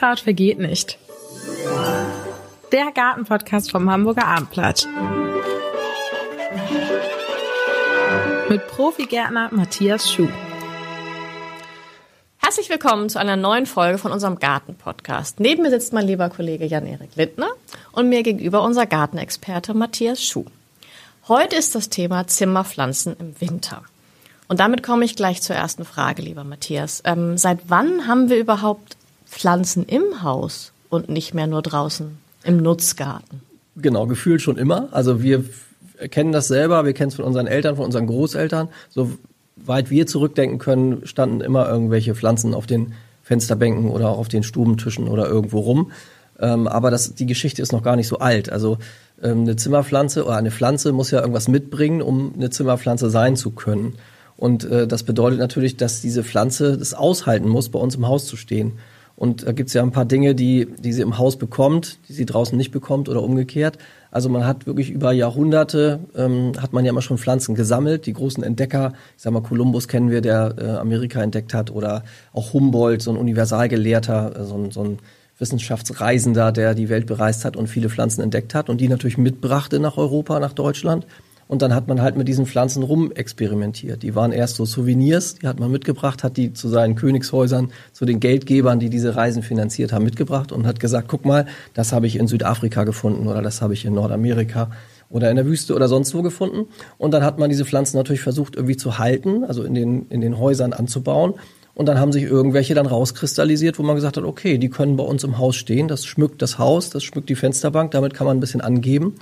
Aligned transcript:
Unkraut 0.00 0.20
vergeht 0.20 0.58
nicht. 0.58 0.96
Der 2.72 2.90
Gartenpodcast 2.90 3.70
vom 3.70 3.90
Hamburger 3.90 4.26
Abendblatt. 4.26 4.88
Mit 8.48 8.66
Profigärtner 8.68 9.50
Matthias 9.52 10.10
Schuh. 10.10 10.30
Herzlich 12.38 12.70
willkommen 12.70 13.10
zu 13.10 13.18
einer 13.18 13.36
neuen 13.36 13.66
Folge 13.66 13.98
von 13.98 14.10
unserem 14.10 14.38
Garten-Podcast. 14.38 15.38
Neben 15.38 15.64
mir 15.64 15.70
sitzt 15.70 15.92
mein 15.92 16.06
lieber 16.06 16.30
Kollege 16.30 16.64
Jan-Erik 16.64 17.14
Lindner 17.16 17.50
und 17.92 18.08
mir 18.08 18.22
gegenüber 18.22 18.62
unser 18.62 18.86
Gartenexperte 18.86 19.74
Matthias 19.74 20.24
Schuh. 20.24 20.46
Heute 21.28 21.56
ist 21.56 21.74
das 21.74 21.90
Thema 21.90 22.26
Zimmerpflanzen 22.26 23.16
im 23.18 23.38
Winter. 23.38 23.82
Und 24.48 24.60
damit 24.60 24.82
komme 24.82 25.04
ich 25.04 25.14
gleich 25.14 25.42
zur 25.42 25.56
ersten 25.56 25.84
Frage, 25.84 26.22
lieber 26.22 26.42
Matthias. 26.42 27.02
Ähm, 27.04 27.36
seit 27.36 27.58
wann 27.68 28.06
haben 28.06 28.30
wir 28.30 28.38
überhaupt 28.38 28.96
Pflanzen 29.30 29.84
im 29.84 30.22
Haus 30.22 30.72
und 30.88 31.08
nicht 31.08 31.34
mehr 31.34 31.46
nur 31.46 31.62
draußen 31.62 32.18
im 32.44 32.56
Nutzgarten? 32.58 33.40
Genau, 33.76 34.06
gefühlt 34.06 34.42
schon 34.42 34.58
immer. 34.58 34.88
Also 34.90 35.22
wir 35.22 35.44
kennen 36.10 36.32
das 36.32 36.48
selber, 36.48 36.84
wir 36.84 36.92
kennen 36.92 37.08
es 37.08 37.14
von 37.14 37.24
unseren 37.24 37.46
Eltern, 37.46 37.76
von 37.76 37.84
unseren 37.84 38.06
Großeltern. 38.06 38.68
Soweit 38.90 39.90
wir 39.90 40.06
zurückdenken 40.06 40.58
können, 40.58 41.06
standen 41.06 41.40
immer 41.40 41.68
irgendwelche 41.68 42.14
Pflanzen 42.14 42.54
auf 42.54 42.66
den 42.66 42.94
Fensterbänken 43.22 43.88
oder 43.88 44.08
auf 44.08 44.28
den 44.28 44.42
Stubentischen 44.42 45.06
oder 45.06 45.28
irgendwo 45.28 45.60
rum. 45.60 45.92
Ähm, 46.40 46.66
aber 46.66 46.90
das, 46.90 47.14
die 47.14 47.26
Geschichte 47.26 47.62
ist 47.62 47.72
noch 47.72 47.84
gar 47.84 47.96
nicht 47.96 48.08
so 48.08 48.18
alt. 48.18 48.50
Also 48.50 48.78
ähm, 49.22 49.42
eine 49.42 49.54
Zimmerpflanze 49.56 50.24
oder 50.24 50.36
eine 50.36 50.50
Pflanze 50.50 50.92
muss 50.92 51.12
ja 51.12 51.20
irgendwas 51.20 51.46
mitbringen, 51.46 52.02
um 52.02 52.32
eine 52.34 52.50
Zimmerpflanze 52.50 53.10
sein 53.10 53.36
zu 53.36 53.52
können. 53.52 53.94
Und 54.36 54.64
äh, 54.64 54.88
das 54.88 55.04
bedeutet 55.04 55.38
natürlich, 55.38 55.76
dass 55.76 56.00
diese 56.00 56.24
Pflanze 56.24 56.76
das 56.76 56.94
aushalten 56.94 57.48
muss, 57.48 57.68
bei 57.68 57.78
uns 57.78 57.94
im 57.94 58.08
Haus 58.08 58.26
zu 58.26 58.36
stehen. 58.36 58.78
Und 59.20 59.46
da 59.46 59.52
gibt 59.52 59.68
es 59.68 59.74
ja 59.74 59.82
ein 59.82 59.90
paar 59.90 60.06
Dinge, 60.06 60.34
die, 60.34 60.66
die 60.78 60.94
sie 60.94 61.02
im 61.02 61.18
Haus 61.18 61.36
bekommt, 61.36 61.98
die 62.08 62.14
sie 62.14 62.24
draußen 62.24 62.56
nicht 62.56 62.70
bekommt 62.70 63.06
oder 63.06 63.22
umgekehrt. 63.22 63.76
Also 64.10 64.30
man 64.30 64.46
hat 64.46 64.66
wirklich 64.66 64.90
über 64.90 65.12
Jahrhunderte, 65.12 66.00
ähm, 66.16 66.52
hat 66.58 66.72
man 66.72 66.86
ja 66.86 66.90
immer 66.90 67.02
schon 67.02 67.18
Pflanzen 67.18 67.54
gesammelt. 67.54 68.06
Die 68.06 68.14
großen 68.14 68.42
Entdecker, 68.42 68.94
ich 69.18 69.22
sag 69.22 69.34
mal, 69.34 69.42
Kolumbus 69.42 69.88
kennen 69.88 70.10
wir, 70.10 70.22
der 70.22 70.54
äh, 70.56 70.68
Amerika 70.70 71.22
entdeckt 71.22 71.52
hat, 71.52 71.70
oder 71.70 72.02
auch 72.32 72.54
Humboldt, 72.54 73.02
so 73.02 73.10
ein 73.10 73.18
Universalgelehrter, 73.18 74.40
äh, 74.40 74.44
so, 74.44 74.54
ein, 74.54 74.70
so 74.70 74.84
ein 74.84 74.98
Wissenschaftsreisender, 75.38 76.50
der 76.50 76.74
die 76.74 76.88
Welt 76.88 77.04
bereist 77.04 77.44
hat 77.44 77.58
und 77.58 77.66
viele 77.66 77.90
Pflanzen 77.90 78.22
entdeckt 78.22 78.54
hat 78.54 78.70
und 78.70 78.80
die 78.80 78.88
natürlich 78.88 79.18
mitbrachte 79.18 79.80
nach 79.80 79.98
Europa, 79.98 80.40
nach 80.40 80.54
Deutschland. 80.54 81.06
Und 81.50 81.62
dann 81.62 81.74
hat 81.74 81.88
man 81.88 82.00
halt 82.00 82.16
mit 82.16 82.28
diesen 82.28 82.46
Pflanzen 82.46 82.84
rumexperimentiert. 82.84 84.04
Die 84.04 84.14
waren 84.14 84.30
erst 84.30 84.54
so 84.54 84.64
Souvenirs, 84.64 85.34
die 85.34 85.48
hat 85.48 85.58
man 85.58 85.72
mitgebracht, 85.72 86.22
hat 86.22 86.36
die 86.36 86.52
zu 86.52 86.68
seinen 86.68 86.94
Königshäusern, 86.94 87.72
zu 87.92 88.04
den 88.04 88.20
Geldgebern, 88.20 88.78
die 88.78 88.88
diese 88.88 89.16
Reisen 89.16 89.42
finanziert 89.42 89.92
haben, 89.92 90.04
mitgebracht 90.04 90.52
und 90.52 90.64
hat 90.64 90.78
gesagt, 90.78 91.08
guck 91.08 91.24
mal, 91.24 91.46
das 91.74 91.92
habe 91.92 92.06
ich 92.06 92.14
in 92.14 92.28
Südafrika 92.28 92.84
gefunden 92.84 93.26
oder 93.26 93.42
das 93.42 93.62
habe 93.62 93.74
ich 93.74 93.84
in 93.84 93.94
Nordamerika 93.94 94.70
oder 95.08 95.28
in 95.28 95.34
der 95.34 95.44
Wüste 95.44 95.74
oder 95.74 95.88
sonst 95.88 96.14
wo 96.14 96.22
gefunden. 96.22 96.68
Und 96.98 97.14
dann 97.14 97.24
hat 97.24 97.40
man 97.40 97.50
diese 97.50 97.64
Pflanzen 97.64 97.96
natürlich 97.96 98.22
versucht 98.22 98.54
irgendwie 98.54 98.76
zu 98.76 98.98
halten, 98.98 99.42
also 99.42 99.64
in 99.64 99.74
den, 99.74 100.06
in 100.08 100.20
den 100.20 100.38
Häusern 100.38 100.72
anzubauen. 100.72 101.34
Und 101.74 101.86
dann 101.86 101.98
haben 101.98 102.12
sich 102.12 102.22
irgendwelche 102.22 102.74
dann 102.74 102.86
rauskristallisiert, 102.86 103.76
wo 103.76 103.82
man 103.82 103.96
gesagt 103.96 104.16
hat, 104.16 104.22
okay, 104.22 104.56
die 104.56 104.68
können 104.70 104.96
bei 104.96 105.02
uns 105.02 105.24
im 105.24 105.38
Haus 105.38 105.56
stehen, 105.56 105.88
das 105.88 106.06
schmückt 106.06 106.42
das 106.42 106.58
Haus, 106.58 106.90
das 106.90 107.02
schmückt 107.02 107.28
die 107.28 107.34
Fensterbank, 107.34 107.90
damit 107.90 108.14
kann 108.14 108.28
man 108.28 108.36
ein 108.36 108.40
bisschen 108.40 108.60
angeben. 108.60 109.16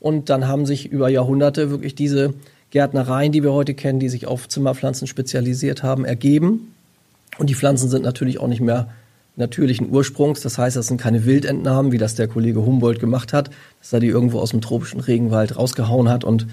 Und 0.00 0.30
dann 0.30 0.46
haben 0.46 0.66
sich 0.66 0.90
über 0.90 1.08
Jahrhunderte 1.08 1.70
wirklich 1.70 1.94
diese 1.94 2.34
Gärtnereien, 2.70 3.32
die 3.32 3.42
wir 3.42 3.52
heute 3.52 3.74
kennen, 3.74 3.98
die 3.98 4.08
sich 4.08 4.26
auf 4.26 4.48
Zimmerpflanzen 4.48 5.06
spezialisiert 5.06 5.82
haben, 5.82 6.04
ergeben. 6.04 6.74
Und 7.38 7.50
die 7.50 7.54
Pflanzen 7.54 7.88
sind 7.88 8.02
natürlich 8.02 8.40
auch 8.40 8.48
nicht 8.48 8.60
mehr 8.60 8.88
natürlichen 9.36 9.90
Ursprungs. 9.90 10.40
Das 10.40 10.58
heißt, 10.58 10.76
das 10.76 10.88
sind 10.88 11.00
keine 11.00 11.24
Wildentnahmen, 11.24 11.92
wie 11.92 11.98
das 11.98 12.14
der 12.14 12.28
Kollege 12.28 12.64
Humboldt 12.64 13.00
gemacht 13.00 13.32
hat, 13.32 13.50
dass 13.80 13.92
er 13.92 14.00
die 14.00 14.08
irgendwo 14.08 14.40
aus 14.40 14.50
dem 14.50 14.60
tropischen 14.60 15.00
Regenwald 15.00 15.56
rausgehauen 15.56 16.08
hat 16.08 16.24
und 16.24 16.46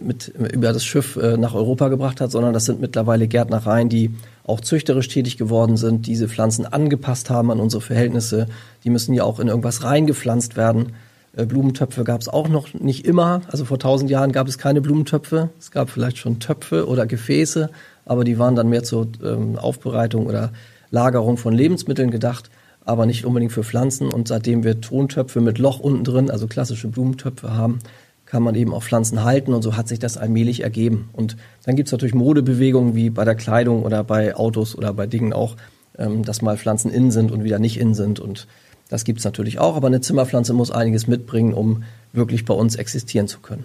mit, 0.00 0.28
über 0.28 0.72
das 0.72 0.84
Schiff 0.84 1.16
äh, 1.16 1.36
nach 1.36 1.54
Europa 1.54 1.88
gebracht 1.88 2.20
hat, 2.20 2.30
sondern 2.30 2.52
das 2.52 2.64
sind 2.64 2.80
mittlerweile 2.80 3.26
Gärtnereien, 3.26 3.88
die 3.88 4.10
auch 4.44 4.60
züchterisch 4.60 5.08
tätig 5.08 5.36
geworden 5.36 5.76
sind, 5.76 6.06
diese 6.06 6.28
Pflanzen 6.28 6.64
angepasst 6.64 7.28
haben 7.28 7.50
an 7.50 7.60
unsere 7.60 7.82
Verhältnisse. 7.82 8.46
Die 8.84 8.90
müssen 8.90 9.12
ja 9.12 9.24
auch 9.24 9.38
in 9.38 9.48
irgendwas 9.48 9.84
reingepflanzt 9.84 10.56
werden. 10.56 10.94
Äh, 11.34 11.46
Blumentöpfe 11.46 12.04
gab 12.04 12.20
es 12.20 12.28
auch 12.28 12.48
noch 12.48 12.74
nicht 12.74 13.06
immer. 13.06 13.42
Also 13.50 13.64
vor 13.64 13.78
tausend 13.78 14.10
Jahren 14.10 14.32
gab 14.32 14.48
es 14.48 14.58
keine 14.58 14.80
Blumentöpfe. 14.80 15.50
Es 15.58 15.70
gab 15.70 15.90
vielleicht 15.90 16.18
schon 16.18 16.40
Töpfe 16.40 16.86
oder 16.86 17.06
Gefäße, 17.06 17.70
aber 18.04 18.24
die 18.24 18.38
waren 18.38 18.54
dann 18.54 18.68
mehr 18.68 18.82
zur 18.82 19.08
ähm, 19.24 19.58
Aufbereitung 19.58 20.26
oder 20.26 20.52
Lagerung 20.90 21.38
von 21.38 21.54
Lebensmitteln 21.54 22.10
gedacht, 22.10 22.50
aber 22.84 23.06
nicht 23.06 23.24
unbedingt 23.24 23.52
für 23.52 23.64
Pflanzen. 23.64 24.08
Und 24.12 24.28
seitdem 24.28 24.64
wir 24.64 24.80
Tontöpfe 24.80 25.40
mit 25.40 25.58
Loch 25.58 25.80
unten 25.80 26.04
drin, 26.04 26.30
also 26.30 26.46
klassische 26.46 26.88
Blumentöpfe 26.88 27.54
haben, 27.54 27.78
kann 28.26 28.42
man 28.42 28.54
eben 28.54 28.72
auch 28.72 28.82
Pflanzen 28.82 29.24
halten 29.24 29.52
und 29.52 29.60
so 29.60 29.76
hat 29.76 29.88
sich 29.88 29.98
das 29.98 30.16
allmählich 30.16 30.62
ergeben. 30.62 31.10
Und 31.12 31.36
dann 31.64 31.76
gibt 31.76 31.88
es 31.88 31.92
natürlich 31.92 32.14
Modebewegungen 32.14 32.94
wie 32.94 33.10
bei 33.10 33.26
der 33.26 33.34
Kleidung 33.34 33.82
oder 33.82 34.04
bei 34.04 34.34
Autos 34.34 34.74
oder 34.74 34.94
bei 34.94 35.06
Dingen 35.06 35.34
auch, 35.34 35.56
ähm, 35.98 36.24
dass 36.24 36.40
mal 36.40 36.56
Pflanzen 36.56 36.90
innen 36.90 37.10
sind 37.10 37.30
und 37.30 37.44
wieder 37.44 37.58
nicht 37.58 37.78
innen 37.78 37.92
sind. 37.92 38.20
Und 38.20 38.46
das 38.92 39.04
gibt 39.04 39.20
es 39.20 39.24
natürlich 39.24 39.58
auch, 39.58 39.74
aber 39.74 39.86
eine 39.86 40.02
Zimmerpflanze 40.02 40.52
muss 40.52 40.70
einiges 40.70 41.06
mitbringen, 41.06 41.54
um 41.54 41.84
wirklich 42.12 42.44
bei 42.44 42.52
uns 42.52 42.76
existieren 42.76 43.26
zu 43.26 43.40
können. 43.40 43.64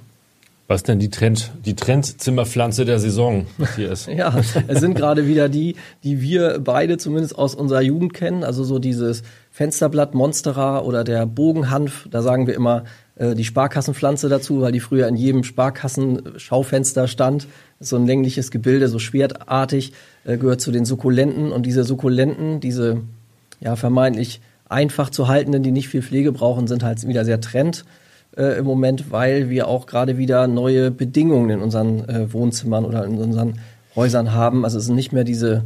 Was 0.69 0.83
denn 0.83 0.99
die 0.99 1.09
Trend, 1.09 1.51
die 1.65 1.75
Trendzimmerpflanze 1.75 2.85
der 2.85 2.99
Saison 2.99 3.45
hier 3.75 3.91
ist? 3.91 4.07
ja, 4.17 4.33
es 4.67 4.79
sind 4.79 4.95
gerade 4.95 5.27
wieder 5.27 5.49
die, 5.49 5.75
die 6.05 6.21
wir 6.21 6.59
beide 6.59 6.97
zumindest 6.97 7.37
aus 7.37 7.55
unserer 7.55 7.81
Jugend 7.81 8.13
kennen. 8.13 8.45
Also 8.45 8.63
so 8.63 8.79
dieses 8.79 9.23
Fensterblatt 9.51 10.13
Monstera 10.13 10.79
oder 10.79 11.03
der 11.03 11.25
Bogenhanf. 11.25 12.07
Da 12.09 12.21
sagen 12.21 12.47
wir 12.47 12.55
immer 12.55 12.85
äh, 13.17 13.35
die 13.35 13.43
Sparkassenpflanze 13.43 14.29
dazu, 14.29 14.61
weil 14.61 14.71
die 14.71 14.79
früher 14.79 15.09
in 15.09 15.17
jedem 15.17 15.43
Sparkassenschaufenster 15.43 17.09
stand. 17.09 17.47
So 17.81 17.97
ein 17.97 18.05
längliches 18.05 18.49
Gebilde, 18.49 18.87
so 18.87 18.99
schwertartig, 18.99 19.91
äh, 20.23 20.37
gehört 20.37 20.61
zu 20.61 20.71
den 20.71 20.85
Sukkulenten. 20.85 21.51
Und 21.51 21.65
diese 21.65 21.83
Sukkulenten, 21.83 22.61
diese 22.61 23.01
ja 23.59 23.75
vermeintlich 23.75 24.39
einfach 24.69 25.09
zu 25.09 25.27
haltenden, 25.27 25.63
die 25.63 25.71
nicht 25.71 25.89
viel 25.89 26.01
Pflege 26.01 26.31
brauchen, 26.31 26.67
sind 26.67 26.83
halt 26.83 27.05
wieder 27.07 27.25
sehr 27.25 27.41
trend 27.41 27.85
äh, 28.35 28.59
im 28.59 28.65
Moment, 28.65 29.11
weil 29.11 29.49
wir 29.49 29.67
auch 29.67 29.85
gerade 29.85 30.17
wieder 30.17 30.47
neue 30.47 30.91
Bedingungen 30.91 31.49
in 31.49 31.61
unseren 31.61 32.07
äh, 32.09 32.31
Wohnzimmern 32.33 32.85
oder 32.85 33.05
in 33.05 33.17
unseren 33.17 33.59
Häusern 33.95 34.33
haben. 34.33 34.63
Also 34.63 34.77
es 34.77 34.85
sind 34.85 34.95
nicht 34.95 35.13
mehr 35.13 35.23
diese, 35.23 35.63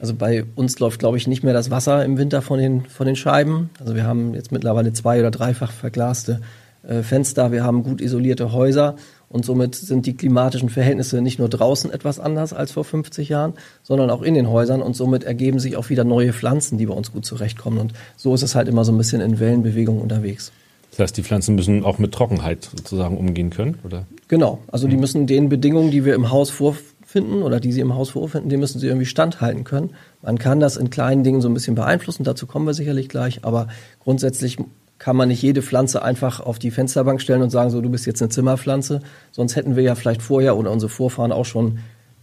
also 0.00 0.14
bei 0.14 0.44
uns 0.54 0.78
läuft, 0.78 0.98
glaube 0.98 1.16
ich, 1.16 1.26
nicht 1.26 1.42
mehr 1.42 1.54
das 1.54 1.70
Wasser 1.70 2.04
im 2.04 2.18
Winter 2.18 2.42
von 2.42 2.58
den, 2.58 2.82
von 2.86 3.06
den 3.06 3.16
Scheiben. 3.16 3.70
Also 3.80 3.94
wir 3.94 4.04
haben 4.04 4.34
jetzt 4.34 4.52
mittlerweile 4.52 4.92
zwei- 4.92 5.20
oder 5.20 5.30
dreifach 5.30 5.72
verglaste 5.72 6.40
äh, 6.86 7.02
Fenster, 7.02 7.52
wir 7.52 7.64
haben 7.64 7.82
gut 7.82 8.00
isolierte 8.00 8.52
Häuser 8.52 8.96
und 9.28 9.44
somit 9.44 9.74
sind 9.74 10.06
die 10.06 10.14
klimatischen 10.14 10.68
Verhältnisse 10.68 11.20
nicht 11.20 11.38
nur 11.38 11.48
draußen 11.48 11.90
etwas 11.90 12.20
anders 12.20 12.52
als 12.52 12.72
vor 12.72 12.84
50 12.84 13.28
Jahren, 13.28 13.54
sondern 13.82 14.10
auch 14.10 14.22
in 14.22 14.34
den 14.34 14.48
Häusern. 14.48 14.82
Und 14.82 14.94
somit 14.94 15.24
ergeben 15.24 15.58
sich 15.58 15.76
auch 15.76 15.90
wieder 15.90 16.04
neue 16.04 16.32
Pflanzen, 16.32 16.78
die 16.78 16.86
bei 16.86 16.94
uns 16.94 17.12
gut 17.12 17.24
zurechtkommen. 17.24 17.78
Und 17.78 17.92
so 18.16 18.34
ist 18.34 18.42
es 18.42 18.54
halt 18.54 18.68
immer 18.68 18.84
so 18.84 18.92
ein 18.92 18.98
bisschen 18.98 19.20
in 19.20 19.40
Wellenbewegung 19.40 20.00
unterwegs. 20.00 20.52
Das 20.90 21.00
heißt, 21.00 21.16
die 21.16 21.24
Pflanzen 21.24 21.56
müssen 21.56 21.84
auch 21.84 21.98
mit 21.98 22.12
Trockenheit 22.12 22.70
sozusagen 22.76 23.18
umgehen 23.18 23.50
können, 23.50 23.78
oder? 23.82 24.06
Genau. 24.28 24.60
Also 24.68 24.86
die 24.86 24.96
müssen 24.96 25.26
den 25.26 25.48
Bedingungen, 25.48 25.90
die 25.90 26.04
wir 26.04 26.14
im 26.14 26.30
Haus 26.30 26.50
vorfinden 26.50 27.42
oder 27.42 27.58
die 27.58 27.72
sie 27.72 27.80
im 27.80 27.96
Haus 27.96 28.10
vorfinden, 28.10 28.48
die 28.48 28.56
müssen 28.56 28.78
sie 28.78 28.86
irgendwie 28.86 29.06
standhalten 29.06 29.64
können. 29.64 29.90
Man 30.22 30.38
kann 30.38 30.60
das 30.60 30.76
in 30.76 30.90
kleinen 30.90 31.24
Dingen 31.24 31.40
so 31.40 31.48
ein 31.48 31.54
bisschen 31.54 31.74
beeinflussen, 31.74 32.22
dazu 32.22 32.46
kommen 32.46 32.66
wir 32.66 32.74
sicherlich 32.74 33.08
gleich, 33.08 33.44
aber 33.44 33.66
grundsätzlich 34.04 34.58
kann 34.98 35.16
man 35.16 35.28
nicht 35.28 35.42
jede 35.42 35.62
Pflanze 35.62 36.02
einfach 36.02 36.40
auf 36.40 36.58
die 36.58 36.70
Fensterbank 36.70 37.20
stellen 37.20 37.42
und 37.42 37.50
sagen, 37.50 37.70
so 37.70 37.80
du 37.80 37.90
bist 37.90 38.06
jetzt 38.06 38.22
eine 38.22 38.28
Zimmerpflanze. 38.28 39.00
Sonst 39.32 39.56
hätten 39.56 39.76
wir 39.76 39.82
ja 39.82 39.94
vielleicht 39.94 40.22
vorher 40.22 40.56
oder 40.56 40.70
unsere 40.70 40.90
Vorfahren 40.90 41.32
auch 41.32 41.44
schon 41.44 41.78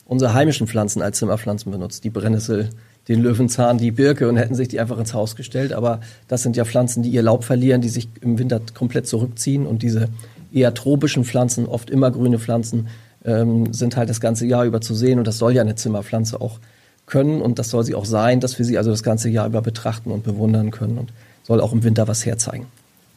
unsere 0.06 0.34
heimischen 0.34 0.68
Pflanzen 0.68 1.02
als 1.02 1.20
Zimmerpflanzen 1.20 1.72
benutzt. 1.72 2.04
Die 2.04 2.10
Brennnessel, 2.10 2.70
den 3.08 3.22
Löwenzahn, 3.22 3.78
die 3.78 3.92
Birke 3.92 4.28
und 4.28 4.36
hätten 4.36 4.56
sich 4.56 4.68
die 4.68 4.80
einfach 4.80 5.00
ins 5.00 5.14
Haus 5.14 5.36
gestellt. 5.36 5.74
Aber 5.74 6.02
das 6.28 6.44
sind 6.44 6.58
ja 6.58 6.66
Pflanzen, 6.66 7.02
die 7.02 7.10
ihr 7.10 7.22
Laub 7.22 7.44
verlieren, 7.44 7.82
die 7.82 7.90
sich 7.90 8.10
im 8.20 8.38
Winter 8.38 8.60
komplett 8.74 9.08
zurückziehen. 9.08 9.66
Und 9.66 9.84
diese 9.84 10.10
eher 10.52 10.74
tropischen 10.74 11.24
Pflanzen, 11.24 11.66
oft 11.66 11.90
immergrüne 11.90 12.40
Pflanzen, 12.40 12.88
ähm, 13.24 13.72
sind 13.74 13.96
halt 13.96 14.10
das 14.10 14.20
ganze 14.20 14.46
Jahr 14.46 14.66
über 14.66 14.82
zu 14.82 14.96
sehen. 14.96 15.18
Und 15.18 15.28
das 15.28 15.38
soll 15.38 15.54
ja 15.54 15.62
eine 15.62 15.76
Zimmerpflanze 15.76 16.42
auch 16.42 16.60
können 17.06 17.42
und 17.42 17.60
das 17.60 17.70
soll 17.70 17.84
sie 17.84 17.96
auch 17.96 18.06
sein, 18.06 18.40
dass 18.40 18.58
wir 18.58 18.66
sie 18.66 18.78
also 18.78 18.90
das 18.90 19.04
ganze 19.04 19.30
Jahr 19.30 19.46
über 19.46 19.62
betrachten 19.62 20.12
und 20.12 20.24
bewundern 20.24 20.72
können. 20.72 20.98
Und 20.98 21.12
soll 21.44 21.62
auch 21.62 21.74
im 21.74 21.84
Winter 21.84 22.08
was 22.08 22.26
herzeigen. 22.26 22.68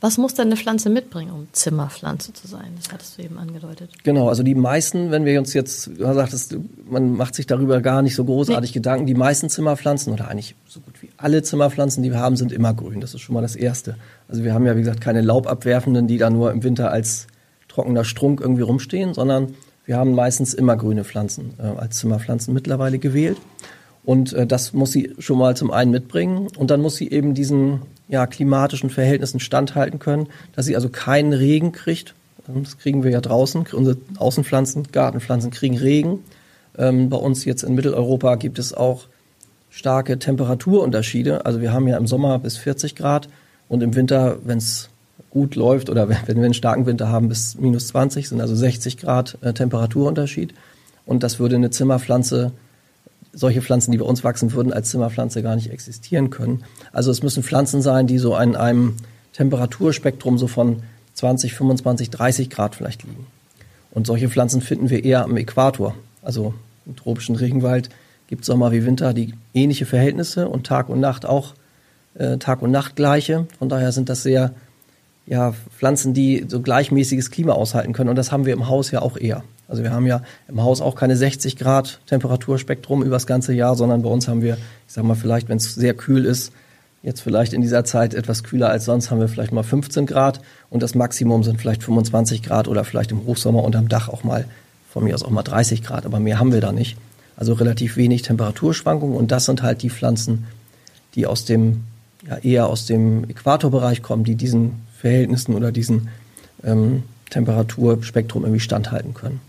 Was 0.04 0.18
muss 0.18 0.34
denn 0.34 0.48
eine 0.48 0.56
Pflanze 0.56 0.90
mitbringen, 0.90 1.30
um 1.30 1.48
Zimmerpflanze 1.52 2.34
zu 2.34 2.46
sein? 2.46 2.74
Das 2.76 2.92
hattest 2.92 3.16
du 3.16 3.22
eben 3.22 3.38
angedeutet. 3.38 3.90
Genau, 4.02 4.28
also 4.28 4.42
die 4.42 4.54
meisten, 4.54 5.10
wenn 5.10 5.24
wir 5.24 5.38
uns 5.38 5.54
jetzt, 5.54 5.86
du 5.86 6.12
sagtest, 6.12 6.58
man 6.86 7.12
macht 7.16 7.34
sich 7.34 7.46
darüber 7.46 7.80
gar 7.80 8.02
nicht 8.02 8.14
so 8.14 8.22
großartig 8.22 8.72
nee. 8.72 8.74
Gedanken, 8.74 9.06
die 9.06 9.14
meisten 9.14 9.48
Zimmerpflanzen 9.48 10.12
oder 10.12 10.28
eigentlich 10.28 10.56
so 10.68 10.80
gut 10.80 11.00
wie 11.00 11.08
alle 11.16 11.42
Zimmerpflanzen, 11.42 12.02
die 12.02 12.10
wir 12.10 12.18
haben, 12.18 12.36
sind 12.36 12.52
immer 12.52 12.74
grün. 12.74 13.00
Das 13.00 13.14
ist 13.14 13.22
schon 13.22 13.32
mal 13.32 13.40
das 13.40 13.56
Erste. 13.56 13.96
Also 14.28 14.44
wir 14.44 14.52
haben 14.52 14.66
ja, 14.66 14.76
wie 14.76 14.80
gesagt, 14.80 15.00
keine 15.00 15.22
laubabwerfenden, 15.22 16.06
die 16.06 16.18
da 16.18 16.28
nur 16.28 16.52
im 16.52 16.62
Winter 16.62 16.90
als 16.90 17.26
trockener 17.68 18.04
Strunk 18.04 18.42
irgendwie 18.42 18.60
rumstehen, 18.60 19.14
sondern 19.14 19.54
wir 19.86 19.96
haben 19.96 20.14
meistens 20.14 20.52
immer 20.52 20.76
grüne 20.76 21.04
Pflanzen 21.04 21.54
äh, 21.58 21.62
als 21.62 21.96
Zimmerpflanzen 21.96 22.52
mittlerweile 22.52 22.98
gewählt. 22.98 23.38
Und 24.04 24.34
äh, 24.34 24.46
das 24.46 24.74
muss 24.74 24.92
sie 24.92 25.14
schon 25.18 25.38
mal 25.38 25.56
zum 25.56 25.70
einen 25.70 25.90
mitbringen. 25.90 26.48
Und 26.58 26.70
dann 26.70 26.82
muss 26.82 26.96
sie 26.96 27.10
eben 27.10 27.32
diesen 27.32 27.80
ja, 28.08 28.26
klimatischen 28.26 28.90
Verhältnissen 28.90 29.40
standhalten 29.40 29.98
können, 29.98 30.28
dass 30.54 30.66
sie 30.66 30.76
also 30.76 30.88
keinen 30.88 31.32
Regen 31.32 31.72
kriegt. 31.72 32.14
Das 32.46 32.78
kriegen 32.78 33.02
wir 33.02 33.10
ja 33.10 33.20
draußen. 33.20 33.66
Unsere 33.72 33.96
Außenpflanzen, 34.18 34.88
Gartenpflanzen 34.92 35.50
kriegen 35.50 35.78
Regen. 35.78 36.18
Ähm, 36.76 37.08
bei 37.08 37.16
uns 37.16 37.44
jetzt 37.44 37.62
in 37.62 37.74
Mitteleuropa 37.74 38.34
gibt 38.34 38.58
es 38.58 38.74
auch 38.74 39.06
starke 39.70 40.18
Temperaturunterschiede. 40.18 41.46
Also 41.46 41.60
wir 41.60 41.72
haben 41.72 41.88
ja 41.88 41.96
im 41.96 42.06
Sommer 42.06 42.38
bis 42.38 42.56
40 42.58 42.94
Grad 42.94 43.28
und 43.68 43.82
im 43.82 43.94
Winter, 43.94 44.38
wenn 44.44 44.58
es 44.58 44.90
gut 45.30 45.56
läuft 45.56 45.88
oder 45.88 46.08
wenn, 46.08 46.18
wenn 46.26 46.36
wir 46.36 46.44
einen 46.44 46.54
starken 46.54 46.86
Winter 46.86 47.08
haben, 47.08 47.28
bis 47.28 47.56
minus 47.58 47.88
20, 47.88 48.28
sind 48.28 48.40
also 48.40 48.54
60 48.54 48.98
Grad 48.98 49.38
äh, 49.40 49.52
Temperaturunterschied. 49.52 50.54
Und 51.06 51.22
das 51.22 51.38
würde 51.38 51.56
eine 51.56 51.70
Zimmerpflanze, 51.70 52.52
solche 53.34 53.62
Pflanzen, 53.62 53.92
die 53.92 53.98
bei 53.98 54.04
uns 54.04 54.24
wachsen 54.24 54.52
würden, 54.52 54.72
als 54.72 54.90
Zimmerpflanze 54.90 55.42
gar 55.42 55.56
nicht 55.56 55.70
existieren 55.70 56.30
können. 56.30 56.64
Also 56.92 57.10
es 57.10 57.22
müssen 57.22 57.42
Pflanzen 57.42 57.82
sein, 57.82 58.06
die 58.06 58.18
so 58.18 58.34
an 58.34 58.56
einem 58.56 58.96
Temperaturspektrum 59.32 60.38
so 60.38 60.46
von 60.46 60.82
20, 61.14 61.54
25, 61.54 62.10
30 62.10 62.50
Grad 62.50 62.74
vielleicht 62.74 63.02
liegen. 63.02 63.26
Und 63.90 64.06
solche 64.06 64.28
Pflanzen 64.28 64.60
finden 64.60 64.90
wir 64.90 65.04
eher 65.04 65.24
am 65.24 65.36
Äquator. 65.36 65.94
Also 66.22 66.54
im 66.86 66.96
tropischen 66.96 67.36
Regenwald 67.36 67.90
gibt 68.26 68.42
es 68.42 68.46
Sommer 68.46 68.72
wie 68.72 68.84
Winter 68.84 69.14
die 69.14 69.34
ähnliche 69.52 69.86
Verhältnisse 69.86 70.48
und 70.48 70.66
Tag 70.66 70.88
und 70.88 71.00
Nacht 71.00 71.26
auch 71.26 71.54
äh, 72.14 72.38
Tag 72.38 72.62
und 72.62 72.70
Nacht 72.70 72.96
gleiche. 72.96 73.46
Von 73.58 73.68
daher 73.68 73.92
sind 73.92 74.08
das 74.08 74.22
sehr 74.22 74.52
ja, 75.26 75.54
Pflanzen, 75.76 76.14
die 76.14 76.44
so 76.48 76.60
gleichmäßiges 76.60 77.30
Klima 77.30 77.52
aushalten 77.52 77.92
können. 77.92 78.10
Und 78.10 78.16
das 78.16 78.32
haben 78.32 78.46
wir 78.46 78.52
im 78.52 78.68
Haus 78.68 78.90
ja 78.90 79.02
auch 79.02 79.16
eher. 79.16 79.42
Also 79.68 79.82
wir 79.82 79.92
haben 79.92 80.06
ja 80.06 80.22
im 80.48 80.62
Haus 80.62 80.80
auch 80.80 80.94
keine 80.94 81.16
60 81.16 81.56
Grad 81.56 82.00
Temperaturspektrum 82.06 83.02
über 83.02 83.16
das 83.16 83.26
ganze 83.26 83.54
Jahr, 83.54 83.76
sondern 83.76 84.02
bei 84.02 84.08
uns 84.10 84.28
haben 84.28 84.42
wir, 84.42 84.54
ich 84.86 84.92
sag 84.92 85.04
mal, 85.04 85.14
vielleicht, 85.14 85.48
wenn 85.48 85.56
es 85.56 85.74
sehr 85.74 85.94
kühl 85.94 86.24
ist, 86.24 86.52
jetzt 87.02 87.20
vielleicht 87.20 87.52
in 87.52 87.60
dieser 87.60 87.84
Zeit 87.84 88.14
etwas 88.14 88.42
kühler 88.42 88.70
als 88.70 88.86
sonst, 88.86 89.10
haben 89.10 89.20
wir 89.20 89.28
vielleicht 89.28 89.52
mal 89.52 89.62
15 89.62 90.06
Grad 90.06 90.40
und 90.70 90.82
das 90.82 90.94
Maximum 90.94 91.44
sind 91.44 91.60
vielleicht 91.60 91.82
25 91.82 92.42
Grad 92.42 92.66
oder 92.66 92.84
vielleicht 92.84 93.12
im 93.12 93.24
Hochsommer 93.26 93.62
unterm 93.62 93.88
Dach 93.88 94.08
auch 94.08 94.24
mal, 94.24 94.46
von 94.90 95.04
mir 95.04 95.14
aus 95.14 95.22
auch 95.22 95.30
mal 95.30 95.42
30 95.42 95.82
Grad, 95.82 96.06
aber 96.06 96.18
mehr 96.18 96.38
haben 96.38 96.52
wir 96.52 96.60
da 96.60 96.72
nicht. 96.72 96.96
Also 97.36 97.52
relativ 97.52 97.96
wenig 97.96 98.22
Temperaturschwankungen 98.22 99.16
und 99.16 99.32
das 99.32 99.44
sind 99.44 99.62
halt 99.62 99.82
die 99.82 99.90
Pflanzen, 99.90 100.46
die 101.14 101.26
aus 101.26 101.44
dem, 101.44 101.84
ja, 102.26 102.36
eher 102.38 102.66
aus 102.68 102.86
dem 102.86 103.28
Äquatorbereich 103.28 104.02
kommen, 104.02 104.24
die 104.24 104.36
diesen 104.36 104.86
Verhältnissen 104.98 105.54
oder 105.54 105.72
diesen 105.72 106.08
ähm, 106.62 107.02
Temperaturspektrum 107.30 108.44
irgendwie 108.44 108.60
standhalten 108.60 109.12
können. 109.12 109.40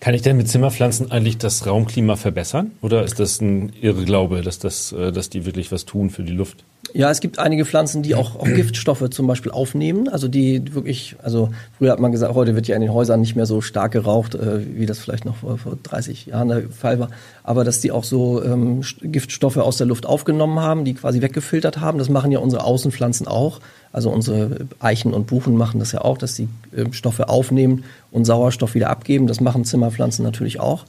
Kann 0.00 0.14
ich 0.14 0.22
denn 0.22 0.36
mit 0.36 0.48
Zimmerpflanzen 0.48 1.10
eigentlich 1.10 1.38
das 1.38 1.66
Raumklima 1.66 2.16
verbessern? 2.16 2.70
Oder 2.82 3.02
ist 3.02 3.18
das 3.18 3.40
ein 3.40 3.72
Irrglaube, 3.80 4.42
dass, 4.42 4.58
das, 4.58 4.92
äh, 4.92 5.10
dass 5.10 5.28
die 5.28 5.44
wirklich 5.44 5.72
was 5.72 5.86
tun 5.86 6.10
für 6.10 6.22
die 6.22 6.32
Luft? 6.32 6.64
Ja, 6.94 7.10
es 7.10 7.20
gibt 7.20 7.38
einige 7.38 7.64
Pflanzen, 7.64 8.02
die 8.02 8.14
auch, 8.14 8.36
auch 8.36 8.44
Giftstoffe 8.44 9.10
zum 9.10 9.26
Beispiel 9.26 9.52
aufnehmen. 9.52 10.08
Also 10.08 10.28
die 10.28 10.74
wirklich, 10.74 11.16
also 11.22 11.50
früher 11.76 11.92
hat 11.92 12.00
man 12.00 12.12
gesagt, 12.12 12.34
heute 12.34 12.54
wird 12.54 12.66
ja 12.66 12.76
in 12.76 12.82
den 12.82 12.92
Häusern 12.92 13.20
nicht 13.20 13.36
mehr 13.36 13.46
so 13.46 13.60
stark 13.60 13.92
geraucht, 13.92 14.34
äh, 14.34 14.60
wie 14.76 14.86
das 14.86 14.98
vielleicht 14.98 15.24
noch 15.24 15.36
vor, 15.36 15.58
vor 15.58 15.78
30 15.82 16.26
Jahren 16.26 16.48
der 16.48 16.68
Fall 16.70 16.98
war. 16.98 17.10
Aber 17.44 17.64
dass 17.64 17.80
die 17.80 17.92
auch 17.92 18.04
so 18.04 18.42
ähm, 18.42 18.82
Giftstoffe 19.02 19.56
aus 19.58 19.76
der 19.76 19.86
Luft 19.86 20.06
aufgenommen 20.06 20.60
haben, 20.60 20.84
die 20.84 20.94
quasi 20.94 21.22
weggefiltert 21.22 21.80
haben. 21.80 21.98
Das 21.98 22.08
machen 22.08 22.32
ja 22.32 22.38
unsere 22.38 22.64
Außenpflanzen 22.64 23.26
auch. 23.26 23.60
Also 23.92 24.10
unsere 24.10 24.66
Eichen 24.80 25.14
und 25.14 25.26
Buchen 25.26 25.56
machen 25.56 25.80
das 25.80 25.92
ja 25.92 26.02
auch, 26.02 26.18
dass 26.18 26.36
sie 26.36 26.48
äh, 26.76 26.92
Stoffe 26.92 27.28
aufnehmen 27.28 27.84
und 28.10 28.24
Sauerstoff 28.24 28.74
wieder 28.74 28.90
abgeben. 28.90 29.26
Das 29.26 29.40
machen 29.40 29.64
Zimmerpflanzen 29.64 30.22
natürlich 30.22 30.60
auch, 30.60 30.84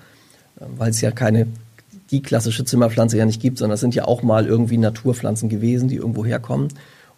äh, 0.59 0.65
weil 0.77 0.89
es 0.91 1.01
ja 1.01 1.11
keine 1.11 1.47
die 2.11 2.21
klassische 2.21 2.65
Zimmerpflanze 2.65 3.17
ja 3.17 3.25
nicht 3.25 3.41
gibt, 3.41 3.57
sondern 3.57 3.75
es 3.75 3.81
sind 3.81 3.95
ja 3.95 4.05
auch 4.05 4.23
mal 4.23 4.47
irgendwie 4.47 4.77
Naturpflanzen 4.77 5.49
gewesen, 5.49 5.89
die 5.89 5.95
irgendwo 5.95 6.25
herkommen. 6.25 6.69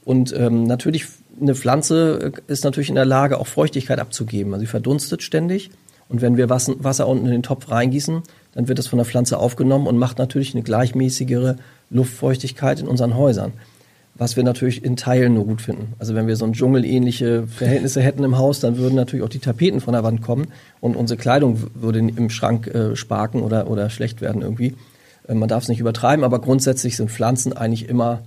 Und 0.03 0.33
ähm, 0.37 0.63
natürlich, 0.63 1.05
eine 1.39 1.55
Pflanze 1.55 2.33
äh, 2.47 2.51
ist 2.51 2.63
natürlich 2.63 2.89
in 2.89 2.95
der 2.95 3.05
Lage, 3.05 3.39
auch 3.39 3.47
Feuchtigkeit 3.47 3.99
abzugeben. 3.99 4.53
Also 4.53 4.61
sie 4.61 4.67
verdunstet 4.67 5.23
ständig. 5.23 5.69
Und 6.09 6.21
wenn 6.21 6.35
wir 6.35 6.49
Wasser, 6.49 6.73
Wasser 6.79 7.07
unten 7.07 7.25
in 7.25 7.31
den 7.31 7.43
Topf 7.43 7.69
reingießen, 7.71 8.21
dann 8.53 8.67
wird 8.67 8.79
das 8.79 8.87
von 8.87 8.97
der 8.97 9.05
Pflanze 9.05 9.37
aufgenommen 9.37 9.87
und 9.87 9.97
macht 9.97 10.17
natürlich 10.17 10.53
eine 10.53 10.63
gleichmäßigere 10.63 11.55
Luftfeuchtigkeit 11.89 12.81
in 12.81 12.87
unseren 12.87 13.15
Häusern. 13.15 13.53
Was 14.21 14.35
wir 14.35 14.43
natürlich 14.43 14.85
in 14.85 14.97
Teilen 14.97 15.33
nur 15.33 15.47
gut 15.47 15.63
finden. 15.63 15.93
Also 15.97 16.13
wenn 16.13 16.27
wir 16.27 16.35
so 16.35 16.45
ein 16.45 16.53
dschungelähnliche 16.53 17.47
Verhältnisse 17.47 18.03
hätten 18.03 18.23
im 18.23 18.37
Haus, 18.37 18.59
dann 18.59 18.77
würden 18.77 18.93
natürlich 18.93 19.25
auch 19.25 19.29
die 19.29 19.39
Tapeten 19.39 19.81
von 19.81 19.93
der 19.93 20.03
Wand 20.03 20.21
kommen 20.21 20.49
und 20.79 20.95
unsere 20.95 21.17
Kleidung 21.17 21.57
würde 21.73 21.97
im 21.97 22.29
Schrank 22.29 22.67
äh, 22.67 22.95
sparken 22.95 23.41
oder, 23.41 23.67
oder 23.67 23.89
schlecht 23.89 24.21
werden 24.21 24.43
irgendwie. 24.43 24.75
Äh, 25.27 25.33
man 25.33 25.49
darf 25.49 25.63
es 25.63 25.69
nicht 25.69 25.79
übertreiben, 25.79 26.23
aber 26.23 26.37
grundsätzlich 26.37 26.97
sind 26.97 27.09
Pflanzen 27.09 27.53
eigentlich 27.53 27.89
immer, 27.89 28.21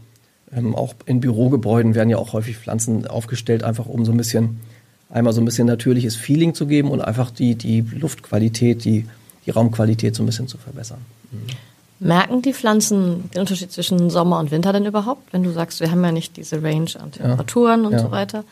ähm, 0.53 0.75
auch 0.75 0.95
in 1.07 1.21
Bürogebäuden 1.21 1.95
werden 1.95 2.11
ja 2.11 2.17
auch 2.17 2.33
häufig 2.33 2.57
Pflanzen 2.57 3.07
aufgestellt, 3.07 3.63
einfach 3.63 3.87
um 3.87 4.05
so 4.05 4.11
ein 4.11 4.17
bisschen, 4.17 4.59
einmal 5.11 5.33
so 5.33 5.41
ein 5.41 5.45
bisschen 5.45 5.69
natürliches 5.69 6.17
Feeling 6.17 6.55
zu 6.55 6.67
geben 6.67 6.91
und 6.91 7.03
einfach 7.03 7.31
die, 7.31 7.55
die 7.55 7.83
Luftqualität, 7.83 8.85
die, 8.85 9.07
die 9.47 9.51
Raumqualität 9.53 10.17
so 10.17 10.25
ein 10.25 10.27
bisschen 10.27 10.49
zu 10.49 10.59
verbessern. 10.59 10.99
Mhm. 11.31 11.74
Merken 12.01 12.43
die 12.43 12.53
Pflanzen 12.53 13.31
den 13.31 13.41
Unterschied 13.41 13.73
zwischen 13.73 14.11
Sommer 14.11 14.39
und 14.39 14.51
Winter 14.51 14.73
denn 14.73 14.85
überhaupt? 14.85 15.33
Wenn 15.33 15.43
du 15.43 15.51
sagst, 15.51 15.81
wir 15.81 15.91
haben 15.91 16.05
ja 16.05 16.13
nicht 16.13 16.37
diese 16.37 16.63
Range 16.63 16.91
an 16.99 17.13
Temperaturen 17.13 17.83
ja, 17.83 17.87
und 17.87 17.93
ja. 17.93 17.99
so 18.01 18.11
weiter. 18.11 18.45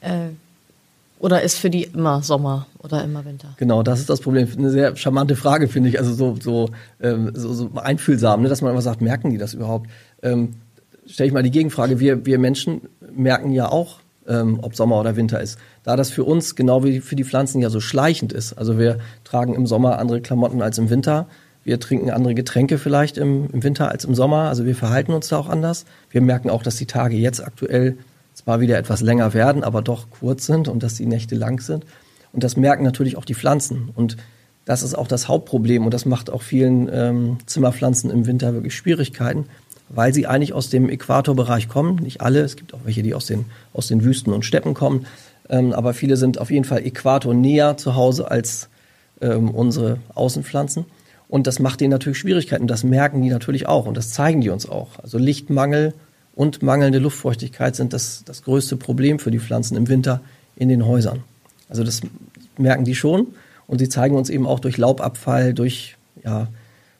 Äh, 0.00 0.30
oder 1.20 1.42
ist 1.42 1.58
für 1.58 1.68
die 1.68 1.84
immer 1.84 2.22
Sommer 2.22 2.66
oder 2.78 3.02
immer 3.02 3.24
Winter? 3.24 3.48
Genau, 3.56 3.82
das 3.82 4.00
ist 4.00 4.08
das 4.08 4.20
Problem. 4.20 4.48
Eine 4.56 4.70
sehr 4.70 4.96
charmante 4.96 5.36
Frage, 5.36 5.68
finde 5.68 5.88
ich. 5.88 5.98
Also 5.98 6.14
so, 6.14 6.36
so, 6.40 6.70
ähm, 7.00 7.32
so, 7.34 7.52
so 7.52 7.70
einfühlsam, 7.74 8.42
ne? 8.42 8.48
dass 8.48 8.62
man 8.62 8.70
immer 8.70 8.82
sagt, 8.82 9.00
merken 9.00 9.30
die 9.30 9.38
das 9.38 9.54
überhaupt? 9.54 9.88
Ähm, 10.22 10.54
Stelle 11.06 11.28
ich 11.28 11.32
mal 11.32 11.42
die 11.42 11.50
Gegenfrage. 11.50 12.00
Wir, 12.00 12.26
wir 12.26 12.38
Menschen 12.38 12.82
merken 13.14 13.50
ja 13.50 13.68
auch, 13.68 13.98
ähm, 14.28 14.58
ob 14.62 14.76
Sommer 14.76 15.00
oder 15.00 15.16
Winter 15.16 15.40
ist. 15.40 15.58
Da 15.82 15.96
das 15.96 16.10
für 16.10 16.22
uns, 16.22 16.54
genau 16.54 16.84
wie 16.84 17.00
für 17.00 17.16
die 17.16 17.24
Pflanzen, 17.24 17.60
ja 17.60 17.70
so 17.70 17.80
schleichend 17.80 18.32
ist. 18.32 18.52
Also 18.52 18.78
wir 18.78 18.98
tragen 19.24 19.54
im 19.54 19.66
Sommer 19.66 19.98
andere 19.98 20.20
Klamotten 20.20 20.62
als 20.62 20.78
im 20.78 20.90
Winter 20.90 21.26
wir 21.64 21.80
trinken 21.80 22.10
andere 22.10 22.34
Getränke 22.34 22.78
vielleicht 22.78 23.18
im, 23.18 23.48
im 23.52 23.62
Winter 23.62 23.90
als 23.90 24.04
im 24.04 24.14
Sommer. 24.14 24.48
Also 24.48 24.64
wir 24.64 24.74
verhalten 24.74 25.12
uns 25.12 25.28
da 25.28 25.38
auch 25.38 25.48
anders. 25.48 25.84
Wir 26.10 26.20
merken 26.20 26.50
auch, 26.50 26.62
dass 26.62 26.76
die 26.76 26.86
Tage 26.86 27.16
jetzt 27.16 27.44
aktuell 27.44 27.98
zwar 28.34 28.60
wieder 28.60 28.78
etwas 28.78 29.00
länger 29.00 29.34
werden, 29.34 29.64
aber 29.64 29.82
doch 29.82 30.10
kurz 30.10 30.46
sind 30.46 30.68
und 30.68 30.82
dass 30.82 30.94
die 30.94 31.06
Nächte 31.06 31.34
lang 31.34 31.60
sind. 31.60 31.84
Und 32.32 32.44
das 32.44 32.56
merken 32.56 32.84
natürlich 32.84 33.16
auch 33.16 33.24
die 33.24 33.34
Pflanzen. 33.34 33.90
Und 33.94 34.16
das 34.64 34.82
ist 34.82 34.94
auch 34.94 35.08
das 35.08 35.28
Hauptproblem 35.28 35.84
und 35.84 35.94
das 35.94 36.04
macht 36.04 36.30
auch 36.30 36.42
vielen 36.42 36.90
ähm, 36.92 37.38
Zimmerpflanzen 37.46 38.10
im 38.10 38.26
Winter 38.26 38.52
wirklich 38.52 38.76
Schwierigkeiten, 38.76 39.46
weil 39.88 40.12
sie 40.12 40.26
eigentlich 40.26 40.52
aus 40.52 40.68
dem 40.68 40.90
Äquatorbereich 40.90 41.68
kommen. 41.68 41.96
Nicht 41.96 42.20
alle, 42.20 42.40
es 42.40 42.56
gibt 42.56 42.74
auch 42.74 42.80
welche, 42.84 43.02
die 43.02 43.14
aus 43.14 43.26
den, 43.26 43.46
aus 43.72 43.88
den 43.88 44.04
Wüsten 44.04 44.32
und 44.32 44.44
Steppen 44.44 44.74
kommen. 44.74 45.06
Ähm, 45.48 45.72
aber 45.72 45.94
viele 45.94 46.16
sind 46.16 46.38
auf 46.38 46.50
jeden 46.50 46.64
Fall 46.64 46.84
Äquator 46.84 47.32
näher 47.32 47.78
zu 47.78 47.94
Hause 47.94 48.30
als 48.30 48.68
ähm, 49.22 49.50
unsere 49.50 49.98
Außenpflanzen. 50.14 50.84
Und 51.28 51.46
das 51.46 51.58
macht 51.58 51.80
denen 51.80 51.90
natürlich 51.90 52.18
Schwierigkeiten. 52.18 52.66
Das 52.66 52.84
merken 52.84 53.22
die 53.22 53.28
natürlich 53.28 53.66
auch 53.66 53.86
und 53.86 53.96
das 53.96 54.10
zeigen 54.10 54.40
die 54.40 54.48
uns 54.48 54.68
auch. 54.68 54.98
Also 54.98 55.18
Lichtmangel 55.18 55.94
und 56.34 56.62
mangelnde 56.62 56.98
Luftfeuchtigkeit 56.98 57.76
sind 57.76 57.92
das, 57.92 58.22
das 58.24 58.42
größte 58.42 58.76
Problem 58.76 59.18
für 59.18 59.30
die 59.30 59.38
Pflanzen 59.38 59.76
im 59.76 59.88
Winter 59.88 60.20
in 60.56 60.68
den 60.68 60.86
Häusern. 60.86 61.22
Also 61.68 61.84
das 61.84 62.00
merken 62.56 62.84
die 62.84 62.94
schon 62.94 63.28
und 63.66 63.78
sie 63.78 63.88
zeigen 63.88 64.16
uns 64.16 64.30
eben 64.30 64.46
auch 64.46 64.60
durch 64.60 64.78
Laubabfall, 64.78 65.52
durch 65.52 65.96
ja, 66.24 66.48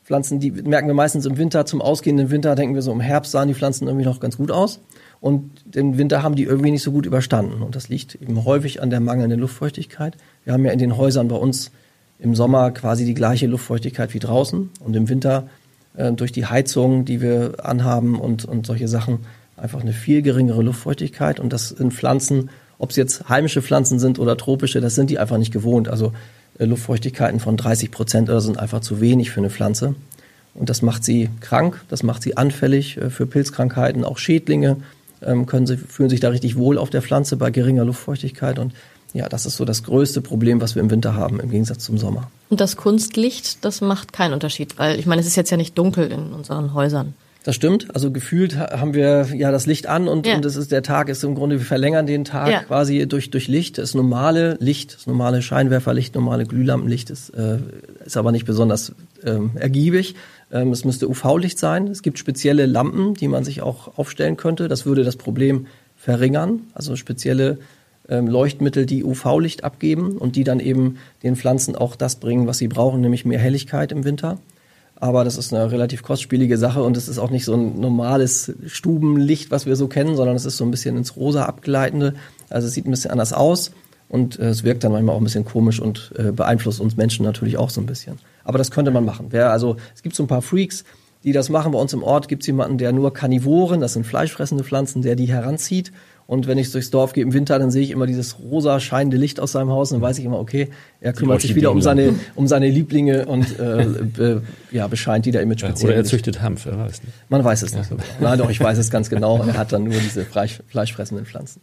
Pflanzen, 0.04 0.40
die 0.40 0.50
merken 0.50 0.88
wir 0.88 0.94
meistens 0.94 1.26
im 1.26 1.36
Winter, 1.38 1.66
zum 1.66 1.80
ausgehenden 1.82 2.30
Winter 2.30 2.54
denken 2.54 2.74
wir 2.74 2.82
so, 2.82 2.92
im 2.92 3.00
Herbst 3.00 3.32
sahen 3.32 3.48
die 3.48 3.54
Pflanzen 3.54 3.86
irgendwie 3.86 4.06
noch 4.06 4.20
ganz 4.20 4.36
gut 4.36 4.50
aus 4.50 4.80
und 5.20 5.50
den 5.64 5.98
Winter 5.98 6.22
haben 6.22 6.34
die 6.34 6.44
irgendwie 6.44 6.70
nicht 6.70 6.82
so 6.82 6.92
gut 6.92 7.06
überstanden. 7.06 7.62
Und 7.62 7.76
das 7.76 7.88
liegt 7.88 8.14
eben 8.14 8.44
häufig 8.44 8.82
an 8.82 8.90
der 8.90 9.00
mangelnden 9.00 9.40
Luftfeuchtigkeit. 9.40 10.16
Wir 10.44 10.52
haben 10.52 10.64
ja 10.64 10.72
in 10.72 10.78
den 10.78 10.96
Häusern 10.96 11.28
bei 11.28 11.36
uns 11.36 11.70
im 12.18 12.34
Sommer 12.34 12.70
quasi 12.72 13.04
die 13.04 13.14
gleiche 13.14 13.46
Luftfeuchtigkeit 13.46 14.14
wie 14.14 14.18
draußen 14.18 14.70
und 14.80 14.96
im 14.96 15.08
Winter 15.08 15.48
äh, 15.96 16.12
durch 16.12 16.32
die 16.32 16.46
Heizung, 16.46 17.04
die 17.04 17.20
wir 17.20 17.64
anhaben 17.64 18.18
und, 18.18 18.44
und 18.44 18.66
solche 18.66 18.88
Sachen 18.88 19.20
einfach 19.56 19.80
eine 19.80 19.92
viel 19.92 20.22
geringere 20.22 20.62
Luftfeuchtigkeit 20.62 21.40
und 21.40 21.52
das 21.52 21.70
sind 21.70 21.94
Pflanzen, 21.94 22.50
ob 22.78 22.90
es 22.90 22.96
jetzt 22.96 23.28
heimische 23.28 23.62
Pflanzen 23.62 23.98
sind 23.98 24.18
oder 24.18 24.36
tropische, 24.36 24.80
das 24.80 24.94
sind 24.94 25.10
die 25.10 25.18
einfach 25.18 25.38
nicht 25.38 25.52
gewohnt. 25.52 25.88
Also 25.88 26.12
äh, 26.58 26.64
Luftfeuchtigkeiten 26.64 27.40
von 27.40 27.56
30 27.56 27.90
Prozent 27.90 28.28
oder 28.28 28.40
sind 28.40 28.58
einfach 28.58 28.80
zu 28.80 29.00
wenig 29.00 29.30
für 29.30 29.40
eine 29.40 29.50
Pflanze. 29.50 29.94
Und 30.54 30.70
das 30.70 30.82
macht 30.82 31.04
sie 31.04 31.28
krank, 31.40 31.84
das 31.88 32.02
macht 32.02 32.22
sie 32.22 32.36
anfällig 32.36 32.96
äh, 32.96 33.10
für 33.10 33.26
Pilzkrankheiten, 33.26 34.04
auch 34.04 34.18
Schädlinge 34.18 34.78
ähm, 35.22 35.46
können 35.46 35.66
sie, 35.66 35.76
fühlen 35.76 36.10
sich 36.10 36.20
da 36.20 36.28
richtig 36.28 36.56
wohl 36.56 36.78
auf 36.78 36.90
der 36.90 37.02
Pflanze 37.02 37.36
bei 37.36 37.50
geringer 37.50 37.84
Luftfeuchtigkeit 37.84 38.58
und 38.58 38.72
ja, 39.12 39.28
das 39.28 39.46
ist 39.46 39.56
so 39.56 39.64
das 39.64 39.82
größte 39.82 40.20
Problem, 40.20 40.60
was 40.60 40.74
wir 40.74 40.82
im 40.82 40.90
Winter 40.90 41.14
haben, 41.14 41.40
im 41.40 41.50
Gegensatz 41.50 41.84
zum 41.84 41.98
Sommer. 41.98 42.30
Und 42.50 42.60
das 42.60 42.76
Kunstlicht, 42.76 43.64
das 43.64 43.80
macht 43.80 44.12
keinen 44.12 44.34
Unterschied, 44.34 44.78
weil 44.78 44.98
ich 44.98 45.06
meine, 45.06 45.20
es 45.20 45.26
ist 45.26 45.36
jetzt 45.36 45.50
ja 45.50 45.56
nicht 45.56 45.76
dunkel 45.78 46.10
in 46.10 46.32
unseren 46.32 46.74
Häusern. 46.74 47.14
Das 47.44 47.54
stimmt. 47.54 47.94
Also 47.94 48.10
gefühlt 48.10 48.58
haben 48.58 48.92
wir 48.92 49.26
ja 49.34 49.50
das 49.50 49.64
Licht 49.64 49.86
an 49.86 50.08
und, 50.08 50.26
ja. 50.26 50.36
und 50.36 50.44
es 50.44 50.56
ist 50.56 50.70
der 50.70 50.82
Tag 50.82 51.08
ist 51.08 51.24
im 51.24 51.34
Grunde, 51.34 51.58
wir 51.58 51.64
verlängern 51.64 52.06
den 52.06 52.24
Tag 52.24 52.50
ja. 52.50 52.62
quasi 52.62 53.06
durch, 53.08 53.30
durch 53.30 53.48
Licht. 53.48 53.78
Das 53.78 53.94
normale 53.94 54.58
Licht, 54.60 54.96
das 54.96 55.06
normale 55.06 55.40
Scheinwerferlicht, 55.40 56.14
normale 56.14 56.44
Glühlampenlicht 56.44 57.08
ist, 57.08 57.30
äh, 57.30 57.58
ist 58.04 58.18
aber 58.18 58.32
nicht 58.32 58.44
besonders 58.44 58.92
ähm, 59.24 59.52
ergiebig. 59.54 60.14
Ähm, 60.52 60.72
es 60.72 60.84
müsste 60.84 61.08
UV-Licht 61.08 61.58
sein. 61.58 61.86
Es 61.86 62.02
gibt 62.02 62.18
spezielle 62.18 62.66
Lampen, 62.66 63.14
die 63.14 63.28
man 63.28 63.44
sich 63.44 63.62
auch 63.62 63.96
aufstellen 63.96 64.36
könnte. 64.36 64.68
Das 64.68 64.84
würde 64.84 65.04
das 65.04 65.16
Problem 65.16 65.68
verringern. 65.96 66.60
Also 66.74 66.96
spezielle 66.96 67.58
Leuchtmittel, 68.08 68.86
die 68.86 69.04
UV-Licht 69.04 69.64
abgeben 69.64 70.16
und 70.16 70.36
die 70.36 70.44
dann 70.44 70.60
eben 70.60 70.96
den 71.22 71.36
Pflanzen 71.36 71.76
auch 71.76 71.96
das 71.96 72.16
bringen, 72.16 72.46
was 72.46 72.58
sie 72.58 72.68
brauchen, 72.68 73.00
nämlich 73.00 73.24
mehr 73.24 73.38
Helligkeit 73.38 73.92
im 73.92 74.04
Winter. 74.04 74.38
Aber 75.00 75.22
das 75.24 75.38
ist 75.38 75.54
eine 75.54 75.70
relativ 75.70 76.02
kostspielige 76.02 76.58
Sache 76.58 76.82
und 76.82 76.96
es 76.96 77.08
ist 77.08 77.18
auch 77.18 77.30
nicht 77.30 77.44
so 77.44 77.54
ein 77.54 77.78
normales 77.80 78.52
Stubenlicht, 78.66 79.50
was 79.50 79.64
wir 79.64 79.76
so 79.76 79.86
kennen, 79.86 80.16
sondern 80.16 80.34
es 80.34 80.44
ist 80.44 80.56
so 80.56 80.64
ein 80.64 80.72
bisschen 80.72 80.96
ins 80.96 81.16
Rosa 81.16 81.44
abgleitende. 81.44 82.14
Also 82.50 82.66
es 82.66 82.74
sieht 82.74 82.86
ein 82.86 82.90
bisschen 82.90 83.12
anders 83.12 83.32
aus 83.32 83.70
und 84.08 84.38
äh, 84.38 84.48
es 84.48 84.64
wirkt 84.64 84.82
dann 84.82 84.92
manchmal 84.92 85.14
auch 85.14 85.20
ein 85.20 85.24
bisschen 85.24 85.44
komisch 85.44 85.78
und 85.78 86.12
äh, 86.16 86.32
beeinflusst 86.32 86.80
uns 86.80 86.96
Menschen 86.96 87.24
natürlich 87.24 87.58
auch 87.58 87.70
so 87.70 87.80
ein 87.80 87.86
bisschen. 87.86 88.18
Aber 88.42 88.58
das 88.58 88.70
könnte 88.70 88.90
man 88.90 89.04
machen. 89.04 89.26
Wer, 89.30 89.52
also 89.52 89.76
es 89.94 90.02
gibt 90.02 90.16
so 90.16 90.24
ein 90.24 90.28
paar 90.28 90.42
Freaks, 90.42 90.84
die 91.22 91.32
das 91.32 91.48
machen. 91.48 91.72
Bei 91.72 91.78
uns 91.78 91.92
im 91.92 92.02
Ort 92.02 92.26
gibt 92.26 92.42
es 92.42 92.46
jemanden, 92.46 92.78
der 92.78 92.92
nur 92.92 93.12
Karnivoren, 93.12 93.80
das 93.80 93.92
sind 93.92 94.06
fleischfressende 94.06 94.64
Pflanzen, 94.64 95.02
der 95.02 95.14
die 95.14 95.26
heranzieht 95.26 95.92
und 96.28 96.46
wenn 96.46 96.58
ich 96.58 96.70
durchs 96.70 96.90
Dorf 96.90 97.14
gehe 97.14 97.24
im 97.24 97.32
Winter, 97.32 97.58
dann 97.58 97.70
sehe 97.70 97.82
ich 97.82 97.90
immer 97.90 98.06
dieses 98.06 98.38
rosa 98.38 98.80
scheinende 98.80 99.16
Licht 99.16 99.40
aus 99.40 99.52
seinem 99.52 99.70
Haus 99.70 99.92
und 99.92 100.00
dann 100.00 100.08
weiß 100.10 100.18
ich 100.18 100.26
immer, 100.26 100.38
okay, 100.38 100.68
er 101.00 101.14
kümmert 101.14 101.40
sich 101.40 101.54
wieder 101.54 101.70
um 101.72 101.80
seine, 101.80 102.16
um 102.34 102.46
seine 102.46 102.68
Lieblinge 102.68 103.24
und 103.24 103.58
äh, 103.58 103.86
be, 104.14 104.42
ja, 104.70 104.86
bescheint 104.88 105.24
die 105.24 105.30
da 105.30 105.40
immer 105.40 105.56
speziell. 105.56 105.88
Oder 105.88 105.96
er 105.96 106.04
züchtet 106.04 106.42
Hanf, 106.42 106.66
wer 106.66 106.78
weiß 106.78 107.02
nicht. 107.02 107.14
Man 107.30 107.42
weiß 107.42 107.62
es 107.62 107.74
nicht 107.74 107.88
genau. 107.88 108.02
Nein, 108.20 108.38
doch, 108.38 108.50
ich 108.50 108.60
weiß 108.60 108.76
es 108.76 108.90
ganz 108.90 109.08
genau. 109.08 109.42
Er 109.42 109.56
hat 109.56 109.72
dann 109.72 109.84
nur 109.84 109.94
diese 109.94 110.26
Fleisch, 110.26 110.60
fleischfressenden 110.68 111.24
Pflanzen. 111.24 111.62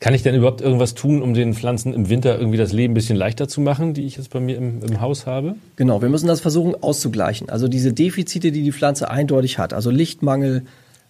Kann 0.00 0.12
ich 0.12 0.22
denn 0.22 0.34
überhaupt 0.34 0.60
irgendwas 0.60 0.94
tun, 0.94 1.22
um 1.22 1.32
den 1.32 1.54
Pflanzen 1.54 1.94
im 1.94 2.10
Winter 2.10 2.38
irgendwie 2.38 2.58
das 2.58 2.74
Leben 2.74 2.92
ein 2.92 2.94
bisschen 2.94 3.16
leichter 3.16 3.48
zu 3.48 3.62
machen, 3.62 3.94
die 3.94 4.04
ich 4.04 4.18
jetzt 4.18 4.28
bei 4.28 4.38
mir 4.38 4.58
im, 4.58 4.82
im, 4.82 5.00
Haus 5.00 5.24
habe? 5.24 5.54
Genau, 5.76 6.02
wir 6.02 6.10
müssen 6.10 6.26
das 6.26 6.42
versuchen 6.42 6.74
auszugleichen. 6.74 7.48
Also 7.48 7.68
diese 7.68 7.94
Defizite, 7.94 8.52
die 8.52 8.62
die 8.62 8.72
Pflanze 8.72 9.10
eindeutig 9.10 9.58
hat, 9.58 9.72
also 9.72 9.90
Lichtmangel, 9.90 10.66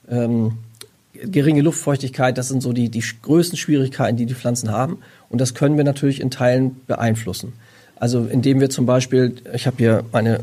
ähm, 0.08 0.52
geringe 1.23 1.63
Luftfeuchtigkeit, 1.63 2.39
das 2.39 2.49
sind 2.49 2.63
so 2.63 2.73
die, 2.73 2.89
die 2.89 3.03
größten 3.23 3.57
Schwierigkeiten, 3.57 4.17
die 4.17 4.27
die 4.27 4.35
Pflanzen 4.35 4.71
haben. 4.71 4.99
Und 5.29 5.41
das 5.41 5.55
können 5.55 5.77
wir 5.77 5.85
natürlich 5.85 6.21
in 6.21 6.31
Teilen 6.31 6.81
beeinflussen. 6.87 7.53
Also 7.97 8.25
indem 8.25 8.61
wir 8.61 8.71
zum 8.71 8.87
Beispiel, 8.87 9.37
ich 9.53 9.67
habe 9.67 9.77
hier 9.79 10.05
meine 10.13 10.41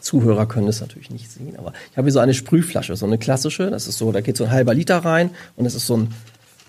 Zuhörer 0.00 0.46
können 0.46 0.68
es 0.68 0.80
natürlich 0.80 1.10
nicht 1.10 1.30
sehen, 1.30 1.56
aber 1.58 1.74
ich 1.90 1.98
habe 1.98 2.06
hier 2.06 2.12
so 2.12 2.20
eine 2.20 2.32
Sprühflasche, 2.32 2.96
so 2.96 3.04
eine 3.04 3.18
klassische. 3.18 3.70
Das 3.70 3.86
ist 3.86 3.98
so, 3.98 4.10
da 4.12 4.22
geht 4.22 4.36
so 4.36 4.44
ein 4.44 4.50
halber 4.50 4.72
Liter 4.72 4.98
rein 4.98 5.30
und 5.56 5.64
das 5.64 5.74
ist 5.74 5.86
so 5.86 5.98
ein 5.98 6.14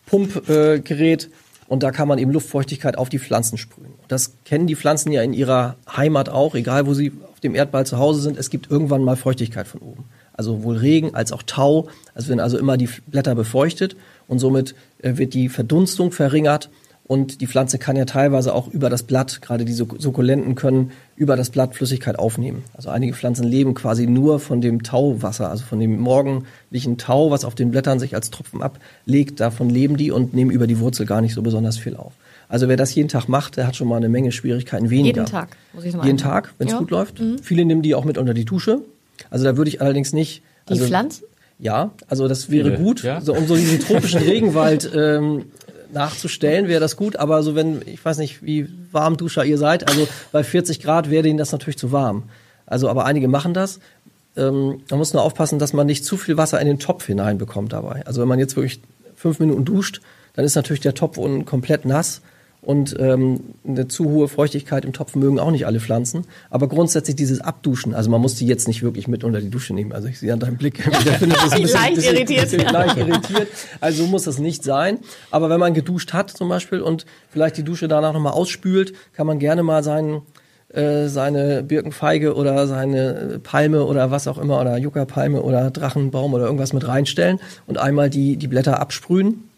Pumpgerät. 0.05 1.23
Äh, 1.25 1.29
und 1.67 1.83
da 1.83 1.91
kann 1.91 2.09
man 2.09 2.19
eben 2.19 2.31
Luftfeuchtigkeit 2.31 2.97
auf 2.97 3.07
die 3.07 3.19
Pflanzen 3.19 3.57
sprühen. 3.57 3.93
Das 4.09 4.33
kennen 4.43 4.67
die 4.67 4.75
Pflanzen 4.75 5.13
ja 5.13 5.21
in 5.21 5.31
ihrer 5.31 5.77
Heimat 5.95 6.27
auch, 6.27 6.53
egal 6.53 6.85
wo 6.85 6.93
sie 6.93 7.13
auf 7.31 7.39
dem 7.39 7.55
Erdball 7.55 7.85
zu 7.85 7.97
Hause 7.97 8.19
sind. 8.21 8.37
Es 8.37 8.49
gibt 8.49 8.69
irgendwann 8.69 9.05
mal 9.05 9.15
Feuchtigkeit 9.15 9.69
von 9.69 9.79
oben 9.79 10.03
also 10.41 10.57
sowohl 10.57 10.77
Regen 10.77 11.13
als 11.13 11.31
auch 11.31 11.43
Tau. 11.43 11.87
Es 12.15 12.27
werden 12.27 12.39
also 12.39 12.57
immer 12.57 12.77
die 12.77 12.89
Blätter 13.07 13.35
befeuchtet 13.35 13.95
und 14.27 14.39
somit 14.39 14.75
äh, 15.03 15.17
wird 15.17 15.33
die 15.33 15.49
Verdunstung 15.49 16.11
verringert 16.11 16.69
und 17.03 17.41
die 17.41 17.47
Pflanze 17.47 17.77
kann 17.77 17.97
ja 17.97 18.05
teilweise 18.05 18.55
auch 18.55 18.69
über 18.69 18.89
das 18.89 19.03
Blatt, 19.03 19.41
gerade 19.41 19.65
die 19.65 19.73
Sukkulenten 19.73 20.55
können 20.55 20.91
über 21.15 21.35
das 21.35 21.49
Blatt 21.49 21.75
Flüssigkeit 21.75 22.17
aufnehmen. 22.17 22.63
Also 22.73 22.89
einige 22.89 23.13
Pflanzen 23.13 23.43
leben 23.43 23.73
quasi 23.73 24.07
nur 24.07 24.39
von 24.39 24.61
dem 24.61 24.81
Tauwasser, 24.81 25.49
also 25.49 25.65
von 25.65 25.79
dem 25.79 25.99
morgendlichen 25.99 26.97
Tau, 26.97 27.29
was 27.29 27.43
auf 27.43 27.53
den 27.53 27.69
Blättern 27.69 27.99
sich 27.99 28.15
als 28.15 28.31
Tropfen 28.31 28.63
ablegt. 28.63 29.41
Davon 29.41 29.69
leben 29.69 29.97
die 29.97 30.09
und 30.09 30.33
nehmen 30.33 30.51
über 30.51 30.67
die 30.67 30.79
Wurzel 30.79 31.05
gar 31.05 31.21
nicht 31.21 31.33
so 31.33 31.41
besonders 31.41 31.77
viel 31.77 31.97
auf. 31.97 32.13
Also 32.47 32.67
wer 32.69 32.77
das 32.77 32.95
jeden 32.95 33.09
Tag 33.09 33.27
macht, 33.27 33.57
der 33.57 33.67
hat 33.67 33.75
schon 33.75 33.89
mal 33.89 33.97
eine 33.97 34.09
Menge 34.09 34.31
Schwierigkeiten 34.31 34.89
weniger. 34.89 35.21
Jeden 35.21 35.31
Tag, 35.31 35.57
muss 35.73 35.83
ich 35.83 35.91
sagen. 35.91 36.05
Jeden 36.05 36.17
Tag, 36.17 36.53
wenn 36.57 36.67
es 36.67 36.73
ja. 36.73 36.79
gut 36.79 36.91
läuft. 36.91 37.19
Mhm. 37.19 37.39
Viele 37.43 37.65
nehmen 37.65 37.81
die 37.81 37.93
auch 37.93 38.05
mit 38.05 38.17
unter 38.17 38.33
die 38.33 38.45
Dusche. 38.45 38.79
Also 39.29 39.45
da 39.45 39.57
würde 39.57 39.69
ich 39.69 39.81
allerdings 39.81 40.13
nicht. 40.13 40.43
Die 40.67 40.73
also, 40.73 40.85
Pflanzen? 40.85 41.23
Ja, 41.59 41.91
also 42.07 42.27
das 42.27 42.49
wäre 42.49 42.71
gut, 42.71 43.03
ja? 43.03 43.21
so, 43.21 43.33
um 43.33 43.45
so 43.47 43.55
diesen 43.55 43.79
tropischen 43.79 44.19
Regenwald 44.21 44.89
ähm, 44.95 45.45
nachzustellen, 45.93 46.67
wäre 46.67 46.79
das 46.79 46.95
gut. 46.95 47.17
Aber 47.17 47.43
so 47.43 47.55
wenn, 47.55 47.81
ich 47.85 48.03
weiß 48.03 48.17
nicht, 48.17 48.43
wie 48.43 48.67
warm 48.91 49.17
Duscher 49.17 49.45
ihr 49.45 49.57
seid, 49.57 49.87
also 49.87 50.07
bei 50.31 50.43
40 50.43 50.81
Grad 50.81 51.09
wäre 51.09 51.27
ihnen 51.27 51.37
das 51.37 51.51
natürlich 51.51 51.77
zu 51.77 51.91
warm. 51.91 52.23
Also 52.65 52.89
aber 52.89 53.05
einige 53.05 53.27
machen 53.27 53.53
das. 53.53 53.79
Ähm, 54.35 54.81
man 54.89 54.97
muss 54.97 55.13
nur 55.13 55.21
aufpassen, 55.21 55.59
dass 55.59 55.73
man 55.73 55.85
nicht 55.85 56.05
zu 56.05 56.17
viel 56.17 56.37
Wasser 56.37 56.59
in 56.59 56.67
den 56.67 56.79
Topf 56.79 57.05
hineinbekommt 57.05 57.73
dabei. 57.73 58.03
Also 58.05 58.21
wenn 58.21 58.27
man 58.27 58.39
jetzt 58.39 58.55
wirklich 58.55 58.79
fünf 59.15 59.39
Minuten 59.39 59.65
duscht, 59.65 60.01
dann 60.33 60.45
ist 60.45 60.55
natürlich 60.55 60.79
der 60.79 60.93
Topf 60.93 61.17
unten 61.17 61.45
komplett 61.45 61.85
nass 61.85 62.21
und 62.61 62.95
ähm, 62.99 63.39
eine 63.67 63.87
zu 63.87 64.05
hohe 64.05 64.27
Feuchtigkeit 64.27 64.85
im 64.85 64.93
Topf 64.93 65.15
mögen 65.15 65.39
auch 65.39 65.49
nicht 65.49 65.65
alle 65.65 65.79
Pflanzen. 65.79 66.27
Aber 66.51 66.67
grundsätzlich 66.67 67.15
dieses 67.15 67.41
Abduschen, 67.41 67.95
also 67.95 68.11
man 68.11 68.21
muss 68.21 68.35
die 68.35 68.45
jetzt 68.45 68.67
nicht 68.67 68.83
wirklich 68.83 69.07
mit 69.07 69.23
unter 69.23 69.41
die 69.41 69.49
Dusche 69.49 69.73
nehmen. 69.73 69.91
Also 69.93 70.07
ich 70.07 70.19
sehe 70.19 70.31
an 70.31 70.39
deinem 70.39 70.57
Blick, 70.57 70.77
ich 70.79 70.83
finde 70.83 71.35
das 71.35 71.53
ein 71.53 71.61
bisschen, 71.61 71.79
leicht 71.79 71.95
bisschen, 71.95 72.15
irritiert. 72.15 72.51
Bisschen 72.51 72.73
leicht 72.73 72.97
irritiert. 72.97 73.47
Also 73.79 74.05
muss 74.05 74.23
das 74.23 74.37
nicht 74.37 74.63
sein. 74.63 74.99
Aber 75.31 75.49
wenn 75.49 75.59
man 75.59 75.73
geduscht 75.73 76.13
hat 76.13 76.29
zum 76.29 76.49
Beispiel 76.49 76.81
und 76.81 77.07
vielleicht 77.29 77.57
die 77.57 77.63
Dusche 77.63 77.87
danach 77.87 78.13
nochmal 78.13 78.33
ausspült, 78.33 78.93
kann 79.13 79.25
man 79.25 79.39
gerne 79.39 79.63
mal 79.63 79.83
seinen 79.83 80.21
äh, 80.71 81.07
seine 81.07 81.63
Birkenfeige 81.63 82.35
oder 82.35 82.67
seine 82.67 83.39
Palme 83.43 83.85
oder 83.85 84.11
was 84.11 84.27
auch 84.27 84.37
immer 84.37 84.61
oder 84.61 84.77
Juckerpalme 84.77 85.41
oder 85.41 85.71
Drachenbaum 85.71 86.33
oder 86.33 86.45
irgendwas 86.45 86.73
mit 86.73 86.87
reinstellen 86.87 87.39
und 87.65 87.77
einmal 87.77 88.09
die, 88.09 88.37
die 88.37 88.47
Blätter 88.47 88.79
absprühen 88.79 89.50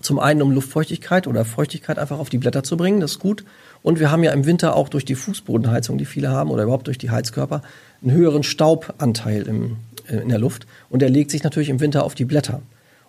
zum 0.00 0.18
einen, 0.18 0.42
um 0.42 0.52
Luftfeuchtigkeit 0.52 1.26
oder 1.26 1.44
Feuchtigkeit 1.44 1.98
einfach 1.98 2.18
auf 2.18 2.28
die 2.28 2.38
Blätter 2.38 2.62
zu 2.62 2.76
bringen, 2.76 3.00
das 3.00 3.12
ist 3.12 3.18
gut. 3.18 3.44
Und 3.82 3.98
wir 3.98 4.10
haben 4.10 4.22
ja 4.22 4.32
im 4.32 4.46
Winter 4.46 4.76
auch 4.76 4.88
durch 4.88 5.04
die 5.04 5.14
Fußbodenheizung, 5.14 5.98
die 5.98 6.04
viele 6.04 6.30
haben, 6.30 6.50
oder 6.50 6.64
überhaupt 6.64 6.86
durch 6.86 6.98
die 6.98 7.10
Heizkörper, 7.10 7.62
einen 8.02 8.12
höheren 8.12 8.42
Staubanteil 8.42 9.42
im, 9.42 9.76
äh, 10.08 10.16
in 10.16 10.28
der 10.28 10.38
Luft. 10.38 10.66
Und 10.88 11.02
der 11.02 11.10
legt 11.10 11.30
sich 11.30 11.42
natürlich 11.42 11.70
im 11.70 11.80
Winter 11.80 12.04
auf 12.04 12.14
die 12.14 12.24
Blätter. 12.24 12.62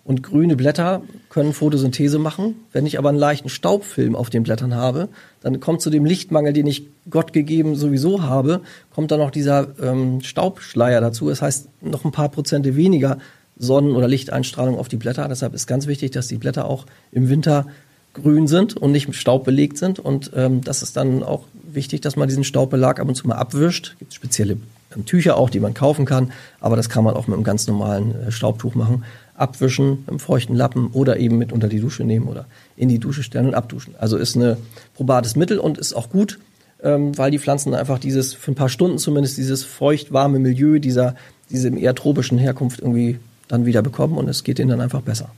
Und 0.03 0.23
grüne 0.23 0.55
Blätter 0.55 1.03
können 1.29 1.53
Photosynthese 1.53 2.17
machen. 2.17 2.55
Wenn 2.71 2.87
ich 2.87 2.97
aber 2.97 3.09
einen 3.09 3.19
leichten 3.19 3.49
Staubfilm 3.49 4.15
auf 4.15 4.31
den 4.31 4.41
Blättern 4.41 4.73
habe, 4.73 5.09
dann 5.41 5.59
kommt 5.59 5.81
zu 5.81 5.91
dem 5.91 6.05
Lichtmangel, 6.05 6.53
den 6.53 6.65
ich 6.65 6.87
Gott 7.09 7.33
gegeben 7.33 7.75
sowieso 7.75 8.23
habe, 8.23 8.61
kommt 8.89 9.11
dann 9.11 9.19
noch 9.19 9.29
dieser 9.29 9.67
ähm, 9.79 10.21
Staubschleier 10.21 11.01
dazu. 11.01 11.29
Das 11.29 11.43
heißt, 11.43 11.67
noch 11.81 12.03
ein 12.03 12.11
paar 12.11 12.29
Prozente 12.29 12.75
weniger 12.75 13.19
Sonnen- 13.57 13.95
oder 13.95 14.07
Lichteinstrahlung 14.07 14.77
auf 14.77 14.87
die 14.87 14.97
Blätter. 14.97 15.27
Deshalb 15.27 15.53
ist 15.53 15.67
ganz 15.67 15.87
wichtig, 15.87 16.11
dass 16.11 16.27
die 16.27 16.37
Blätter 16.37 16.65
auch 16.65 16.85
im 17.11 17.29
Winter 17.29 17.67
grün 18.13 18.47
sind 18.47 18.75
und 18.75 18.91
nicht 18.91 19.07
mit 19.07 19.15
Staub 19.15 19.45
belegt 19.45 19.77
sind. 19.77 19.99
Und 19.99 20.31
ähm, 20.35 20.61
das 20.63 20.83
ist 20.83 20.97
dann 20.97 21.23
auch 21.23 21.45
wichtig, 21.63 22.01
dass 22.01 22.15
man 22.15 22.27
diesen 22.27 22.43
Staubbelag 22.43 22.99
ab 22.99 23.07
und 23.07 23.15
zu 23.15 23.27
mal 23.27 23.35
abwischt. 23.35 23.93
Es 23.93 23.99
gibt 23.99 24.13
spezielle 24.13 24.57
ähm, 24.95 25.05
Tücher 25.05 25.37
auch, 25.37 25.49
die 25.49 25.59
man 25.59 25.73
kaufen 25.73 26.05
kann, 26.05 26.31
aber 26.59 26.75
das 26.75 26.89
kann 26.89 27.03
man 27.03 27.15
auch 27.15 27.27
mit 27.27 27.35
einem 27.35 27.43
ganz 27.43 27.67
normalen 27.67 28.15
äh, 28.27 28.31
Staubtuch 28.31 28.75
machen. 28.75 29.03
Abwischen, 29.35 30.05
im 30.07 30.19
feuchten 30.19 30.55
Lappen 30.55 30.87
oder 30.91 31.17
eben 31.17 31.37
mit 31.37 31.51
unter 31.51 31.67
die 31.67 31.79
Dusche 31.79 32.03
nehmen 32.03 32.27
oder 32.27 32.45
in 32.77 32.89
die 32.89 32.99
Dusche 32.99 33.23
stellen 33.23 33.47
und 33.47 33.55
abduschen. 33.55 33.95
Also 33.97 34.17
ist 34.17 34.35
ein 34.35 34.57
probates 34.93 35.35
Mittel 35.35 35.57
und 35.57 35.79
ist 35.79 35.93
auch 35.93 36.09
gut, 36.09 36.37
ähm, 36.83 37.17
weil 37.17 37.31
die 37.31 37.39
Pflanzen 37.39 37.73
einfach 37.73 37.97
dieses, 37.97 38.33
für 38.33 38.51
ein 38.51 38.55
paar 38.55 38.69
Stunden 38.69 38.97
zumindest, 38.99 39.37
dieses 39.37 39.63
feucht-warme 39.63 40.37
Milieu 40.37 40.79
dieser, 40.79 41.15
diese 41.49 41.75
eher 41.75 41.95
tropischen 41.95 42.37
Herkunft 42.37 42.79
irgendwie 42.79 43.19
dann 43.51 43.65
wieder 43.65 43.81
bekommen 43.81 44.17
und 44.17 44.27
es 44.29 44.43
geht 44.43 44.59
ihnen 44.59 44.69
dann 44.69 44.81
einfach 44.81 45.01
besser. 45.01 45.29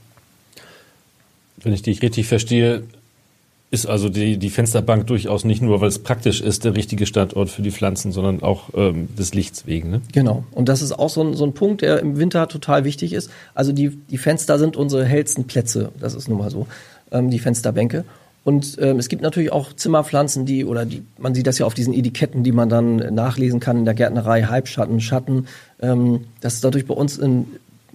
Wenn 1.62 1.72
ich 1.72 1.82
dich 1.82 2.02
richtig 2.02 2.26
verstehe, 2.26 2.84
ist 3.70 3.86
also 3.86 4.08
die, 4.08 4.36
die 4.36 4.50
Fensterbank 4.50 5.06
durchaus 5.08 5.44
nicht 5.44 5.60
nur, 5.60 5.80
weil 5.80 5.88
es 5.88 5.98
praktisch 5.98 6.40
ist, 6.40 6.64
der 6.64 6.76
richtige 6.76 7.06
Standort 7.06 7.50
für 7.50 7.62
die 7.62 7.72
Pflanzen, 7.72 8.12
sondern 8.12 8.42
auch 8.42 8.70
ähm, 8.74 9.08
des 9.16 9.34
Lichts 9.34 9.66
wegen. 9.66 9.90
Ne? 9.90 10.00
Genau. 10.12 10.44
Und 10.52 10.68
das 10.68 10.80
ist 10.80 10.92
auch 10.92 11.10
so 11.10 11.22
ein, 11.22 11.34
so 11.34 11.44
ein 11.44 11.54
Punkt, 11.54 11.82
der 11.82 11.98
im 11.98 12.16
Winter 12.16 12.46
total 12.46 12.84
wichtig 12.84 13.12
ist. 13.12 13.30
Also 13.54 13.72
die, 13.72 13.88
die 13.88 14.18
Fenster 14.18 14.58
sind 14.58 14.76
unsere 14.76 15.04
hellsten 15.04 15.44
Plätze. 15.44 15.90
Das 15.98 16.14
ist 16.14 16.28
nun 16.28 16.38
mal 16.38 16.50
so. 16.50 16.68
Ähm, 17.10 17.30
die 17.30 17.40
Fensterbänke. 17.40 18.04
Und 18.44 18.76
ähm, 18.78 18.98
es 18.98 19.08
gibt 19.08 19.22
natürlich 19.22 19.50
auch 19.50 19.72
Zimmerpflanzen, 19.72 20.44
die, 20.44 20.66
oder 20.66 20.84
die, 20.84 21.02
man 21.18 21.34
sieht 21.34 21.46
das 21.46 21.58
ja 21.58 21.64
auf 21.64 21.74
diesen 21.74 21.94
Etiketten, 21.94 22.44
die 22.44 22.52
man 22.52 22.68
dann 22.68 22.96
nachlesen 23.14 23.58
kann 23.58 23.78
in 23.78 23.84
der 23.86 23.94
Gärtnerei, 23.94 24.42
Halbschatten, 24.42 25.00
Schatten. 25.00 25.46
Ähm, 25.80 26.26
das 26.40 26.54
ist 26.54 26.64
dadurch 26.64 26.86
bei 26.86 26.94
uns 26.94 27.16
in 27.16 27.46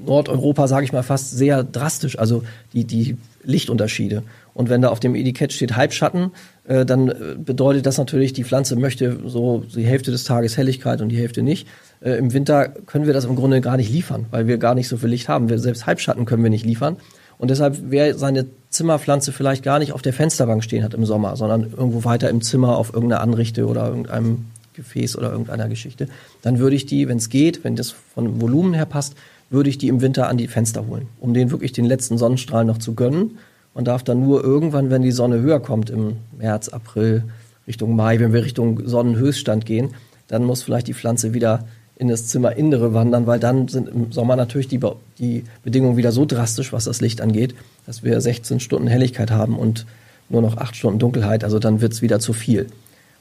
Nordeuropa, 0.05 0.67
sage 0.67 0.85
ich 0.85 0.93
mal, 0.93 1.03
fast 1.03 1.37
sehr 1.37 1.63
drastisch, 1.63 2.17
also 2.17 2.43
die, 2.73 2.85
die 2.85 3.17
Lichtunterschiede. 3.43 4.23
Und 4.53 4.69
wenn 4.69 4.81
da 4.81 4.89
auf 4.89 4.99
dem 4.99 5.15
Etikett 5.15 5.53
steht 5.53 5.75
Halbschatten, 5.75 6.31
äh, 6.67 6.85
dann 6.85 7.09
äh, 7.09 7.15
bedeutet 7.37 7.85
das 7.85 7.97
natürlich, 7.97 8.33
die 8.33 8.43
Pflanze 8.43 8.75
möchte 8.75 9.19
so 9.25 9.63
die 9.73 9.85
Hälfte 9.85 10.11
des 10.11 10.23
Tages 10.23 10.57
Helligkeit 10.57 11.01
und 11.01 11.09
die 11.09 11.17
Hälfte 11.17 11.41
nicht. 11.41 11.67
Äh, 12.01 12.17
Im 12.17 12.33
Winter 12.33 12.67
können 12.67 13.05
wir 13.05 13.13
das 13.13 13.25
im 13.25 13.35
Grunde 13.35 13.61
gar 13.61 13.77
nicht 13.77 13.91
liefern, 13.91 14.25
weil 14.31 14.47
wir 14.47 14.57
gar 14.57 14.75
nicht 14.75 14.87
so 14.87 14.97
viel 14.97 15.09
Licht 15.09 15.29
haben. 15.29 15.49
Wir, 15.49 15.59
selbst 15.59 15.85
Halbschatten 15.85 16.25
können 16.25 16.43
wir 16.43 16.49
nicht 16.49 16.65
liefern. 16.65 16.97
Und 17.37 17.51
deshalb, 17.51 17.77
wer 17.83 18.17
seine 18.17 18.47
Zimmerpflanze 18.69 19.31
vielleicht 19.31 19.63
gar 19.63 19.79
nicht 19.79 19.93
auf 19.93 20.01
der 20.01 20.11
Fensterbank 20.11 20.61
stehen 20.63 20.83
hat 20.83 20.93
im 20.93 21.05
Sommer, 21.05 21.37
sondern 21.37 21.71
irgendwo 21.71 22.03
weiter 22.03 22.29
im 22.29 22.41
Zimmer 22.41 22.77
auf 22.77 22.93
irgendeiner 22.93 23.21
Anrichte 23.21 23.65
oder 23.65 23.87
irgendeinem 23.87 24.45
Gefäß 24.73 25.17
oder 25.17 25.31
irgendeiner 25.31 25.69
Geschichte, 25.69 26.07
dann 26.41 26.59
würde 26.59 26.75
ich 26.75 26.85
die, 26.85 27.07
wenn 27.07 27.17
es 27.17 27.29
geht, 27.29 27.63
wenn 27.63 27.75
das 27.77 27.91
von 27.91 28.41
Volumen 28.41 28.73
her 28.73 28.85
passt, 28.85 29.15
würde 29.49 29.69
ich 29.69 29.77
die 29.77 29.87
im 29.87 30.01
Winter 30.01 30.27
an 30.27 30.37
die 30.37 30.47
Fenster 30.47 30.87
holen, 30.87 31.07
um 31.19 31.33
denen 31.33 31.51
wirklich 31.51 31.71
den 31.71 31.85
letzten 31.85 32.17
Sonnenstrahl 32.17 32.65
noch 32.65 32.77
zu 32.77 32.93
gönnen. 32.93 33.37
Man 33.73 33.85
darf 33.85 34.03
dann 34.03 34.23
nur 34.23 34.43
irgendwann, 34.43 34.89
wenn 34.89 35.01
die 35.01 35.11
Sonne 35.11 35.39
höher 35.39 35.59
kommt, 35.59 35.89
im 35.89 36.17
März, 36.37 36.69
April, 36.69 37.23
Richtung 37.67 37.95
Mai, 37.95 38.19
wenn 38.19 38.33
wir 38.33 38.43
Richtung 38.43 38.87
Sonnenhöchststand 38.87 39.65
gehen, 39.65 39.89
dann 40.27 40.43
muss 40.43 40.63
vielleicht 40.63 40.87
die 40.87 40.93
Pflanze 40.93 41.33
wieder 41.33 41.65
in 41.95 42.07
das 42.07 42.27
Zimmerinnere 42.27 42.93
wandern, 42.93 43.27
weil 43.27 43.39
dann 43.39 43.67
sind 43.67 43.89
im 43.89 44.11
Sommer 44.11 44.35
natürlich 44.35 44.69
die, 44.69 44.79
die 45.19 45.43
Bedingungen 45.63 45.97
wieder 45.97 46.11
so 46.11 46.25
drastisch, 46.25 46.71
was 46.71 46.85
das 46.85 47.01
Licht 47.01 47.19
angeht, 47.19 47.55
dass 47.85 48.03
wir 48.03 48.19
16 48.19 48.59
Stunden 48.59 48.87
Helligkeit 48.87 49.31
haben 49.31 49.57
und 49.57 49.85
nur 50.29 50.41
noch 50.41 50.57
8 50.57 50.75
Stunden 50.75 50.99
Dunkelheit. 50.99 51.43
Also 51.43 51.59
dann 51.59 51.81
wird 51.81 51.91
es 51.91 52.01
wieder 52.01 52.19
zu 52.19 52.33
viel. 52.33 52.67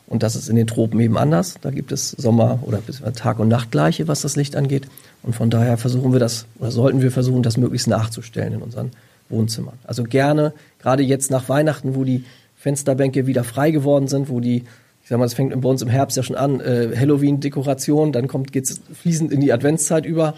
Und 0.09 0.23
das 0.23 0.37
ist 0.37 0.49
in 0.49 0.57
den 0.57 0.67
Tropen 0.67 0.99
eben 1.01 1.19
anders. 1.19 1.57
Da 1.61 1.71
gibt 1.71 1.93
es 1.93 2.13
Sommer- 2.13 2.61
oder 2.63 2.81
Tag- 3.15 3.39
und 3.39 3.49
Nachtgleiche, 3.49 4.09
was 4.09 4.23
das 4.23 4.37
Licht 4.37 4.57
angeht. 4.57 4.89
Und 5.23 5.35
von 5.35 5.51
daher 5.51 5.77
versuchen 5.77 6.13
wir 6.13 6.21
das, 6.21 6.47
oder 6.59 6.71
sollten 6.71 7.03
wir 7.03 7.11
versuchen, 7.11 7.43
das 7.43 7.57
möglichst 7.57 7.89
nachzustellen 7.89 8.55
in 8.55 8.63
unseren 8.63 8.91
Wohnzimmern. 9.29 9.75
Also 9.85 10.05
gerne, 10.05 10.55
gerade 10.81 11.03
jetzt 11.03 11.31
nach 11.31 11.49
Weihnachten, 11.49 11.95
wo 11.95 12.05
die 12.05 12.25
Fensterbänke 12.57 13.27
wieder 13.27 13.45
frei 13.45 13.71
geworden 13.71 14.09
sind, 14.09 14.31
wo 14.31 14.41
die 14.41 14.65
ich 15.09 15.11
sag 15.11 15.21
mal, 15.21 15.25
es 15.25 15.33
fängt 15.33 15.59
bei 15.59 15.69
uns 15.71 15.81
im 15.81 15.89
Herbst 15.89 16.19
ja 16.19 16.23
schon 16.23 16.37
an, 16.37 16.61
äh, 16.61 16.95
Halloween-Dekoration, 16.95 18.13
dann 18.13 18.29
kommt 18.29 18.53
geht's 18.53 18.79
fließend 18.93 19.33
in 19.33 19.41
die 19.41 19.55
Adventszeit 19.55 20.05
über 20.05 20.35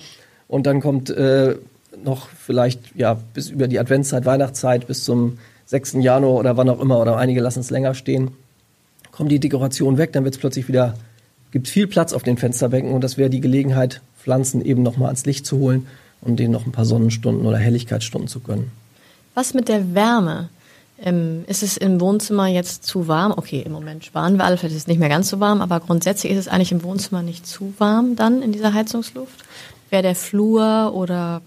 und 0.46 0.64
dann 0.64 0.80
kommt 0.80 1.10
äh, 1.10 1.56
noch 2.04 2.28
vielleicht 2.28 2.94
ja 2.94 3.14
bis 3.34 3.50
über 3.50 3.66
die 3.66 3.80
Adventszeit, 3.80 4.26
Weihnachtszeit 4.26 4.86
bis 4.86 5.02
zum 5.02 5.38
6. 5.66 5.94
Januar 5.94 6.34
oder 6.34 6.56
wann 6.56 6.68
auch 6.68 6.80
immer 6.80 7.00
oder 7.00 7.16
einige 7.16 7.40
lassen 7.40 7.58
es 7.58 7.70
länger 7.70 7.94
stehen, 7.94 8.30
kommt 9.12 9.30
die 9.30 9.40
Dekoration 9.40 9.98
weg, 9.98 10.12
dann 10.12 10.24
wird 10.24 10.34
es 10.34 10.40
plötzlich 10.40 10.68
wieder 10.68 10.94
gibt 11.50 11.68
viel 11.68 11.86
Platz 11.86 12.12
auf 12.12 12.22
den 12.22 12.36
Fensterbänken 12.36 12.92
und 12.92 13.02
das 13.02 13.16
wäre 13.16 13.30
die 13.30 13.40
Gelegenheit, 13.40 14.00
Pflanzen 14.18 14.64
eben 14.64 14.82
noch 14.82 14.96
mal 14.96 15.06
ans 15.06 15.24
Licht 15.26 15.46
zu 15.46 15.58
holen 15.58 15.86
und 16.20 16.36
denen 16.36 16.52
noch 16.52 16.66
ein 16.66 16.72
paar 16.72 16.84
Sonnenstunden 16.84 17.46
oder 17.46 17.58
Helligkeitsstunden 17.58 18.28
zu 18.28 18.40
gönnen. 18.40 18.70
Was 19.34 19.54
mit 19.54 19.68
der 19.68 19.94
Wärme? 19.94 20.48
Ähm, 21.02 21.44
ist 21.46 21.62
es 21.62 21.78
im 21.78 21.98
Wohnzimmer 21.98 22.46
jetzt 22.46 22.84
zu 22.84 23.08
warm? 23.08 23.32
Okay, 23.34 23.62
im 23.64 23.72
Moment 23.72 24.04
sparen 24.04 24.36
wir 24.36 24.44
alle, 24.44 24.58
vielleicht 24.58 24.74
ist 24.74 24.82
es 24.82 24.86
nicht 24.86 25.00
mehr 25.00 25.08
ganz 25.08 25.30
so 25.30 25.40
warm, 25.40 25.62
aber 25.62 25.80
grundsätzlich 25.80 26.30
ist 26.30 26.38
es 26.38 26.48
eigentlich 26.48 26.72
im 26.72 26.82
Wohnzimmer 26.82 27.22
nicht 27.22 27.46
zu 27.46 27.72
warm 27.78 28.16
dann 28.16 28.42
in 28.42 28.52
dieser 28.52 28.74
Heizungsluft? 28.74 29.44
Wäre 29.88 30.02
der 30.02 30.14
Flur 30.14 30.92
oder 30.94 31.40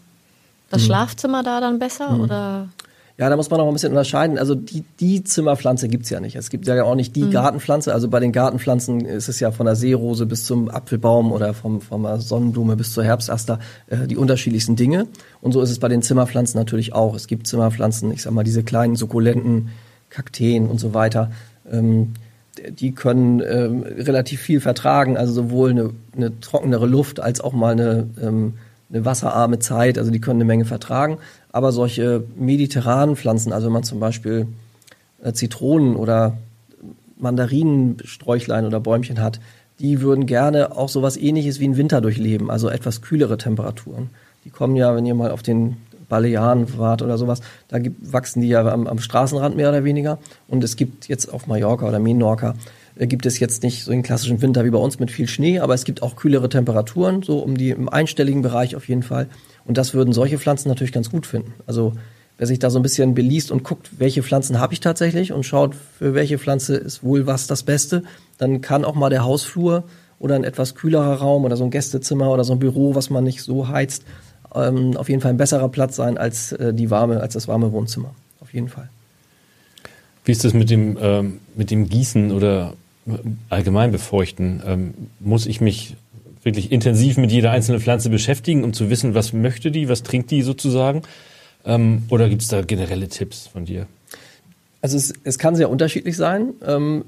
das 0.71 0.81
hm. 0.81 0.87
Schlafzimmer 0.87 1.43
da 1.43 1.61
dann 1.61 1.77
besser 1.77 2.09
hm. 2.09 2.21
oder? 2.21 2.69
Ja, 3.17 3.29
da 3.29 3.35
muss 3.35 3.51
man 3.51 3.59
noch 3.59 3.67
ein 3.67 3.73
bisschen 3.73 3.91
unterscheiden. 3.91 4.39
Also 4.39 4.55
die, 4.55 4.83
die 4.99 5.23
Zimmerpflanze 5.23 5.87
gibt's 5.87 6.09
ja 6.09 6.19
nicht. 6.19 6.35
Es 6.35 6.49
gibt 6.49 6.65
ja 6.65 6.83
auch 6.83 6.95
nicht 6.95 7.15
die 7.15 7.23
mhm. 7.23 7.31
Gartenpflanze. 7.31 7.93
Also 7.93 8.07
bei 8.07 8.19
den 8.19 8.31
Gartenpflanzen 8.31 9.05
ist 9.05 9.29
es 9.29 9.39
ja 9.39 9.51
von 9.51 9.67
der 9.67 9.75
Seerose 9.75 10.25
bis 10.25 10.45
zum 10.45 10.67
Apfelbaum 10.69 11.31
oder 11.31 11.53
vom, 11.53 11.79
vom 11.79 12.07
Sonnenblume 12.19 12.75
bis 12.75 12.91
zur 12.91 13.03
Herbstaster 13.03 13.59
äh, 13.87 14.07
die 14.07 14.17
unterschiedlichsten 14.17 14.75
Dinge. 14.75 15.07
Und 15.41 15.51
so 15.51 15.61
ist 15.61 15.69
es 15.69 15.77
bei 15.77 15.89
den 15.89 16.01
Zimmerpflanzen 16.01 16.57
natürlich 16.57 16.93
auch. 16.93 17.15
Es 17.15 17.27
gibt 17.27 17.45
Zimmerpflanzen, 17.45 18.11
ich 18.11 18.23
sag 18.23 18.33
mal, 18.33 18.43
diese 18.43 18.63
kleinen 18.63 18.95
Sukkulenten, 18.95 19.69
Kakteen 20.09 20.67
und 20.67 20.79
so 20.79 20.95
weiter. 20.95 21.31
Ähm, 21.71 22.13
die 22.69 22.93
können 22.93 23.41
ähm, 23.41 23.83
relativ 23.83 24.41
viel 24.41 24.59
vertragen, 24.59 25.17
also 25.17 25.33
sowohl 25.33 25.71
eine, 25.71 25.89
eine 26.15 26.39
trockenere 26.39 26.85
Luft 26.85 27.19
als 27.19 27.41
auch 27.41 27.53
mal 27.53 27.73
eine, 27.73 28.07
ähm, 28.21 28.53
eine 28.91 29.05
wasserarme 29.05 29.59
Zeit. 29.59 29.97
Also 29.97 30.11
die 30.11 30.21
können 30.21 30.37
eine 30.37 30.45
Menge 30.45 30.65
vertragen. 30.65 31.17
Aber 31.53 31.71
solche 31.71 32.23
mediterranen 32.35 33.15
Pflanzen, 33.15 33.53
also 33.53 33.67
wenn 33.67 33.73
man 33.73 33.83
zum 33.83 34.01
Beispiel 34.01 34.47
äh, 35.23 35.31
Zitronen 35.31 35.95
oder 35.95 36.37
Mandarinensträuchlein 37.17 38.65
oder 38.65 38.81
Bäumchen 38.81 39.21
hat, 39.21 39.39
die 39.79 40.01
würden 40.01 40.25
gerne 40.25 40.75
auch 40.75 40.89
sowas 40.89 41.15
ähnliches 41.15 41.59
wie 41.59 41.65
einen 41.65 41.77
Winter 41.77 42.01
durchleben, 42.01 42.51
also 42.51 42.69
etwas 42.69 43.01
kühlere 43.01 43.37
Temperaturen. 43.37 44.09
Die 44.45 44.49
kommen 44.49 44.75
ja, 44.75 44.95
wenn 44.95 45.05
ihr 45.05 45.15
mal 45.15 45.31
auf 45.31 45.43
den 45.43 45.77
Balearen 46.09 46.77
wart 46.77 47.01
oder 47.01 47.17
sowas, 47.17 47.41
da 47.69 47.79
gibt, 47.79 48.11
wachsen 48.11 48.41
die 48.41 48.49
ja 48.49 48.65
am, 48.67 48.87
am, 48.87 48.99
Straßenrand 48.99 49.55
mehr 49.55 49.69
oder 49.69 49.83
weniger. 49.83 50.19
Und 50.47 50.63
es 50.63 50.75
gibt 50.75 51.07
jetzt 51.07 51.31
auf 51.33 51.47
Mallorca 51.47 51.87
oder 51.87 51.99
Menorca, 51.99 52.55
äh, 52.95 53.07
gibt 53.07 53.25
es 53.25 53.39
jetzt 53.39 53.63
nicht 53.63 53.83
so 53.83 53.91
einen 53.91 54.03
klassischen 54.03 54.41
Winter 54.41 54.65
wie 54.65 54.69
bei 54.69 54.77
uns 54.77 54.99
mit 54.99 55.11
viel 55.11 55.27
Schnee, 55.27 55.59
aber 55.59 55.73
es 55.73 55.85
gibt 55.85 56.03
auch 56.03 56.15
kühlere 56.15 56.49
Temperaturen, 56.49 57.23
so 57.23 57.39
um 57.39 57.57
die 57.57 57.69
im 57.69 57.89
einstelligen 57.89 58.41
Bereich 58.41 58.75
auf 58.75 58.87
jeden 58.87 59.03
Fall. 59.03 59.27
Und 59.65 59.77
das 59.77 59.93
würden 59.93 60.13
solche 60.13 60.39
Pflanzen 60.39 60.69
natürlich 60.69 60.91
ganz 60.93 61.09
gut 61.09 61.25
finden. 61.25 61.53
Also 61.65 61.93
wer 62.37 62.47
sich 62.47 62.59
da 62.59 62.69
so 62.69 62.79
ein 62.79 62.83
bisschen 62.83 63.13
beliest 63.13 63.51
und 63.51 63.63
guckt, 63.63 63.91
welche 63.97 64.23
Pflanzen 64.23 64.59
habe 64.59 64.73
ich 64.73 64.79
tatsächlich 64.79 65.31
und 65.31 65.43
schaut, 65.43 65.75
für 65.75 66.13
welche 66.13 66.37
Pflanze 66.37 66.75
ist 66.75 67.03
wohl 67.03 67.27
was 67.27 67.47
das 67.47 67.63
Beste, 67.63 68.03
dann 68.37 68.61
kann 68.61 68.85
auch 68.85 68.95
mal 68.95 69.09
der 69.09 69.23
Hausflur 69.23 69.83
oder 70.19 70.35
ein 70.35 70.43
etwas 70.43 70.75
kühlerer 70.75 71.15
Raum 71.15 71.45
oder 71.45 71.57
so 71.57 71.63
ein 71.63 71.71
Gästezimmer 71.71 72.29
oder 72.31 72.43
so 72.43 72.53
ein 72.53 72.59
Büro, 72.59 72.95
was 72.95 73.09
man 73.09 73.23
nicht 73.23 73.41
so 73.43 73.67
heizt, 73.67 74.03
ähm, 74.55 74.97
auf 74.97 75.09
jeden 75.09 75.21
Fall 75.21 75.31
ein 75.31 75.37
besserer 75.37 75.69
Platz 75.69 75.95
sein 75.95 76.17
als 76.17 76.51
äh, 76.53 76.73
die 76.73 76.89
warme, 76.89 77.19
als 77.19 77.33
das 77.33 77.47
warme 77.47 77.71
Wohnzimmer. 77.71 78.13
Auf 78.39 78.53
jeden 78.53 78.69
Fall. 78.69 78.89
Wie 80.25 80.31
ist 80.31 80.43
das 80.43 80.53
mit 80.53 80.69
dem, 80.69 80.97
ähm, 81.01 81.39
mit 81.55 81.71
dem 81.71 81.89
Gießen 81.89 82.31
oder 82.31 82.73
allgemein 83.49 83.91
befeuchten? 83.91 84.61
Ähm, 84.65 84.93
muss 85.19 85.45
ich 85.45 85.59
mich 85.59 85.95
wirklich 86.45 86.71
intensiv 86.71 87.17
mit 87.17 87.31
jeder 87.31 87.51
einzelnen 87.51 87.79
Pflanze 87.79 88.09
beschäftigen, 88.09 88.63
um 88.63 88.73
zu 88.73 88.89
wissen, 88.89 89.13
was 89.13 89.33
möchte 89.33 89.71
die, 89.71 89.89
was 89.89 90.03
trinkt 90.03 90.31
die 90.31 90.41
sozusagen? 90.41 91.03
Ähm, 91.65 92.03
oder 92.09 92.29
gibt 92.29 92.41
es 92.41 92.47
da 92.47 92.61
generelle 92.61 93.07
Tipps 93.07 93.47
von 93.47 93.65
dir? 93.65 93.87
Also 94.81 94.97
es, 94.97 95.13
es 95.23 95.37
kann 95.39 95.55
sehr 95.55 95.69
unterschiedlich 95.69 96.17
sein. 96.17 96.53
Ähm, 96.65 97.05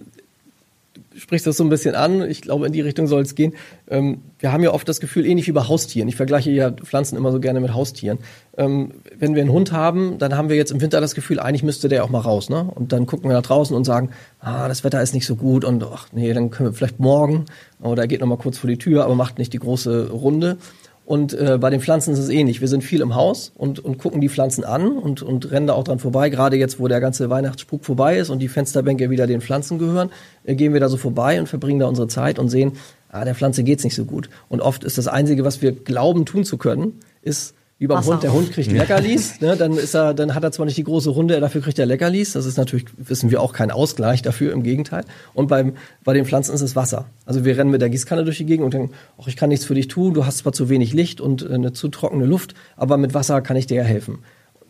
sprichst 1.17 1.47
das 1.47 1.57
so 1.57 1.63
ein 1.63 1.69
bisschen 1.69 1.95
an. 1.95 2.29
Ich 2.29 2.41
glaube, 2.41 2.67
in 2.67 2.73
die 2.73 2.81
Richtung 2.81 3.07
soll 3.07 3.21
es 3.21 3.35
gehen. 3.35 3.53
Ähm, 3.87 4.21
wir 4.39 4.51
haben 4.51 4.63
ja 4.63 4.71
oft 4.71 4.87
das 4.87 4.99
Gefühl, 4.99 5.25
ähnlich 5.25 5.47
wie 5.47 5.51
bei 5.51 5.61
Haustieren. 5.61 6.07
Ich 6.07 6.15
vergleiche 6.15 6.51
ja 6.51 6.71
Pflanzen 6.71 7.17
immer 7.17 7.31
so 7.31 7.39
gerne 7.39 7.59
mit 7.59 7.73
Haustieren. 7.73 8.19
Ähm, 8.57 8.91
wenn 9.17 9.35
wir 9.35 9.41
einen 9.41 9.51
Hund 9.51 9.71
haben, 9.71 10.17
dann 10.17 10.37
haben 10.37 10.49
wir 10.49 10.55
jetzt 10.55 10.71
im 10.71 10.81
Winter 10.81 11.01
das 11.01 11.15
Gefühl, 11.15 11.39
eigentlich 11.39 11.63
müsste 11.63 11.89
der 11.89 12.03
auch 12.03 12.09
mal 12.09 12.19
raus. 12.19 12.49
Ne? 12.49 12.69
Und 12.75 12.91
dann 12.91 13.05
gucken 13.05 13.29
wir 13.29 13.35
nach 13.35 13.43
draußen 13.43 13.75
und 13.75 13.85
sagen, 13.85 14.09
ah, 14.39 14.67
das 14.67 14.83
Wetter 14.83 15.01
ist 15.01 15.13
nicht 15.13 15.25
so 15.25 15.35
gut 15.35 15.65
und 15.65 15.83
ach 15.83 16.07
nee, 16.11 16.33
dann 16.33 16.49
können 16.49 16.69
wir 16.69 16.73
vielleicht 16.73 16.99
morgen 16.99 17.45
oder 17.81 18.03
er 18.03 18.07
geht 18.07 18.21
noch 18.21 18.27
mal 18.27 18.37
kurz 18.37 18.57
vor 18.57 18.69
die 18.69 18.77
Tür, 18.77 19.05
aber 19.05 19.15
macht 19.15 19.37
nicht 19.37 19.53
die 19.53 19.59
große 19.59 20.09
Runde. 20.09 20.57
Und 21.05 21.33
äh, 21.33 21.59
bei 21.59 21.69
den 21.69 21.81
Pflanzen 21.81 22.13
ist 22.13 22.19
es 22.19 22.29
ähnlich. 22.29 22.61
Wir 22.61 22.67
sind 22.67 22.83
viel 22.83 23.01
im 23.01 23.13
Haus 23.13 23.51
und, 23.55 23.79
und 23.79 23.99
gucken 23.99 24.21
die 24.21 24.29
Pflanzen 24.29 24.63
an 24.63 24.97
und, 24.97 25.21
und 25.21 25.51
rennen 25.51 25.67
da 25.67 25.73
auch 25.73 25.83
dran 25.83 25.99
vorbei. 25.99 26.29
Gerade 26.29 26.57
jetzt, 26.57 26.79
wo 26.79 26.87
der 26.87 26.99
ganze 26.99 27.29
Weihnachtsspuk 27.29 27.85
vorbei 27.85 28.17
ist 28.17 28.31
und 28.31 28.39
die 28.39 28.47
Fensterbänke 28.47 29.11
wieder 29.11 29.27
den 29.27 29.41
Pflanzen 29.41 29.77
gehören, 29.77 30.09
äh, 30.45 30.55
gehen 30.55 30.73
wir 30.73 30.79
da 30.79 30.89
so 30.89 30.97
vorbei 30.97 31.39
und 31.39 31.47
verbringen 31.47 31.79
da 31.79 31.85
unsere 31.85 32.07
Zeit 32.07 32.39
und 32.39 32.49
sehen, 32.49 32.73
ah, 33.09 33.23
der 33.23 33.35
Pflanze 33.35 33.63
geht's 33.63 33.83
nicht 33.83 33.95
so 33.95 34.05
gut. 34.05 34.29
Und 34.49 34.61
oft 34.61 34.83
ist 34.83 34.97
das 34.97 35.07
Einzige, 35.07 35.45
was 35.45 35.61
wir 35.61 35.73
glauben 35.73 36.25
tun 36.25 36.43
zu 36.43 36.57
können, 36.57 36.99
ist 37.21 37.53
wie 37.77 37.87
beim 37.87 38.05
Hund, 38.05 38.23
der 38.23 38.31
Hund 38.31 38.53
kriegt 38.53 38.71
Leckerlis, 38.71 39.41
ne, 39.41 39.57
dann 39.57 39.73
ist 39.73 39.93
er, 39.93 40.13
dann 40.13 40.33
hat 40.33 40.43
er 40.43 40.53
zwar 40.53 40.65
nicht 40.65 40.77
die 40.77 40.85
große 40.85 41.09
Runde, 41.09 41.37
dafür 41.41 41.59
kriegt 41.59 41.77
er 41.77 41.85
Leckerlis. 41.85 42.31
Das 42.31 42.45
ist 42.45 42.57
natürlich, 42.57 42.85
wissen 42.97 43.31
wir 43.31 43.41
auch, 43.41 43.51
kein 43.51 43.69
Ausgleich 43.69 44.21
dafür, 44.21 44.53
im 44.53 44.63
Gegenteil. 44.63 45.03
Und 45.33 45.47
beim, 45.47 45.73
bei 46.05 46.13
den 46.13 46.25
Pflanzen 46.25 46.55
ist 46.55 46.61
es 46.61 46.77
Wasser. 46.77 47.05
Also 47.25 47.43
wir 47.43 47.57
rennen 47.57 47.71
mit 47.71 47.81
der 47.81 47.89
Gießkanne 47.89 48.23
durch 48.23 48.37
die 48.37 48.45
Gegend 48.45 48.63
und 48.63 48.73
denken, 48.73 48.93
ach, 49.21 49.27
ich 49.27 49.35
kann 49.35 49.49
nichts 49.49 49.65
für 49.65 49.75
dich 49.75 49.89
tun, 49.89 50.13
du 50.13 50.25
hast 50.25 50.37
zwar 50.37 50.53
zu 50.53 50.69
wenig 50.69 50.93
Licht 50.93 51.19
und 51.19 51.43
äh, 51.43 51.53
eine 51.53 51.73
zu 51.73 51.89
trockene 51.89 52.25
Luft, 52.25 52.53
aber 52.77 52.95
mit 52.95 53.13
Wasser 53.13 53.41
kann 53.41 53.57
ich 53.57 53.67
dir 53.67 53.77
ja 53.77 53.83
helfen. 53.83 54.19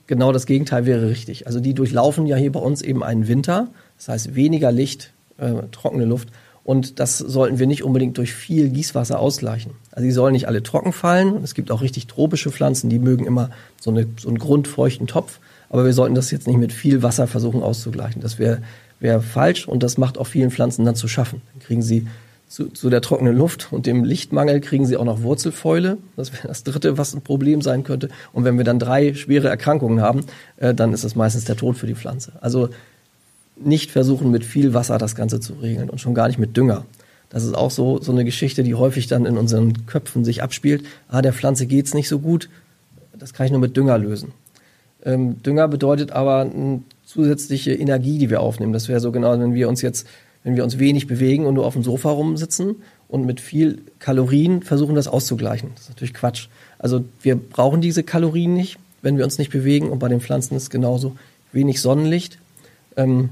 Genau 0.07 0.31
das 0.31 0.47
Gegenteil 0.47 0.87
wäre 0.87 1.07
richtig. 1.07 1.45
Also 1.45 1.59
die 1.59 1.75
durchlaufen 1.75 2.25
ja 2.25 2.37
hier 2.37 2.51
bei 2.51 2.59
uns 2.59 2.81
eben 2.81 3.03
einen 3.03 3.27
Winter, 3.27 3.67
das 3.97 4.07
heißt 4.07 4.35
weniger 4.35 4.71
Licht, 4.71 5.13
äh, 5.37 5.53
trockene 5.71 6.05
Luft 6.05 6.29
und 6.65 6.99
das 6.99 7.19
sollten 7.19 7.59
wir 7.59 7.67
nicht 7.67 7.83
unbedingt 7.83 8.17
durch 8.17 8.33
viel 8.33 8.69
Gießwasser 8.69 9.19
ausgleichen. 9.19 9.73
Also 9.91 10.03
die 10.03 10.11
sollen 10.11 10.33
nicht 10.33 10.47
alle 10.47 10.63
trocken 10.63 10.93
fallen. 10.93 11.43
Es 11.43 11.53
gibt 11.53 11.69
auch 11.69 11.81
richtig 11.81 12.07
tropische 12.07 12.51
Pflanzen, 12.51 12.89
die 12.89 12.97
mögen 12.97 13.27
immer 13.27 13.51
so, 13.79 13.91
eine, 13.91 14.07
so 14.19 14.29
einen 14.29 14.39
grundfeuchten 14.39 15.05
Topf. 15.05 15.39
Aber 15.69 15.85
wir 15.85 15.93
sollten 15.93 16.15
das 16.15 16.31
jetzt 16.31 16.47
nicht 16.47 16.57
mit 16.57 16.73
viel 16.73 17.03
Wasser 17.03 17.27
versuchen 17.27 17.61
auszugleichen. 17.61 18.19
Das 18.19 18.39
wäre 18.39 18.63
wär 18.99 19.21
falsch 19.21 19.67
und 19.67 19.83
das 19.83 19.99
macht 19.99 20.17
auch 20.17 20.25
vielen 20.25 20.49
Pflanzen 20.49 20.85
dann 20.85 20.95
zu 20.95 21.07
schaffen. 21.07 21.43
Dann 21.53 21.61
kriegen 21.61 21.83
sie 21.83 22.07
zu, 22.47 22.69
zu 22.69 22.89
der 22.89 23.01
trockenen 23.01 23.37
Luft 23.37 23.67
und 23.71 23.85
dem 23.85 24.03
Lichtmangel 24.03 24.59
kriegen 24.59 24.87
sie 24.87 24.97
auch 24.97 25.05
noch 25.05 25.21
Wurzelfäule. 25.21 25.99
Das 26.15 26.33
wäre 26.33 26.47
das 26.47 26.63
dritte, 26.63 26.97
was 26.97 27.13
ein 27.13 27.21
Problem 27.21 27.61
sein 27.61 27.83
könnte. 27.83 28.09
Und 28.33 28.43
wenn 28.43 28.57
wir 28.57 28.65
dann 28.65 28.79
drei 28.79 29.13
schwere 29.13 29.49
Erkrankungen 29.49 30.01
haben, 30.01 30.21
äh, 30.57 30.73
dann 30.73 30.93
ist 30.93 31.03
das 31.03 31.15
meistens 31.15 31.45
der 31.45 31.57
Tod 31.57 31.77
für 31.77 31.85
die 31.85 31.95
Pflanze. 31.95 32.31
Also 32.41 32.69
nicht 33.55 33.91
versuchen, 33.91 34.31
mit 34.31 34.45
viel 34.45 34.73
Wasser 34.73 34.97
das 34.97 35.15
Ganze 35.15 35.39
zu 35.39 35.53
regeln 35.53 35.89
und 35.89 35.99
schon 36.01 36.13
gar 36.13 36.27
nicht 36.27 36.39
mit 36.39 36.57
Dünger. 36.57 36.85
Das 37.29 37.43
ist 37.43 37.55
auch 37.55 37.71
so, 37.71 38.01
so 38.01 38.11
eine 38.11 38.25
Geschichte, 38.25 38.63
die 38.63 38.75
häufig 38.75 39.07
dann 39.07 39.25
in 39.25 39.37
unseren 39.37 39.85
Köpfen 39.87 40.23
sich 40.23 40.43
abspielt. 40.43 40.85
Ah, 41.07 41.21
der 41.21 41.33
Pflanze 41.33 41.65
geht's 41.65 41.93
nicht 41.93 42.07
so 42.07 42.19
gut, 42.19 42.49
das 43.17 43.33
kann 43.33 43.45
ich 43.45 43.51
nur 43.51 43.61
mit 43.61 43.75
Dünger 43.75 43.97
lösen. 43.97 44.33
Ähm, 45.03 45.41
Dünger 45.43 45.67
bedeutet 45.67 46.11
aber 46.11 46.41
eine 46.41 46.81
zusätzliche 47.05 47.73
Energie, 47.73 48.17
die 48.17 48.29
wir 48.29 48.41
aufnehmen. 48.41 48.73
Das 48.73 48.87
wäre 48.87 48.99
so 48.99 49.11
genau, 49.11 49.39
wenn 49.39 49.53
wir 49.53 49.69
uns 49.69 49.81
jetzt, 49.81 50.07
wenn 50.43 50.55
wir 50.55 50.63
uns 50.63 50.79
wenig 50.79 51.07
bewegen 51.07 51.45
und 51.45 51.53
nur 51.53 51.65
auf 51.65 51.73
dem 51.73 51.83
Sofa 51.83 52.09
rumsitzen 52.09 52.77
und 53.07 53.25
mit 53.25 53.39
viel 53.39 53.79
Kalorien 53.99 54.63
versuchen, 54.63 54.95
das 54.95 55.07
auszugleichen. 55.07 55.69
Das 55.75 55.83
ist 55.83 55.89
natürlich 55.89 56.13
Quatsch. 56.13 56.47
Also 56.79 57.05
wir 57.21 57.35
brauchen 57.35 57.81
diese 57.81 58.03
Kalorien 58.03 58.53
nicht, 58.53 58.77
wenn 59.01 59.17
wir 59.17 59.23
uns 59.23 59.37
nicht 59.37 59.51
bewegen 59.51 59.89
und 59.89 59.99
bei 59.99 60.09
den 60.09 60.21
Pflanzen 60.21 60.55
ist 60.55 60.63
es 60.63 60.69
genauso. 60.69 61.15
Wenig 61.51 61.81
Sonnenlicht. 61.81 62.39
Ähm, 62.97 63.29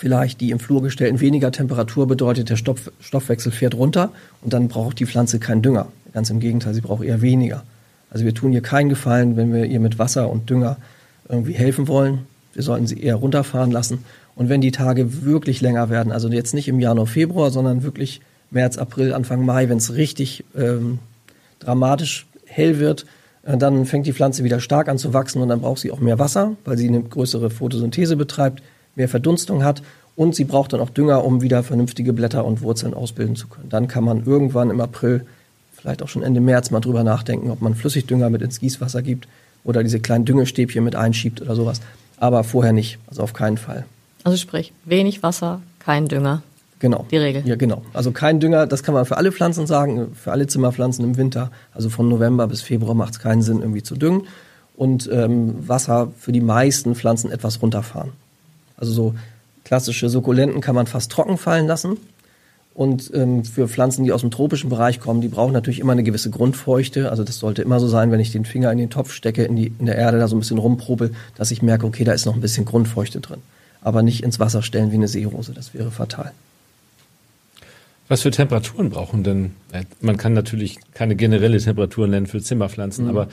vielleicht 0.00 0.40
die 0.40 0.50
im 0.50 0.58
Flur 0.58 0.80
gestellten 0.80 1.20
weniger 1.20 1.52
Temperatur 1.52 2.08
bedeutet, 2.08 2.48
der 2.48 2.56
Stoff, 2.56 2.90
Stoffwechsel 3.00 3.52
fährt 3.52 3.74
runter 3.74 4.10
und 4.40 4.54
dann 4.54 4.68
braucht 4.68 4.98
die 4.98 5.04
Pflanze 5.04 5.38
keinen 5.38 5.60
Dünger. 5.60 5.88
Ganz 6.14 6.30
im 6.30 6.40
Gegenteil, 6.40 6.72
sie 6.72 6.80
braucht 6.80 7.04
eher 7.04 7.20
weniger. 7.20 7.64
Also 8.08 8.24
wir 8.24 8.34
tun 8.34 8.54
ihr 8.54 8.62
keinen 8.62 8.88
Gefallen, 8.88 9.36
wenn 9.36 9.52
wir 9.52 9.66
ihr 9.66 9.78
mit 9.78 9.98
Wasser 9.98 10.30
und 10.30 10.48
Dünger 10.48 10.78
irgendwie 11.28 11.52
helfen 11.52 11.86
wollen. 11.86 12.20
Wir 12.54 12.62
sollten 12.62 12.86
sie 12.86 12.98
eher 12.98 13.16
runterfahren 13.16 13.70
lassen. 13.70 14.02
Und 14.34 14.48
wenn 14.48 14.62
die 14.62 14.70
Tage 14.70 15.22
wirklich 15.22 15.60
länger 15.60 15.90
werden, 15.90 16.12
also 16.12 16.30
jetzt 16.30 16.54
nicht 16.54 16.66
im 16.66 16.80
Januar, 16.80 17.06
Februar, 17.06 17.50
sondern 17.50 17.82
wirklich 17.82 18.22
März, 18.50 18.78
April, 18.78 19.12
Anfang 19.12 19.44
Mai, 19.44 19.68
wenn 19.68 19.76
es 19.76 19.94
richtig 19.96 20.44
ähm, 20.56 20.98
dramatisch 21.58 22.26
hell 22.46 22.78
wird, 22.78 23.04
äh, 23.42 23.58
dann 23.58 23.84
fängt 23.84 24.06
die 24.06 24.14
Pflanze 24.14 24.44
wieder 24.44 24.60
stark 24.60 24.88
an 24.88 24.96
zu 24.96 25.12
wachsen 25.12 25.42
und 25.42 25.50
dann 25.50 25.60
braucht 25.60 25.80
sie 25.80 25.90
auch 25.90 26.00
mehr 26.00 26.18
Wasser, 26.18 26.56
weil 26.64 26.78
sie 26.78 26.88
eine 26.88 27.02
größere 27.02 27.50
Photosynthese 27.50 28.16
betreibt, 28.16 28.62
mehr 28.96 29.08
Verdunstung 29.08 29.64
hat 29.64 29.82
und 30.16 30.34
sie 30.34 30.44
braucht 30.44 30.72
dann 30.72 30.80
auch 30.80 30.90
Dünger, 30.90 31.24
um 31.24 31.40
wieder 31.40 31.62
vernünftige 31.62 32.12
Blätter 32.12 32.44
und 32.44 32.62
Wurzeln 32.62 32.94
ausbilden 32.94 33.36
zu 33.36 33.48
können. 33.48 33.68
Dann 33.68 33.88
kann 33.88 34.04
man 34.04 34.26
irgendwann 34.26 34.70
im 34.70 34.80
April, 34.80 35.24
vielleicht 35.72 36.02
auch 36.02 36.08
schon 36.08 36.22
Ende 36.22 36.40
März, 36.40 36.70
mal 36.70 36.80
drüber 36.80 37.04
nachdenken, 37.04 37.50
ob 37.50 37.60
man 37.62 37.74
Flüssigdünger 37.74 38.30
mit 38.30 38.42
ins 38.42 38.60
Gießwasser 38.60 39.02
gibt 39.02 39.28
oder 39.64 39.82
diese 39.82 40.00
kleinen 40.00 40.24
Düngestäbchen 40.24 40.84
mit 40.84 40.96
einschiebt 40.96 41.40
oder 41.40 41.54
sowas. 41.54 41.80
Aber 42.18 42.44
vorher 42.44 42.72
nicht, 42.72 42.98
also 43.06 43.22
auf 43.22 43.32
keinen 43.32 43.56
Fall. 43.56 43.86
Also 44.24 44.36
sprich, 44.36 44.72
wenig 44.84 45.22
Wasser, 45.22 45.62
kein 45.78 46.08
Dünger. 46.08 46.42
Genau. 46.80 47.06
Die 47.10 47.16
Regel. 47.18 47.42
Ja, 47.46 47.56
genau. 47.56 47.82
Also 47.92 48.10
kein 48.10 48.40
Dünger, 48.40 48.66
das 48.66 48.82
kann 48.82 48.94
man 48.94 49.04
für 49.04 49.18
alle 49.18 49.32
Pflanzen 49.32 49.66
sagen, 49.66 50.12
für 50.14 50.32
alle 50.32 50.46
Zimmerpflanzen 50.46 51.04
im 51.04 51.16
Winter. 51.16 51.50
Also 51.74 51.90
von 51.90 52.08
November 52.08 52.46
bis 52.46 52.62
Februar 52.62 52.94
macht 52.94 53.14
es 53.14 53.18
keinen 53.20 53.42
Sinn, 53.42 53.60
irgendwie 53.60 53.82
zu 53.82 53.96
düngen. 53.96 54.26
Und 54.76 55.08
ähm, 55.12 55.68
Wasser 55.68 56.10
für 56.18 56.32
die 56.32 56.40
meisten 56.40 56.94
Pflanzen 56.94 57.30
etwas 57.30 57.60
runterfahren. 57.60 58.12
Also 58.80 58.92
so 58.92 59.14
klassische 59.64 60.08
Sukkulenten 60.08 60.60
kann 60.60 60.74
man 60.74 60.86
fast 60.86 61.12
trocken 61.12 61.38
fallen 61.38 61.66
lassen. 61.66 61.96
Und 62.72 63.10
ähm, 63.14 63.44
für 63.44 63.68
Pflanzen, 63.68 64.04
die 64.04 64.12
aus 64.12 64.22
dem 64.22 64.30
tropischen 64.30 64.70
Bereich 64.70 65.00
kommen, 65.00 65.20
die 65.20 65.28
brauchen 65.28 65.52
natürlich 65.52 65.80
immer 65.80 65.92
eine 65.92 66.02
gewisse 66.02 66.30
Grundfeuchte. 66.30 67.10
Also 67.10 67.24
das 67.24 67.38
sollte 67.38 67.62
immer 67.62 67.78
so 67.78 67.88
sein, 67.88 68.10
wenn 68.10 68.20
ich 68.20 68.32
den 68.32 68.44
Finger 68.44 68.72
in 68.72 68.78
den 68.78 68.90
Topf 68.90 69.12
stecke, 69.12 69.44
in, 69.44 69.56
die, 69.56 69.72
in 69.78 69.86
der 69.86 69.96
Erde 69.96 70.18
da 70.18 70.28
so 70.28 70.36
ein 70.36 70.38
bisschen 70.38 70.58
rumprobe, 70.58 71.10
dass 71.36 71.50
ich 71.50 71.62
merke, 71.62 71.84
okay, 71.84 72.04
da 72.04 72.12
ist 72.12 72.26
noch 72.26 72.34
ein 72.34 72.40
bisschen 72.40 72.64
Grundfeuchte 72.64 73.20
drin. 73.20 73.40
Aber 73.82 74.02
nicht 74.02 74.22
ins 74.22 74.40
Wasser 74.40 74.62
stellen 74.62 74.92
wie 74.92 74.96
eine 74.96 75.08
Seerose, 75.08 75.52
das 75.52 75.74
wäre 75.74 75.90
fatal. 75.90 76.32
Was 78.08 78.22
für 78.22 78.30
Temperaturen 78.30 78.90
brauchen 78.90 79.22
denn? 79.22 79.52
äh, 79.72 79.84
Man 80.00 80.16
kann 80.16 80.32
natürlich 80.32 80.78
keine 80.94 81.16
generelle 81.16 81.58
Temperatur 81.58 82.08
nennen 82.08 82.26
für 82.26 82.42
Zimmerpflanzen, 82.42 83.08
aber 83.08 83.28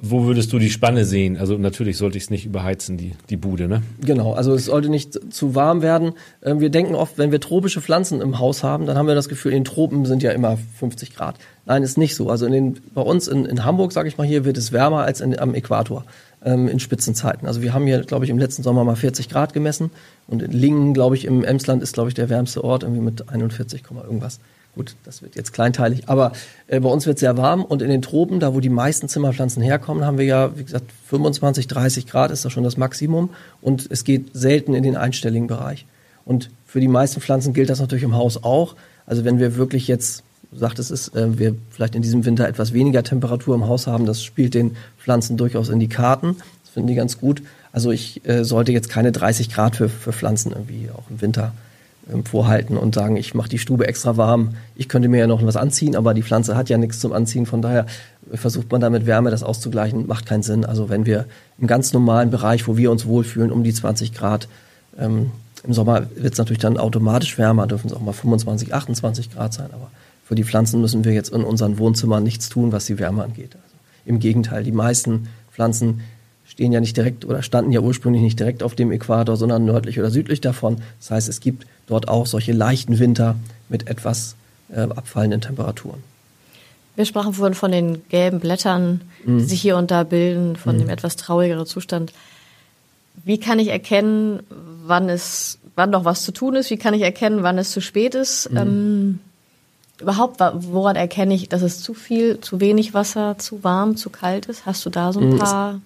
wo 0.00 0.24
würdest 0.24 0.52
du 0.52 0.58
die 0.58 0.70
Spanne 0.70 1.04
sehen? 1.04 1.36
Also 1.36 1.58
natürlich 1.58 1.96
sollte 1.96 2.18
ich 2.18 2.24
es 2.24 2.30
nicht 2.30 2.46
überheizen, 2.46 2.96
die, 2.96 3.12
die 3.30 3.36
Bude, 3.36 3.68
ne? 3.68 3.82
Genau, 4.00 4.32
also 4.32 4.54
es 4.54 4.66
sollte 4.66 4.88
nicht 4.88 5.32
zu 5.32 5.54
warm 5.54 5.82
werden. 5.82 6.12
Ähm, 6.42 6.60
Wir 6.60 6.70
denken 6.70 6.94
oft, 6.94 7.18
wenn 7.18 7.32
wir 7.32 7.40
tropische 7.40 7.80
Pflanzen 7.80 8.20
im 8.20 8.38
Haus 8.38 8.62
haben, 8.62 8.86
dann 8.86 8.96
haben 8.96 9.06
wir 9.06 9.14
das 9.14 9.28
Gefühl, 9.28 9.52
in 9.52 9.58
den 9.60 9.64
Tropen 9.64 10.04
sind 10.06 10.22
ja 10.22 10.32
immer 10.32 10.58
50 10.78 11.14
Grad. 11.14 11.36
Nein, 11.64 11.82
ist 11.82 11.98
nicht 11.98 12.14
so. 12.14 12.30
Also 12.30 12.46
in 12.46 12.52
den, 12.52 12.80
bei 12.94 13.02
uns 13.02 13.28
in, 13.28 13.44
in 13.44 13.64
Hamburg, 13.64 13.92
sage 13.92 14.08
ich 14.08 14.18
mal 14.18 14.26
hier, 14.26 14.44
wird 14.44 14.56
es 14.56 14.72
wärmer 14.72 15.02
als 15.02 15.20
in, 15.20 15.38
am 15.38 15.54
Äquator 15.54 16.04
ähm, 16.44 16.68
in 16.68 16.78
Spitzenzeiten. 16.78 17.46
Also 17.48 17.62
wir 17.62 17.74
haben 17.74 17.86
hier, 17.86 18.00
glaube 18.02 18.24
ich, 18.24 18.30
im 18.30 18.38
letzten 18.38 18.62
Sommer 18.62 18.84
mal 18.84 18.96
40 18.96 19.28
Grad 19.28 19.52
gemessen 19.52 19.90
und 20.28 20.42
in 20.42 20.52
Lingen, 20.52 20.94
glaube 20.94 21.16
ich, 21.16 21.24
im 21.24 21.44
Emsland 21.44 21.82
ist, 21.82 21.94
glaube 21.94 22.08
ich, 22.08 22.14
der 22.14 22.28
wärmste 22.28 22.62
Ort 22.64 22.82
irgendwie 22.82 23.02
mit 23.02 23.28
41, 23.28 23.82
Komma 23.82 24.02
irgendwas. 24.02 24.38
Gut, 24.76 24.94
das 25.04 25.22
wird 25.22 25.36
jetzt 25.36 25.54
kleinteilig, 25.54 26.02
aber 26.06 26.32
äh, 26.66 26.80
bei 26.80 26.90
uns 26.90 27.06
wird 27.06 27.18
sehr 27.18 27.38
warm 27.38 27.64
und 27.64 27.80
in 27.80 27.88
den 27.88 28.02
Tropen, 28.02 28.40
da 28.40 28.52
wo 28.52 28.60
die 28.60 28.68
meisten 28.68 29.08
Zimmerpflanzen 29.08 29.62
herkommen, 29.62 30.04
haben 30.04 30.18
wir 30.18 30.26
ja, 30.26 30.54
wie 30.54 30.64
gesagt, 30.64 30.92
25, 31.08 31.66
30 31.66 32.06
Grad 32.06 32.30
ist 32.30 32.44
da 32.44 32.50
schon 32.50 32.62
das 32.62 32.76
Maximum 32.76 33.30
und 33.62 33.88
es 33.90 34.04
geht 34.04 34.26
selten 34.34 34.74
in 34.74 34.82
den 34.82 34.94
einstelligen 34.94 35.46
Bereich. 35.46 35.86
Und 36.26 36.50
für 36.66 36.80
die 36.80 36.88
meisten 36.88 37.22
Pflanzen 37.22 37.54
gilt 37.54 37.70
das 37.70 37.80
natürlich 37.80 38.04
im 38.04 38.16
Haus 38.16 38.44
auch. 38.44 38.76
Also 39.06 39.24
wenn 39.24 39.38
wir 39.38 39.56
wirklich 39.56 39.88
jetzt, 39.88 40.22
du 40.50 40.58
sagtest 40.58 40.90
es, 40.90 41.08
äh, 41.14 41.38
wir 41.38 41.54
vielleicht 41.70 41.94
in 41.94 42.02
diesem 42.02 42.26
Winter 42.26 42.46
etwas 42.46 42.74
weniger 42.74 43.02
Temperatur 43.02 43.54
im 43.54 43.66
Haus 43.66 43.86
haben, 43.86 44.04
das 44.04 44.22
spielt 44.22 44.52
den 44.52 44.76
Pflanzen 44.98 45.38
durchaus 45.38 45.70
in 45.70 45.80
die 45.80 45.88
Karten. 45.88 46.36
Das 46.64 46.74
finden 46.74 46.88
die 46.88 46.96
ganz 46.96 47.18
gut. 47.18 47.42
Also 47.72 47.92
ich 47.92 48.28
äh, 48.28 48.44
sollte 48.44 48.72
jetzt 48.72 48.90
keine 48.90 49.10
30 49.10 49.48
Grad 49.48 49.74
für, 49.76 49.88
für 49.88 50.12
Pflanzen 50.12 50.52
irgendwie 50.52 50.90
auch 50.94 51.08
im 51.08 51.22
Winter 51.22 51.44
ähm, 51.44 51.65
vorhalten 52.24 52.76
und 52.76 52.94
sagen, 52.94 53.16
ich 53.16 53.34
mache 53.34 53.48
die 53.48 53.58
Stube 53.58 53.86
extra 53.88 54.16
warm. 54.16 54.54
Ich 54.76 54.88
könnte 54.88 55.08
mir 55.08 55.18
ja 55.18 55.26
noch 55.26 55.44
was 55.44 55.56
anziehen, 55.56 55.96
aber 55.96 56.14
die 56.14 56.22
Pflanze 56.22 56.56
hat 56.56 56.68
ja 56.68 56.78
nichts 56.78 57.00
zum 57.00 57.12
Anziehen. 57.12 57.46
Von 57.46 57.62
daher 57.62 57.86
versucht 58.32 58.70
man 58.70 58.80
da 58.80 58.90
mit 58.90 59.06
Wärme 59.06 59.30
das 59.30 59.42
auszugleichen, 59.42 60.06
macht 60.06 60.26
keinen 60.26 60.42
Sinn. 60.42 60.64
Also 60.64 60.88
wenn 60.88 61.04
wir 61.04 61.26
im 61.58 61.66
ganz 61.66 61.92
normalen 61.92 62.30
Bereich, 62.30 62.68
wo 62.68 62.76
wir 62.76 62.92
uns 62.92 63.06
wohlfühlen, 63.06 63.50
um 63.50 63.64
die 63.64 63.74
20 63.74 64.12
Grad, 64.12 64.48
ähm, 64.98 65.32
im 65.64 65.72
Sommer 65.72 66.06
wird 66.14 66.34
es 66.34 66.38
natürlich 66.38 66.60
dann 66.60 66.78
automatisch 66.78 67.38
wärmer, 67.38 67.66
dürfen 67.66 67.88
es 67.88 67.92
auch 67.92 68.00
mal 68.00 68.12
25, 68.12 68.72
28 68.72 69.32
Grad 69.32 69.52
sein. 69.52 69.70
Aber 69.72 69.90
für 70.24 70.36
die 70.36 70.44
Pflanzen 70.44 70.80
müssen 70.80 71.04
wir 71.04 71.12
jetzt 71.12 71.30
in 71.30 71.42
unseren 71.42 71.78
Wohnzimmern 71.78 72.22
nichts 72.22 72.48
tun, 72.48 72.70
was 72.70 72.86
die 72.86 73.00
Wärme 73.00 73.24
angeht. 73.24 73.56
Also 73.56 73.76
Im 74.04 74.20
Gegenteil, 74.20 74.62
die 74.62 74.72
meisten 74.72 75.28
Pflanzen 75.52 76.02
stehen 76.44 76.70
ja 76.70 76.80
nicht 76.80 76.96
direkt 76.96 77.24
oder 77.24 77.42
standen 77.42 77.72
ja 77.72 77.80
ursprünglich 77.80 78.22
nicht 78.22 78.38
direkt 78.38 78.62
auf 78.62 78.76
dem 78.76 78.92
Äquator, 78.92 79.36
sondern 79.36 79.64
nördlich 79.64 79.98
oder 79.98 80.10
südlich 80.10 80.40
davon. 80.40 80.76
Das 81.00 81.10
heißt, 81.10 81.28
es 81.28 81.40
gibt 81.40 81.66
dort 81.86 82.08
auch 82.08 82.26
solche 82.26 82.52
leichten 82.52 82.98
Winter 82.98 83.36
mit 83.68 83.88
etwas 83.88 84.36
äh, 84.70 84.80
abfallenden 84.80 85.40
Temperaturen. 85.40 86.02
Wir 86.96 87.04
sprachen 87.04 87.34
vorhin 87.34 87.54
von 87.54 87.70
den 87.70 88.08
gelben 88.08 88.40
Blättern, 88.40 89.02
die 89.26 89.44
sich 89.44 89.60
hier 89.60 89.76
und 89.76 89.90
da 89.90 90.02
bilden, 90.02 90.56
von 90.56 90.78
dem 90.78 90.88
etwas 90.88 91.16
traurigeren 91.16 91.66
Zustand. 91.66 92.12
Wie 93.22 93.38
kann 93.38 93.58
ich 93.58 93.68
erkennen, 93.68 94.40
wann 94.86 95.10
es, 95.10 95.58
wann 95.74 95.90
noch 95.90 96.06
was 96.06 96.22
zu 96.22 96.32
tun 96.32 96.54
ist? 96.54 96.70
Wie 96.70 96.78
kann 96.78 96.94
ich 96.94 97.02
erkennen, 97.02 97.42
wann 97.42 97.58
es 97.58 97.70
zu 97.70 97.82
spät 97.82 98.14
ist? 98.14 98.48
Ähm, 98.54 99.20
überhaupt, 100.00 100.40
woran 100.40 100.96
erkenne 100.96 101.34
ich, 101.34 101.50
dass 101.50 101.60
es 101.60 101.82
zu 101.82 101.92
viel, 101.92 102.40
zu 102.40 102.60
wenig 102.60 102.94
Wasser, 102.94 103.36
zu 103.36 103.62
warm, 103.62 103.96
zu 103.96 104.08
kalt 104.08 104.46
ist? 104.46 104.64
Hast 104.64 104.86
du 104.86 104.90
da 104.90 105.12
so 105.12 105.20
ein 105.20 105.36
paar? 105.36 105.80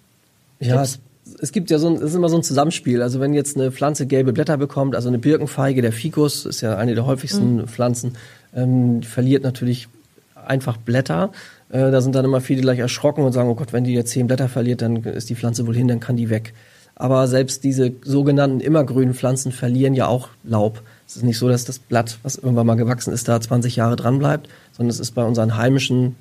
Ja, 0.60 0.76
Tipps? 0.76 1.00
Es, 1.40 1.52
gibt 1.52 1.70
ja 1.70 1.78
so 1.78 1.88
ein, 1.88 1.96
es 1.96 2.02
ist 2.02 2.14
immer 2.14 2.28
so 2.28 2.36
ein 2.36 2.42
Zusammenspiel. 2.42 3.02
Also 3.02 3.20
wenn 3.20 3.34
jetzt 3.34 3.56
eine 3.56 3.72
Pflanze 3.72 4.06
gelbe 4.06 4.32
Blätter 4.32 4.56
bekommt, 4.56 4.94
also 4.94 5.08
eine 5.08 5.18
Birkenfeige, 5.18 5.82
der 5.82 5.92
Ficus 5.92 6.46
ist 6.46 6.60
ja 6.60 6.76
eine 6.76 6.94
der 6.94 7.06
häufigsten 7.06 7.66
Pflanzen, 7.66 8.14
ähm, 8.54 9.02
verliert 9.02 9.42
natürlich 9.44 9.88
einfach 10.34 10.76
Blätter. 10.76 11.30
Äh, 11.70 11.90
da 11.90 12.00
sind 12.00 12.14
dann 12.14 12.24
immer 12.24 12.40
viele 12.40 12.62
gleich 12.62 12.78
erschrocken 12.78 13.24
und 13.24 13.32
sagen, 13.32 13.48
oh 13.48 13.54
Gott, 13.54 13.72
wenn 13.72 13.84
die 13.84 13.92
jetzt 13.92 14.10
zehn 14.10 14.26
Blätter 14.26 14.48
verliert, 14.48 14.82
dann 14.82 14.96
ist 14.96 15.30
die 15.30 15.36
Pflanze 15.36 15.66
wohl 15.66 15.76
hin, 15.76 15.88
dann 15.88 16.00
kann 16.00 16.16
die 16.16 16.30
weg. 16.30 16.52
Aber 16.96 17.26
selbst 17.28 17.64
diese 17.64 17.92
sogenannten 18.02 18.60
immergrünen 18.60 19.14
Pflanzen 19.14 19.52
verlieren 19.52 19.94
ja 19.94 20.06
auch 20.06 20.28
Laub. 20.44 20.82
Es 21.06 21.16
ist 21.16 21.22
nicht 21.22 21.38
so, 21.38 21.48
dass 21.48 21.64
das 21.64 21.78
Blatt, 21.78 22.18
was 22.22 22.36
irgendwann 22.36 22.66
mal 22.66 22.74
gewachsen 22.74 23.12
ist, 23.12 23.26
da 23.26 23.40
20 23.40 23.76
Jahre 23.76 23.96
dran 23.96 24.18
bleibt, 24.18 24.48
sondern 24.72 24.90
es 24.90 25.00
ist 25.00 25.12
bei 25.12 25.24
unseren 25.24 25.56
heimischen 25.56 26.16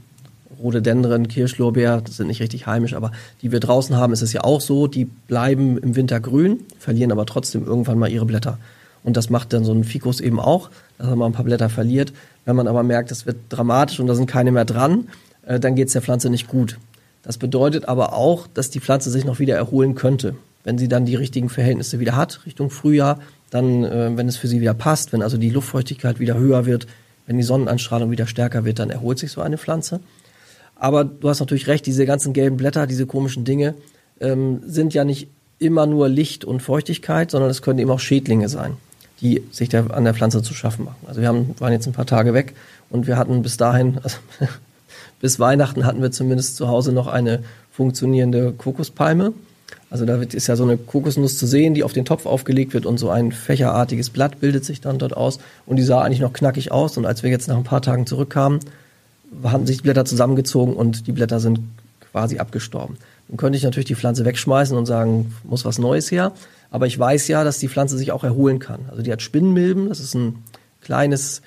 Rhododendren, 0.62 1.28
Kirschlorbeer, 1.28 2.02
das 2.02 2.18
sind 2.18 2.28
nicht 2.28 2.42
richtig 2.42 2.68
heimisch, 2.68 2.94
aber 2.94 3.12
die 3.42 3.52
wir 3.52 3.60
draußen 3.60 3.96
haben, 3.96 4.14
ist 4.14 4.22
es 4.22 4.34
ja 4.34 4.44
auch 4.44 4.62
so, 4.62 4.88
die 4.88 5.06
bleiben 5.06 5.78
im 5.78 5.96
Winter 5.96 6.20
grün, 6.20 6.62
verlieren 6.78 7.12
aber 7.12 7.26
trotzdem 7.26 7.66
irgendwann 7.66 7.98
mal 7.98 8.12
ihre 8.12 8.26
Blätter. 8.26 8.58
Und 9.04 9.16
das 9.16 9.30
macht 9.30 9.54
dann 9.54 9.64
so 9.64 9.72
ein 9.74 9.84
Ficus 9.84 10.20
eben 10.20 10.40
auch, 10.40 10.70
dass 10.98 11.08
er 11.08 11.16
mal 11.16 11.26
ein 11.26 11.32
paar 11.32 11.46
Blätter 11.46 11.70
verliert. 11.70 12.12
Wenn 12.46 12.56
man 12.56 12.68
aber 12.68 12.84
merkt, 12.84 13.12
es 13.12 13.26
wird 13.26 13.38
dramatisch 13.50 14.00
und 14.00 14.08
da 14.08 14.16
sind 14.16 14.28
keine 14.28 14.52
mehr 14.52 14.66
dran, 14.66 15.08
äh, 15.46 15.60
dann 15.60 15.76
geht 15.76 15.88
es 15.88 15.94
der 15.94 16.02
Pflanze 16.02 16.30
nicht 16.30 16.48
gut. 16.48 16.78
Das 17.24 17.38
bedeutet 17.38 17.88
aber 17.88 18.14
auch, 18.14 18.48
dass 18.48 18.70
die 18.70 18.80
Pflanze 18.80 19.10
sich 19.10 19.26
noch 19.26 19.40
wieder 19.40 19.56
erholen 19.56 19.96
könnte. 19.96 20.36
Wenn 20.64 20.78
sie 20.78 20.88
dann 20.88 21.06
die 21.06 21.16
richtigen 21.16 21.50
Verhältnisse 21.50 22.00
wieder 22.00 22.16
hat, 22.16 22.46
Richtung 22.46 22.70
Frühjahr, 22.70 23.20
dann, 23.50 23.84
äh, 23.84 24.16
wenn 24.16 24.28
es 24.28 24.38
für 24.38 24.48
sie 24.48 24.62
wieder 24.62 24.74
passt, 24.74 25.14
wenn 25.14 25.22
also 25.22 25.38
die 25.38 25.50
Luftfeuchtigkeit 25.50 26.20
wieder 26.20 26.38
höher 26.38 26.66
wird, 26.66 26.88
wenn 27.26 27.38
die 27.38 27.44
Sonneneinstrahlung 27.44 28.12
wieder 28.12 28.28
stärker 28.28 28.66
wird, 28.66 28.80
dann 28.80 28.90
erholt 28.90 29.20
sich 29.20 29.32
so 29.32 29.42
eine 29.42 29.58
Pflanze. 29.58 30.00
Aber 30.80 31.04
du 31.04 31.30
hast 31.30 31.42
natürlich 31.42 31.68
recht, 31.68 31.86
diese 31.86 32.06
ganzen 32.06 32.34
gelben 32.34 32.58
Blätter, 32.58 32.88
diese 32.88 33.06
komischen 33.06 33.44
Dinge, 33.44 33.76
ähm, 34.22 34.62
sind 34.66 34.94
ja 34.94 35.04
nicht 35.04 35.28
immer 35.60 35.86
nur 35.86 36.08
Licht 36.08 36.46
und 36.46 36.62
Feuchtigkeit, 36.62 37.30
sondern 37.32 37.50
es 37.50 37.62
können 37.62 37.80
eben 37.80 37.92
auch 37.92 38.00
Schädlinge 38.00 38.48
sein, 38.48 38.78
die 39.20 39.44
sich 39.52 39.68
der, 39.68 39.94
an 39.94 40.06
der 40.06 40.14
Pflanze 40.14 40.42
zu 40.42 40.54
schaffen 40.54 40.86
machen. 40.86 41.06
Also 41.06 41.20
wir 41.20 41.28
haben, 41.28 41.54
waren 41.60 41.74
jetzt 41.74 41.86
ein 41.86 41.94
paar 41.94 42.06
Tage 42.06 42.34
weg 42.34 42.56
und 42.90 43.08
wir 43.08 43.18
hatten 43.18 43.42
bis 43.42 43.58
dahin, 43.58 44.00
also 44.02 44.18
bis 45.20 45.38
Weihnachten 45.40 45.86
hatten 45.86 46.02
wir 46.02 46.12
zumindest 46.12 46.56
zu 46.56 46.70
Hause 46.70 46.94
noch 46.94 47.08
eine 47.08 47.44
funktionierende 47.72 48.54
Kokospalme. 48.54 49.34
Also 49.90 50.06
da 50.06 50.16
ist 50.22 50.48
ja 50.48 50.56
so 50.56 50.64
eine 50.64 50.78
Kokosnuss 50.78 51.38
zu 51.38 51.46
sehen, 51.46 51.74
die 51.74 51.84
auf 51.84 51.94
den 51.94 52.06
Topf 52.06 52.26
aufgelegt 52.26 52.74
wird 52.74 52.86
und 52.86 53.00
so 53.00 53.10
ein 53.10 53.32
fächerartiges 53.32 54.12
Blatt 54.12 54.40
bildet 54.40 54.64
sich 54.64 54.82
dann 54.82 55.00
dort 55.00 55.18
aus 55.18 55.40
und 55.66 55.76
die 55.76 55.84
sah 55.84 56.02
eigentlich 56.02 56.20
noch 56.20 56.32
knackig 56.32 56.72
aus 56.72 56.96
und 56.98 57.06
als 57.06 57.24
wir 57.24 57.30
jetzt 57.30 57.48
nach 57.48 57.58
ein 57.58 57.64
paar 57.64 57.82
Tagen 57.82 58.06
zurückkamen, 58.06 58.60
haben 59.44 59.66
sich 59.66 59.78
die 59.78 59.84
Blätter 59.84 60.06
zusammengezogen 60.06 60.76
und 60.76 61.08
die 61.08 61.12
Blätter 61.12 61.40
sind 61.40 61.60
quasi 62.12 62.40
abgestorben. 62.40 62.98
Dann 63.28 63.38
könnte 63.38 63.58
ich 63.58 63.64
natürlich 63.64 63.86
die 63.86 63.96
Pflanze 63.96 64.26
wegschmeißen 64.26 64.76
und 64.76 64.86
sagen, 64.86 65.36
muss 65.44 65.66
was 65.66 65.78
Neues 65.78 66.12
her. 66.12 66.34
Aber 66.72 66.88
ich 66.88 66.98
weiß 66.98 67.28
ja, 67.28 67.44
dass 67.44 67.60
die 67.60 67.68
Pflanze 67.68 67.98
sich 67.98 68.12
auch 68.12 68.24
erholen 68.24 68.60
kann. 68.60 68.82
Also 68.90 69.02
die 69.02 69.12
hat 69.12 69.22
Spinnenmilben, 69.22 69.90
das 69.90 70.00
ist 70.00 70.16
ein 70.16 70.44
kleines, 70.82 71.42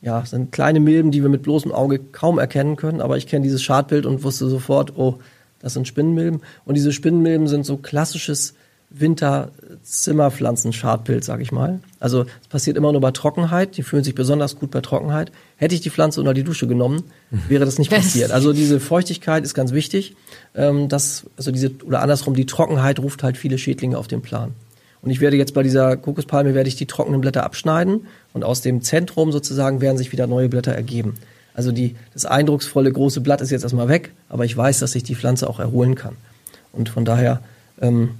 ja, 0.00 0.24
sind 0.24 0.52
kleine 0.52 0.80
Milben, 0.80 1.10
die 1.10 1.22
wir 1.22 1.28
mit 1.28 1.42
bloßem 1.42 1.72
Auge 1.72 1.98
kaum 1.98 2.38
erkennen 2.38 2.76
können. 2.76 3.00
Aber 3.00 3.16
ich 3.16 3.26
kenne 3.26 3.44
dieses 3.44 3.62
Schadbild 3.62 4.06
und 4.06 4.22
wusste 4.24 4.48
sofort, 4.48 4.96
oh, 4.96 5.18
das 5.60 5.74
sind 5.74 5.86
Spinnenmilben. 5.86 6.40
Und 6.64 6.74
diese 6.74 6.92
Spinnenmilben 6.92 7.46
sind 7.46 7.66
so 7.66 7.76
klassisches 7.76 8.54
Winterzimmerpflanzen-Schadbild, 8.90 11.24
sag 11.24 11.40
ich 11.40 11.50
mal. 11.52 11.78
Also 12.00 12.26
es 12.42 12.48
passiert 12.48 12.76
immer 12.76 12.92
nur 12.92 13.00
bei 13.00 13.12
Trockenheit. 13.12 13.76
Die 13.76 13.84
fühlen 13.84 14.02
sich 14.02 14.16
besonders 14.16 14.56
gut 14.56 14.72
bei 14.72 14.80
Trockenheit. 14.80 15.30
Hätte 15.56 15.74
ich 15.74 15.80
die 15.80 15.90
Pflanze 15.90 16.20
unter 16.20 16.34
die 16.34 16.42
Dusche 16.42 16.66
genommen, 16.66 17.04
wäre 17.48 17.64
das 17.64 17.78
nicht 17.78 17.90
passiert. 17.90 18.32
Also 18.32 18.52
diese 18.52 18.80
Feuchtigkeit 18.80 19.44
ist 19.44 19.54
ganz 19.54 19.72
wichtig. 19.72 20.16
Ähm, 20.54 20.88
das, 20.88 21.26
also 21.36 21.52
diese, 21.52 21.70
oder 21.84 22.02
andersrum, 22.02 22.34
die 22.34 22.46
Trockenheit 22.46 22.98
ruft 22.98 23.22
halt 23.22 23.36
viele 23.36 23.58
Schädlinge 23.58 23.96
auf 23.96 24.08
den 24.08 24.22
Plan. 24.22 24.54
Und 25.02 25.10
ich 25.10 25.20
werde 25.20 25.36
jetzt 25.36 25.54
bei 25.54 25.62
dieser 25.62 25.96
Kokospalme 25.96 26.54
werde 26.54 26.68
ich 26.68 26.76
die 26.76 26.86
trockenen 26.86 27.20
Blätter 27.20 27.44
abschneiden 27.44 28.06
und 28.32 28.44
aus 28.44 28.60
dem 28.60 28.82
Zentrum 28.82 29.32
sozusagen 29.32 29.80
werden 29.80 29.96
sich 29.96 30.12
wieder 30.12 30.26
neue 30.26 30.48
Blätter 30.48 30.72
ergeben. 30.72 31.14
Also 31.54 31.72
die, 31.72 31.96
das 32.12 32.26
eindrucksvolle 32.26 32.92
große 32.92 33.20
Blatt 33.20 33.40
ist 33.40 33.50
jetzt 33.50 33.62
erstmal 33.62 33.88
weg, 33.88 34.12
aber 34.28 34.44
ich 34.44 34.56
weiß, 34.56 34.78
dass 34.80 34.92
sich 34.92 35.02
die 35.02 35.14
Pflanze 35.14 35.48
auch 35.48 35.58
erholen 35.58 35.94
kann. 35.94 36.16
Und 36.72 36.88
von 36.88 37.04
daher 37.04 37.40
ähm, 37.80 38.10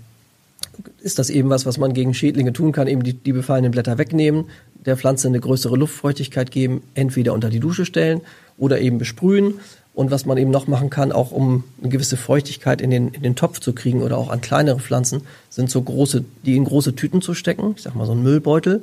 ist 1.01 1.19
das 1.19 1.31
eben 1.31 1.51
was, 1.51 1.67
was 1.67 1.79
man 1.79 1.93
gegen 1.93 2.15
Schädlinge 2.15 2.53
tun 2.53 2.73
kann, 2.73 2.89
eben 2.89 3.03
die, 3.03 3.15
die 3.15 3.33
befallenen 3.33 3.71
Blätter 3.71 3.99
wegnehmen, 3.99 4.47
der 4.87 4.97
Pflanze 4.97 5.29
eine 5.29 5.41
größere 5.41 5.77
Luftfeuchtigkeit 5.77 6.51
geben, 6.51 6.83
entweder 6.95 7.33
unter 7.33 7.51
die 7.51 7.61
Dusche 7.61 7.85
stellen 7.85 8.21
oder 8.59 8.81
eben 8.81 8.99
besprühen. 8.99 9.55
Und 9.93 10.11
was 10.11 10.25
man 10.25 10.39
eben 10.39 10.51
noch 10.51 10.67
machen 10.69 10.89
kann, 10.89 11.13
auch 11.13 11.33
um 11.33 11.65
eine 11.81 11.91
gewisse 11.91 12.17
Feuchtigkeit 12.17 12.81
in 12.81 12.91
den, 12.91 13.09
in 13.09 13.23
den 13.23 13.35
Topf 13.35 13.59
zu 13.59 13.73
kriegen 13.73 14.03
oder 14.03 14.19
auch 14.19 14.31
an 14.31 14.41
kleinere 14.41 14.79
Pflanzen, 14.79 15.23
sind 15.51 15.69
so 15.69 15.83
große, 15.83 16.25
die 16.45 16.57
in 16.57 16.65
große 16.65 16.95
Tüten 16.95 17.21
zu 17.21 17.35
stecken. 17.35 17.75
Ich 17.77 17.83
sag 17.83 17.95
mal 17.97 18.07
so 18.07 18.13
ein 18.13 18.23
Müllbeutel. 18.23 18.83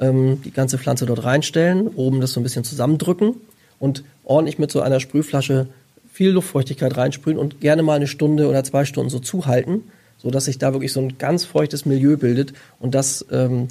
Ähm, 0.00 0.40
die 0.42 0.50
ganze 0.50 0.78
Pflanze 0.78 1.06
dort 1.06 1.24
reinstellen, 1.24 1.88
oben 1.88 2.20
das 2.20 2.32
so 2.32 2.40
ein 2.40 2.42
bisschen 2.42 2.64
zusammendrücken 2.64 3.34
und 3.78 4.04
ordentlich 4.24 4.58
mit 4.58 4.70
so 4.70 4.80
einer 4.80 5.00
Sprühflasche 5.00 5.68
viel 6.12 6.30
Luftfeuchtigkeit 6.30 6.96
reinsprühen 6.96 7.38
und 7.38 7.60
gerne 7.60 7.82
mal 7.82 7.94
eine 7.94 8.06
Stunde 8.06 8.48
oder 8.48 8.64
zwei 8.64 8.84
Stunden 8.84 9.10
so 9.10 9.18
zuhalten, 9.18 9.82
so 10.18 10.30
dass 10.30 10.46
sich 10.46 10.58
da 10.58 10.72
wirklich 10.72 10.92
so 10.92 11.00
ein 11.00 11.18
ganz 11.18 11.44
feuchtes 11.44 11.86
Milieu 11.86 12.16
bildet 12.16 12.52
und 12.80 12.94
das 12.94 13.24
ähm, 13.30 13.68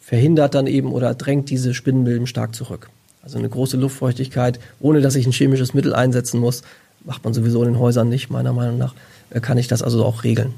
verhindert 0.00 0.54
dann 0.54 0.66
eben 0.66 0.92
oder 0.92 1.14
drängt 1.14 1.50
diese 1.50 1.74
Spinnenmilben 1.74 2.26
stark 2.26 2.54
zurück. 2.54 2.88
Also 3.22 3.38
eine 3.38 3.48
große 3.48 3.76
Luftfeuchtigkeit, 3.76 4.60
ohne 4.78 5.00
dass 5.00 5.16
ich 5.16 5.26
ein 5.26 5.32
chemisches 5.32 5.74
Mittel 5.74 5.94
einsetzen 5.94 6.38
muss, 6.38 6.62
macht 7.04 7.24
man 7.24 7.34
sowieso 7.34 7.62
in 7.62 7.72
den 7.72 7.78
Häusern 7.80 8.08
nicht, 8.08 8.30
meiner 8.30 8.52
Meinung 8.52 8.78
nach, 8.78 8.94
äh, 9.30 9.40
kann 9.40 9.58
ich 9.58 9.66
das 9.66 9.82
also 9.82 10.04
auch 10.04 10.22
regeln. 10.22 10.54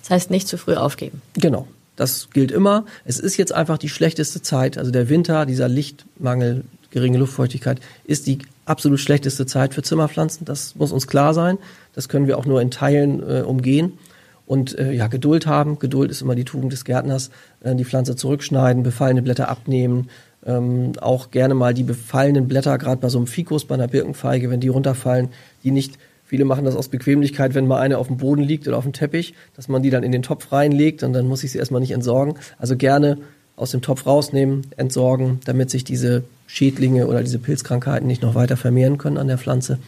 Das 0.00 0.10
heißt, 0.10 0.30
nicht 0.30 0.46
zu 0.46 0.56
früh 0.56 0.74
aufgeben. 0.74 1.20
Genau. 1.34 1.66
Das 1.96 2.28
gilt 2.30 2.52
immer. 2.52 2.84
Es 3.04 3.18
ist 3.18 3.36
jetzt 3.38 3.52
einfach 3.52 3.78
die 3.78 3.88
schlechteste 3.88 4.42
Zeit. 4.42 4.78
Also 4.78 4.90
der 4.90 5.08
Winter, 5.08 5.46
dieser 5.46 5.68
Lichtmangel, 5.68 6.64
geringe 6.90 7.18
Luftfeuchtigkeit, 7.18 7.80
ist 8.04 8.26
die 8.26 8.38
absolut 8.66 9.00
schlechteste 9.00 9.46
Zeit 9.46 9.74
für 9.74 9.82
Zimmerpflanzen. 9.82 10.44
Das 10.44 10.76
muss 10.76 10.92
uns 10.92 11.06
klar 11.06 11.34
sein. 11.34 11.58
Das 11.94 12.08
können 12.08 12.26
wir 12.26 12.38
auch 12.38 12.44
nur 12.44 12.60
in 12.60 12.70
Teilen 12.70 13.20
äh, 13.20 13.40
umgehen. 13.40 13.98
Und 14.46 14.78
äh, 14.78 14.92
ja, 14.92 15.08
Geduld 15.08 15.46
haben. 15.46 15.78
Geduld 15.78 16.10
ist 16.10 16.22
immer 16.22 16.34
die 16.34 16.44
Tugend 16.44 16.72
des 16.72 16.84
Gärtners. 16.84 17.30
Äh, 17.60 17.74
die 17.74 17.84
Pflanze 17.84 18.16
zurückschneiden, 18.16 18.82
befallene 18.82 19.22
Blätter 19.22 19.48
abnehmen. 19.48 20.08
Ähm, 20.44 20.92
auch 21.00 21.30
gerne 21.30 21.54
mal 21.54 21.74
die 21.74 21.82
befallenen 21.82 22.46
Blätter, 22.46 22.78
gerade 22.78 23.00
bei 23.00 23.08
so 23.08 23.18
einem 23.18 23.26
Fikus, 23.26 23.64
bei 23.64 23.74
einer 23.74 23.88
Birkenfeige, 23.88 24.48
wenn 24.48 24.60
die 24.60 24.68
runterfallen, 24.68 25.30
die 25.64 25.72
nicht 25.72 25.98
Viele 26.28 26.44
machen 26.44 26.64
das 26.64 26.74
aus 26.74 26.88
Bequemlichkeit, 26.88 27.54
wenn 27.54 27.68
mal 27.68 27.80
eine 27.80 27.98
auf 27.98 28.08
dem 28.08 28.16
Boden 28.16 28.42
liegt 28.42 28.66
oder 28.66 28.76
auf 28.76 28.82
dem 28.82 28.92
Teppich, 28.92 29.34
dass 29.54 29.68
man 29.68 29.82
die 29.82 29.90
dann 29.90 30.02
in 30.02 30.10
den 30.10 30.22
Topf 30.22 30.50
reinlegt 30.50 31.04
und 31.04 31.12
dann 31.12 31.28
muss 31.28 31.44
ich 31.44 31.52
sie 31.52 31.58
erstmal 31.58 31.80
nicht 31.80 31.92
entsorgen. 31.92 32.34
Also 32.58 32.76
gerne 32.76 33.18
aus 33.54 33.70
dem 33.70 33.80
Topf 33.80 34.06
rausnehmen, 34.06 34.66
entsorgen, 34.76 35.38
damit 35.44 35.70
sich 35.70 35.84
diese 35.84 36.24
Schädlinge 36.48 37.06
oder 37.06 37.22
diese 37.22 37.38
Pilzkrankheiten 37.38 38.08
nicht 38.08 38.22
noch 38.22 38.34
weiter 38.34 38.56
vermehren 38.56 38.98
können 38.98 39.18
an 39.18 39.28
der 39.28 39.38
Pflanze. 39.38 39.78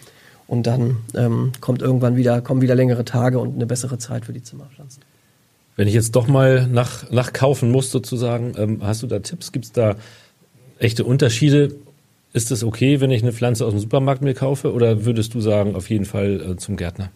Und 0.49 0.67
dann 0.67 0.97
ähm, 1.15 1.53
kommt 1.61 1.83
irgendwann 1.83 2.17
wieder, 2.17 2.41
kommen 2.41 2.63
wieder 2.63 2.75
längere 2.75 3.05
Tage 3.05 3.39
und 3.39 3.55
eine 3.55 3.67
bessere 3.67 3.99
Zeit 3.99 4.25
für 4.25 4.33
die 4.33 4.43
Zimmerpflanzen. 4.43 5.03
Wenn 5.77 5.87
ich 5.87 5.95
jetzt 5.95 6.17
doch 6.17 6.27
mal 6.27 6.67
nach, 6.67 7.09
nach 7.11 7.33
kaufen 7.33 7.71
muss 7.71 7.93
sozusagen, 7.93 8.55
ähm, 8.57 8.81
hast 8.83 9.03
du 9.03 9.07
da 9.07 9.21
Tipps? 9.21 9.53
Gibt 9.53 9.67
es 9.67 9.73
da 9.73 9.95
echte 10.79 11.05
Unterschiede 11.05 11.77
ist 12.33 12.51
es 12.51 12.63
okay, 12.63 13.01
wenn 13.01 13.11
ich 13.11 13.23
eine 13.23 13.33
Pflanze 13.33 13.65
aus 13.65 13.73
dem 13.73 13.81
Supermarkt 13.81 14.23
mir 14.23 14.35
kaufe 14.35 14.73
oder 14.73 15.05
würdest 15.05 15.35
du 15.35 15.41
sagen, 15.41 15.75
auf 15.75 15.89
jeden 15.89 16.05
Fall 16.05 16.41
äh, 16.41 16.57
zum 16.57 16.77
Gärtner? 16.77 17.11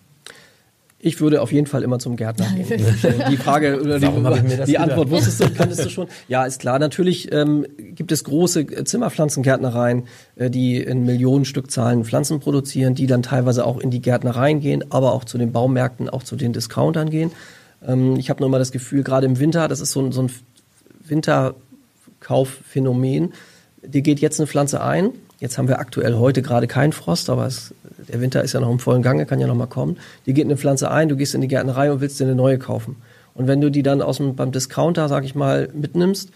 Ich 1.04 1.20
würde 1.20 1.42
auf 1.42 1.50
jeden 1.50 1.66
Fall 1.66 1.82
immer 1.82 1.98
zum 1.98 2.14
Gärtner 2.14 2.46
gehen. 2.54 2.80
die 3.28 3.36
Frage 3.36 3.80
oder 3.80 3.98
die, 3.98 4.06
die 4.66 4.78
Antwort 4.78 5.10
wusstest 5.10 5.40
du, 5.40 5.50
kanntest 5.50 5.84
du 5.84 5.90
schon. 5.90 6.06
Ja, 6.28 6.44
ist 6.44 6.60
klar. 6.60 6.78
Natürlich 6.78 7.32
ähm, 7.32 7.66
gibt 7.76 8.12
es 8.12 8.22
große 8.22 8.84
Zimmerpflanzengärtnereien, 8.84 10.04
äh, 10.36 10.48
die 10.48 10.76
in 10.76 11.04
Millionenstückzahlen 11.04 12.04
Pflanzen 12.04 12.38
produzieren, 12.38 12.94
die 12.94 13.08
dann 13.08 13.24
teilweise 13.24 13.66
auch 13.66 13.80
in 13.80 13.90
die 13.90 14.00
Gärtnereien 14.00 14.60
gehen, 14.60 14.84
aber 14.90 15.12
auch 15.12 15.24
zu 15.24 15.38
den 15.38 15.50
Baumärkten, 15.50 16.08
auch 16.08 16.22
zu 16.22 16.36
den 16.36 16.52
Discountern 16.52 17.10
gehen. 17.10 17.32
Ähm, 17.84 18.14
ich 18.16 18.30
habe 18.30 18.40
nur 18.40 18.48
immer 18.48 18.60
das 18.60 18.70
Gefühl, 18.70 19.02
gerade 19.02 19.26
im 19.26 19.40
Winter, 19.40 19.66
das 19.66 19.80
ist 19.80 19.90
so 19.90 20.02
ein, 20.02 20.12
so 20.12 20.22
ein 20.22 20.30
Winterkaufphänomen, 21.04 23.32
dir 23.82 24.02
geht 24.02 24.20
jetzt 24.20 24.38
eine 24.38 24.46
Pflanze 24.46 24.84
ein. 24.84 25.10
Jetzt 25.42 25.58
haben 25.58 25.66
wir 25.66 25.80
aktuell 25.80 26.14
heute 26.14 26.40
gerade 26.40 26.68
keinen 26.68 26.92
Frost, 26.92 27.28
aber 27.28 27.46
es, 27.46 27.74
der 28.06 28.20
Winter 28.20 28.44
ist 28.44 28.52
ja 28.52 28.60
noch 28.60 28.70
im 28.70 28.78
vollen 28.78 29.02
Gange, 29.02 29.26
kann 29.26 29.40
ja 29.40 29.48
noch 29.48 29.56
mal 29.56 29.66
kommen. 29.66 29.96
Dir 30.24 30.34
geht 30.34 30.44
eine 30.44 30.56
Pflanze 30.56 30.88
ein, 30.88 31.08
du 31.08 31.16
gehst 31.16 31.34
in 31.34 31.40
die 31.40 31.48
Gärtnerei 31.48 31.90
und 31.90 32.00
willst 32.00 32.20
dir 32.20 32.26
eine 32.26 32.36
neue 32.36 32.58
kaufen. 32.58 32.94
Und 33.34 33.48
wenn 33.48 33.60
du 33.60 33.68
die 33.68 33.82
dann 33.82 34.02
aus 34.02 34.18
dem, 34.18 34.36
beim 34.36 34.52
Discounter, 34.52 35.08
sag 35.08 35.24
ich 35.24 35.34
mal, 35.34 35.68
mitnimmst, 35.74 36.30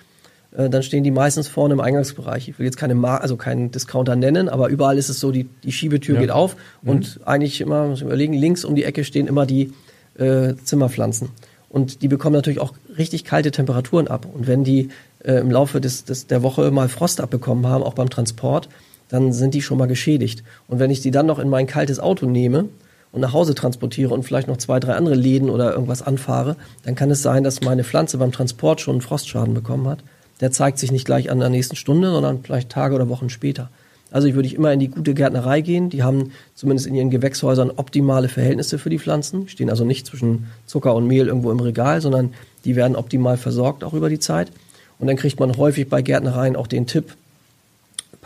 äh, 0.56 0.68
dann 0.68 0.82
stehen 0.82 1.04
die 1.04 1.12
meistens 1.12 1.46
vorne 1.46 1.74
im 1.74 1.80
Eingangsbereich. 1.80 2.48
Ich 2.48 2.58
will 2.58 2.66
jetzt 2.66 2.78
keine 2.78 2.96
Mar 2.96 3.20
also 3.20 3.36
keinen 3.36 3.70
Discounter 3.70 4.16
nennen, 4.16 4.48
aber 4.48 4.70
überall 4.70 4.98
ist 4.98 5.08
es 5.08 5.20
so, 5.20 5.30
die, 5.30 5.44
die 5.62 5.70
Schiebetür 5.70 6.16
ja. 6.16 6.22
geht 6.22 6.32
auf 6.32 6.56
mhm. 6.82 6.90
und 6.90 7.20
eigentlich 7.24 7.60
immer, 7.60 7.86
muss 7.86 8.00
ich 8.00 8.06
überlegen, 8.06 8.32
links 8.32 8.64
um 8.64 8.74
die 8.74 8.82
Ecke 8.82 9.04
stehen 9.04 9.28
immer 9.28 9.46
die 9.46 9.72
äh, 10.18 10.54
Zimmerpflanzen. 10.64 11.28
Und 11.68 12.02
die 12.02 12.08
bekommen 12.08 12.34
natürlich 12.34 12.58
auch 12.58 12.72
richtig 12.98 13.22
kalte 13.22 13.52
Temperaturen 13.52 14.08
ab. 14.08 14.26
Und 14.32 14.48
wenn 14.48 14.64
die 14.64 14.88
äh, 15.22 15.34
im 15.34 15.52
Laufe 15.52 15.80
des, 15.80 16.04
des, 16.04 16.26
der 16.26 16.42
Woche 16.42 16.72
mal 16.72 16.88
Frost 16.88 17.20
abbekommen 17.20 17.68
haben, 17.68 17.84
auch 17.84 17.94
beim 17.94 18.10
Transport, 18.10 18.68
dann 19.08 19.32
sind 19.32 19.54
die 19.54 19.62
schon 19.62 19.78
mal 19.78 19.86
geschädigt. 19.86 20.42
Und 20.68 20.78
wenn 20.78 20.90
ich 20.90 21.00
die 21.00 21.10
dann 21.10 21.26
noch 21.26 21.38
in 21.38 21.48
mein 21.48 21.66
kaltes 21.66 22.00
Auto 22.00 22.26
nehme 22.26 22.68
und 23.12 23.20
nach 23.20 23.32
Hause 23.32 23.54
transportiere 23.54 24.12
und 24.12 24.24
vielleicht 24.24 24.48
noch 24.48 24.56
zwei, 24.56 24.80
drei 24.80 24.94
andere 24.94 25.14
Läden 25.14 25.50
oder 25.50 25.72
irgendwas 25.72 26.02
anfahre, 26.02 26.56
dann 26.84 26.94
kann 26.94 27.10
es 27.10 27.22
sein, 27.22 27.44
dass 27.44 27.62
meine 27.62 27.84
Pflanze 27.84 28.18
beim 28.18 28.32
Transport 28.32 28.80
schon 28.80 28.96
einen 28.96 29.02
Frostschaden 29.02 29.54
bekommen 29.54 29.88
hat. 29.88 30.00
Der 30.40 30.50
zeigt 30.50 30.78
sich 30.78 30.92
nicht 30.92 31.06
gleich 31.06 31.30
an 31.30 31.40
der 31.40 31.48
nächsten 31.48 31.76
Stunde, 31.76 32.10
sondern 32.10 32.42
vielleicht 32.42 32.70
Tage 32.70 32.94
oder 32.94 33.08
Wochen 33.08 33.30
später. 33.30 33.70
Also 34.10 34.28
ich 34.28 34.34
würde 34.34 34.46
ich 34.46 34.54
immer 34.54 34.72
in 34.72 34.80
die 34.80 34.88
gute 34.88 35.14
Gärtnerei 35.14 35.60
gehen. 35.60 35.90
Die 35.90 36.02
haben 36.02 36.32
zumindest 36.54 36.86
in 36.86 36.94
ihren 36.94 37.10
Gewächshäusern 37.10 37.72
optimale 37.74 38.28
Verhältnisse 38.28 38.78
für 38.78 38.90
die 38.90 38.98
Pflanzen. 38.98 39.48
Stehen 39.48 39.70
also 39.70 39.84
nicht 39.84 40.06
zwischen 40.06 40.46
Zucker 40.66 40.94
und 40.94 41.06
Mehl 41.06 41.26
irgendwo 41.26 41.50
im 41.50 41.60
Regal, 41.60 42.00
sondern 42.00 42.34
die 42.64 42.76
werden 42.76 42.96
optimal 42.96 43.36
versorgt 43.36 43.82
auch 43.82 43.94
über 43.94 44.08
die 44.08 44.20
Zeit. 44.20 44.52
Und 44.98 45.08
dann 45.08 45.16
kriegt 45.16 45.40
man 45.40 45.56
häufig 45.56 45.88
bei 45.88 46.02
Gärtnereien 46.02 46.56
auch 46.56 46.66
den 46.66 46.86
Tipp, 46.86 47.16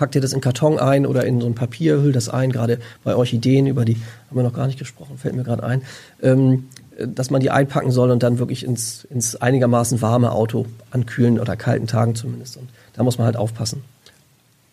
packt 0.01 0.15
ihr 0.15 0.23
das 0.23 0.33
in 0.33 0.41
Karton 0.41 0.79
ein 0.79 1.05
oder 1.05 1.27
in 1.27 1.43
so 1.43 1.47
ein 1.47 1.55
Papier, 1.55 2.01
hüllt 2.01 2.17
das 2.17 2.31
ein, 2.31 2.53
gerade 2.53 2.79
bei 3.05 3.15
Orchideen, 3.15 3.67
über 3.67 3.85
die 3.85 3.97
haben 3.97 4.37
wir 4.37 4.43
noch 4.43 4.55
gar 4.55 4.67
nicht 4.67 4.79
gesprochen, 4.79 5.19
fällt 5.19 5.37
mir 5.37 5.45
gerade 5.45 5.63
ein, 5.63 5.83
ähm, 6.23 6.69
dass 6.99 7.29
man 7.29 7.43
die 7.43 7.51
einpacken 7.51 7.91
soll 7.91 8.11
und 8.11 8.23
dann 8.23 8.39
wirklich 8.39 8.65
ins, 8.65 9.05
ins 9.11 9.37
einigermaßen 9.37 10.01
warme 10.01 10.33
Auto 10.33 10.65
an 10.91 11.05
kühlen 11.05 11.39
oder 11.39 11.55
kalten 11.55 11.87
Tagen 11.87 12.15
zumindest. 12.15 12.57
Und 12.57 12.71
da 12.95 13.03
muss 13.03 13.19
man 13.19 13.27
halt 13.27 13.37
aufpassen. 13.37 13.83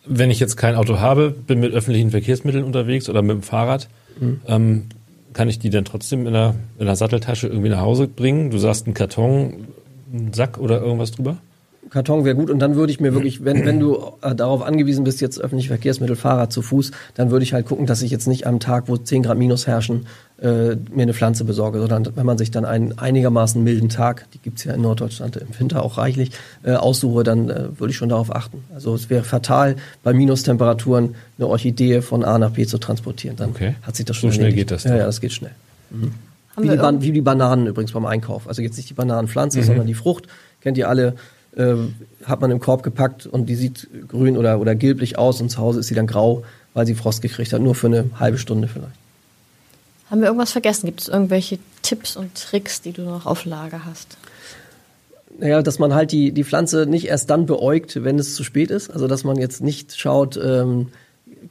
Wenn 0.06 0.30
ich 0.30 0.40
jetzt 0.40 0.56
kein 0.56 0.76
Auto 0.76 0.98
habe, 0.98 1.30
bin 1.30 1.60
mit 1.60 1.74
öffentlichen 1.74 2.10
Verkehrsmitteln 2.10 2.64
unterwegs 2.64 3.10
oder 3.10 3.20
mit 3.20 3.32
dem 3.32 3.42
Fahrrad, 3.42 3.88
mhm. 4.18 4.40
ähm, 4.46 4.84
kann 5.34 5.50
ich 5.50 5.58
die 5.58 5.68
dann 5.68 5.84
trotzdem 5.84 6.26
in 6.26 6.32
der, 6.32 6.54
in 6.78 6.86
der 6.86 6.96
Satteltasche 6.96 7.48
irgendwie 7.48 7.68
nach 7.68 7.82
Hause 7.82 8.08
bringen? 8.08 8.50
Du 8.50 8.56
sagst 8.56 8.86
einen 8.86 8.94
Karton, 8.94 9.68
einen 10.10 10.32
Sack 10.32 10.56
oder 10.56 10.80
irgendwas 10.80 11.10
drüber? 11.10 11.36
Karton 11.90 12.24
wäre 12.24 12.34
gut 12.34 12.50
und 12.50 12.58
dann 12.58 12.74
würde 12.74 12.92
ich 12.92 13.00
mir 13.00 13.14
wirklich, 13.14 13.44
wenn, 13.44 13.64
wenn 13.64 13.80
du 13.80 14.12
äh, 14.22 14.34
darauf 14.34 14.62
angewiesen 14.62 15.04
bist, 15.04 15.20
jetzt 15.20 15.40
öffentliche 15.40 15.68
Verkehrsmittel, 15.68 16.16
Fahrrad 16.16 16.52
zu 16.52 16.62
Fuß, 16.62 16.90
dann 17.14 17.30
würde 17.30 17.44
ich 17.44 17.52
halt 17.52 17.66
gucken, 17.66 17.86
dass 17.86 18.02
ich 18.02 18.10
jetzt 18.10 18.26
nicht 18.26 18.46
am 18.46 18.60
Tag, 18.60 18.84
wo 18.88 18.96
10 18.96 19.22
Grad 19.22 19.38
minus 19.38 19.66
herrschen, 19.66 20.06
äh, 20.40 20.76
mir 20.76 21.02
eine 21.02 21.14
Pflanze 21.14 21.44
besorge, 21.44 21.78
sondern 21.80 22.08
wenn 22.14 22.26
man 22.26 22.38
sich 22.38 22.50
dann 22.50 22.64
einen 22.64 22.98
einigermaßen 22.98 23.62
milden 23.62 23.88
Tag, 23.88 24.26
die 24.34 24.38
gibt's 24.38 24.64
ja 24.64 24.74
in 24.74 24.82
Norddeutschland 24.82 25.36
im 25.36 25.48
Winter 25.58 25.82
auch 25.82 25.98
reichlich, 25.98 26.32
äh, 26.62 26.74
aussuche, 26.74 27.24
dann 27.24 27.48
äh, 27.48 27.78
würde 27.78 27.90
ich 27.90 27.96
schon 27.96 28.10
darauf 28.10 28.34
achten. 28.34 28.64
Also 28.74 28.94
es 28.94 29.08
wäre 29.10 29.24
fatal, 29.24 29.76
bei 30.02 30.12
Minustemperaturen 30.12 31.14
eine 31.38 31.46
Orchidee 31.46 32.02
von 32.02 32.24
A 32.24 32.38
nach 32.38 32.50
B 32.50 32.66
zu 32.66 32.78
transportieren. 32.78 33.36
Dann 33.36 33.50
okay. 33.50 33.76
hat 33.82 33.96
sich 33.96 34.04
das 34.04 34.16
schon 34.16 34.30
So 34.30 34.34
schnell 34.34 34.48
erledigt. 34.48 34.68
geht 34.68 34.74
das. 34.76 34.84
Ja, 34.84 34.96
ja, 34.96 35.06
das 35.06 35.20
geht 35.20 35.32
schnell. 35.32 35.52
Mhm. 35.90 36.12
Wie 36.60 36.68
die, 36.68 36.78
wie 36.78 37.12
die, 37.12 37.20
Bananen 37.20 37.68
übrigens 37.68 37.92
beim 37.92 38.04
Einkauf. 38.04 38.48
Also 38.48 38.62
jetzt 38.62 38.76
nicht 38.76 38.90
die 38.90 38.94
Bananenpflanze, 38.94 39.60
mhm. 39.60 39.64
sondern 39.64 39.86
die 39.86 39.94
Frucht. 39.94 40.26
Kennt 40.60 40.76
ihr 40.76 40.88
alle, 40.88 41.14
äh, 41.56 41.74
hat 42.24 42.40
man 42.40 42.50
im 42.50 42.60
Korb 42.60 42.82
gepackt 42.82 43.26
und 43.26 43.46
die 43.46 43.54
sieht 43.54 43.88
grün 44.08 44.36
oder, 44.36 44.60
oder 44.60 44.74
gelblich 44.74 45.18
aus 45.18 45.40
und 45.40 45.50
zu 45.50 45.58
Hause 45.58 45.80
ist 45.80 45.88
sie 45.88 45.94
dann 45.94 46.06
grau, 46.06 46.44
weil 46.74 46.86
sie 46.86 46.94
Frost 46.94 47.22
gekriegt 47.22 47.52
hat, 47.52 47.60
nur 47.60 47.74
für 47.74 47.86
eine 47.86 48.10
halbe 48.18 48.38
Stunde 48.38 48.68
vielleicht. 48.68 48.94
Haben 50.10 50.20
wir 50.20 50.28
irgendwas 50.28 50.52
vergessen? 50.52 50.86
Gibt 50.86 51.02
es 51.02 51.08
irgendwelche 51.08 51.58
Tipps 51.82 52.16
und 52.16 52.34
Tricks, 52.34 52.80
die 52.80 52.92
du 52.92 53.02
noch 53.02 53.26
auf 53.26 53.44
Lager 53.44 53.84
hast? 53.84 54.16
Naja, 55.38 55.62
dass 55.62 55.78
man 55.78 55.94
halt 55.94 56.12
die, 56.12 56.32
die 56.32 56.44
Pflanze 56.44 56.86
nicht 56.86 57.06
erst 57.06 57.28
dann 57.30 57.46
beäugt, 57.46 58.02
wenn 58.02 58.18
es 58.18 58.34
zu 58.34 58.42
spät 58.42 58.70
ist. 58.70 58.90
Also 58.90 59.06
dass 59.06 59.24
man 59.24 59.36
jetzt 59.36 59.60
nicht 59.60 59.98
schaut, 59.98 60.38
ähm, 60.42 60.88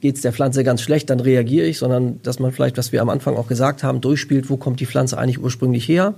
geht 0.00 0.16
es 0.16 0.22
der 0.22 0.32
Pflanze 0.32 0.64
ganz 0.64 0.82
schlecht, 0.82 1.08
dann 1.10 1.20
reagiere 1.20 1.66
ich, 1.66 1.78
sondern 1.78 2.20
dass 2.22 2.38
man 2.38 2.52
vielleicht, 2.52 2.76
was 2.76 2.92
wir 2.92 3.00
am 3.00 3.08
Anfang 3.08 3.36
auch 3.36 3.46
gesagt 3.46 3.82
haben, 3.82 4.00
durchspielt, 4.00 4.50
wo 4.50 4.56
kommt 4.56 4.80
die 4.80 4.86
Pflanze 4.86 5.18
eigentlich 5.18 5.40
ursprünglich 5.40 5.88
her 5.88 6.14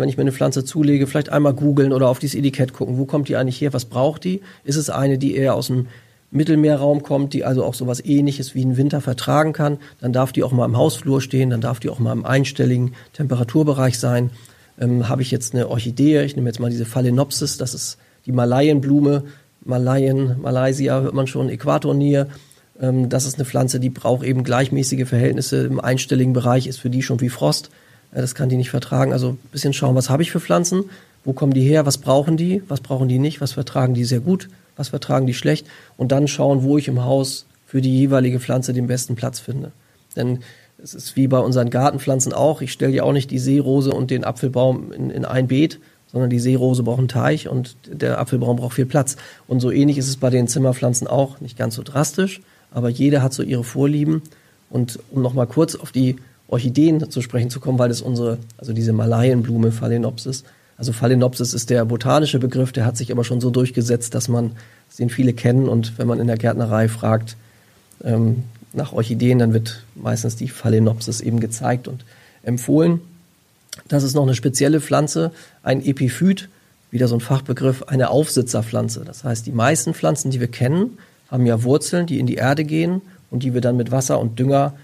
wenn 0.00 0.08
ich 0.08 0.16
mir 0.16 0.22
eine 0.22 0.32
Pflanze 0.32 0.64
zulege, 0.64 1.06
vielleicht 1.06 1.30
einmal 1.30 1.54
googeln 1.54 1.92
oder 1.92 2.08
auf 2.08 2.18
dieses 2.18 2.34
Etikett 2.34 2.72
gucken, 2.72 2.98
wo 2.98 3.04
kommt 3.04 3.28
die 3.28 3.36
eigentlich 3.36 3.60
her, 3.60 3.72
was 3.72 3.84
braucht 3.84 4.24
die? 4.24 4.40
Ist 4.64 4.76
es 4.76 4.90
eine, 4.90 5.18
die 5.18 5.36
eher 5.36 5.54
aus 5.54 5.68
dem 5.68 5.86
Mittelmeerraum 6.30 7.02
kommt, 7.02 7.32
die 7.32 7.44
also 7.44 7.64
auch 7.64 7.74
sowas 7.74 8.04
ähnliches 8.04 8.54
wie 8.54 8.62
einen 8.62 8.76
Winter 8.76 9.00
vertragen 9.00 9.52
kann, 9.52 9.78
dann 10.00 10.12
darf 10.12 10.32
die 10.32 10.42
auch 10.42 10.50
mal 10.50 10.64
im 10.64 10.76
Hausflur 10.76 11.20
stehen, 11.20 11.50
dann 11.50 11.60
darf 11.60 11.78
die 11.78 11.88
auch 11.88 12.00
mal 12.00 12.12
im 12.12 12.24
einstelligen 12.24 12.94
Temperaturbereich 13.12 13.98
sein. 13.98 14.30
ähm, 14.80 15.08
habe 15.08 15.22
ich 15.22 15.30
jetzt 15.30 15.54
eine 15.54 15.68
Orchidee, 15.68 16.24
ich 16.24 16.34
nehme 16.34 16.48
jetzt 16.48 16.58
mal 16.58 16.70
diese 16.70 16.84
Phalaenopsis, 16.84 17.56
das 17.56 17.74
ist 17.74 17.98
die 18.26 18.32
Malayenblume, 18.32 19.22
Malayen, 19.64 20.40
Malaysia 20.42 21.00
hört 21.00 21.14
man 21.14 21.26
schon, 21.26 21.48
Äquatornähe. 21.48 22.28
Ähm, 22.80 23.08
das 23.08 23.26
ist 23.26 23.36
eine 23.36 23.44
Pflanze, 23.44 23.80
die 23.80 23.90
braucht 23.90 24.24
eben 24.24 24.44
gleichmäßige 24.44 25.08
Verhältnisse 25.08 25.64
im 25.64 25.80
einstelligen 25.80 26.32
Bereich, 26.32 26.66
ist 26.66 26.80
für 26.80 26.90
die 26.90 27.02
schon 27.02 27.20
wie 27.20 27.28
Frost. 27.28 27.70
Äh, 28.14 28.20
das 28.20 28.34
kann 28.34 28.48
die 28.48 28.56
nicht 28.56 28.70
vertragen. 28.70 29.12
Also 29.12 29.30
ein 29.30 29.38
bisschen 29.52 29.72
schauen, 29.72 29.94
was 29.94 30.08
habe 30.08 30.22
ich 30.22 30.30
für 30.30 30.40
Pflanzen, 30.40 30.84
wo 31.24 31.32
kommen 31.32 31.52
die 31.52 31.62
her, 31.62 31.84
was 31.86 31.98
brauchen 31.98 32.36
die, 32.36 32.62
was 32.68 32.80
brauchen 32.80 33.08
die 33.08 33.18
nicht, 33.18 33.40
was 33.40 33.52
vertragen 33.52 33.94
die 33.94 34.04
sehr 34.04 34.20
gut, 34.20 34.48
was 34.76 34.88
vertragen 34.88 35.26
die 35.26 35.34
schlecht 35.34 35.66
und 35.96 36.12
dann 36.12 36.28
schauen, 36.28 36.62
wo 36.62 36.78
ich 36.78 36.88
im 36.88 37.04
Haus 37.04 37.46
für 37.66 37.80
die 37.80 37.96
jeweilige 37.96 38.40
Pflanze 38.40 38.72
den 38.72 38.86
besten 38.86 39.16
Platz 39.16 39.40
finde. 39.40 39.72
Denn 40.16 40.40
es 40.82 40.94
ist 40.94 41.16
wie 41.16 41.28
bei 41.28 41.38
unseren 41.38 41.70
Gartenpflanzen 41.70 42.32
auch. 42.32 42.60
Ich 42.60 42.72
stelle 42.72 42.92
ja 42.92 43.02
auch 43.04 43.12
nicht 43.12 43.30
die 43.30 43.38
Seerose 43.38 43.92
und 43.92 44.10
den 44.10 44.24
Apfelbaum 44.24 44.92
in, 44.92 45.10
in 45.10 45.24
ein 45.24 45.48
Beet, 45.48 45.80
sondern 46.12 46.30
die 46.30 46.38
Seerose 46.38 46.82
braucht 46.82 46.98
einen 46.98 47.08
Teich 47.08 47.48
und 47.48 47.76
der 47.86 48.18
Apfelbaum 48.18 48.56
braucht 48.56 48.74
viel 48.74 48.86
Platz. 48.86 49.16
Und 49.48 49.60
so 49.60 49.70
ähnlich 49.70 49.98
ist 49.98 50.08
es 50.08 50.16
bei 50.16 50.30
den 50.30 50.46
Zimmerpflanzen 50.46 51.06
auch, 51.06 51.40
nicht 51.40 51.56
ganz 51.56 51.74
so 51.74 51.82
drastisch, 51.82 52.40
aber 52.70 52.88
jeder 52.88 53.22
hat 53.22 53.32
so 53.32 53.42
ihre 53.42 53.64
Vorlieben. 53.64 54.22
Und 54.70 54.98
um 55.10 55.22
nochmal 55.22 55.46
kurz 55.46 55.74
auf 55.74 55.90
die 55.90 56.16
Orchideen 56.48 57.10
zu 57.10 57.20
sprechen 57.22 57.50
zu 57.50 57.60
kommen, 57.60 57.78
weil 57.78 57.88
das 57.88 58.02
unsere, 58.02 58.38
also 58.58 58.72
diese 58.72 58.92
Malayenblume 58.92 59.72
Phalaenopsis, 59.72 60.44
also 60.76 60.92
Phalaenopsis 60.92 61.54
ist 61.54 61.70
der 61.70 61.84
botanische 61.84 62.38
Begriff, 62.38 62.72
der 62.72 62.84
hat 62.84 62.96
sich 62.96 63.12
aber 63.12 63.24
schon 63.24 63.40
so 63.40 63.50
durchgesetzt, 63.50 64.14
dass 64.14 64.28
man 64.28 64.52
den 64.98 65.10
viele 65.10 65.32
kennen 65.32 65.68
und 65.68 65.98
wenn 65.98 66.06
man 66.06 66.20
in 66.20 66.26
der 66.26 66.36
Gärtnerei 66.36 66.88
fragt, 66.88 67.36
ähm, 68.02 68.44
nach 68.72 68.92
Orchideen, 68.92 69.38
dann 69.38 69.52
wird 69.52 69.84
meistens 69.94 70.36
die 70.36 70.48
Phalaenopsis 70.48 71.20
eben 71.20 71.38
gezeigt 71.40 71.86
und 71.86 72.04
empfohlen. 72.42 73.00
Das 73.88 74.02
ist 74.02 74.14
noch 74.14 74.24
eine 74.24 74.34
spezielle 74.34 74.80
Pflanze, 74.80 75.30
ein 75.62 75.84
Epiphyt, 75.84 76.48
wieder 76.90 77.08
so 77.08 77.16
ein 77.16 77.20
Fachbegriff, 77.20 77.84
eine 77.84 78.10
Aufsitzerpflanze. 78.10 79.04
Das 79.04 79.24
heißt, 79.24 79.46
die 79.46 79.52
meisten 79.52 79.94
Pflanzen, 79.94 80.30
die 80.30 80.40
wir 80.40 80.48
kennen, 80.48 80.98
haben 81.30 81.46
ja 81.46 81.62
Wurzeln, 81.62 82.06
die 82.06 82.18
in 82.18 82.26
die 82.26 82.34
Erde 82.34 82.64
gehen 82.64 83.00
und 83.30 83.42
die 83.42 83.54
wir 83.54 83.60
dann 83.60 83.76
mit 83.76 83.90
Wasser 83.90 84.20
und 84.20 84.38
Dünger 84.38 84.74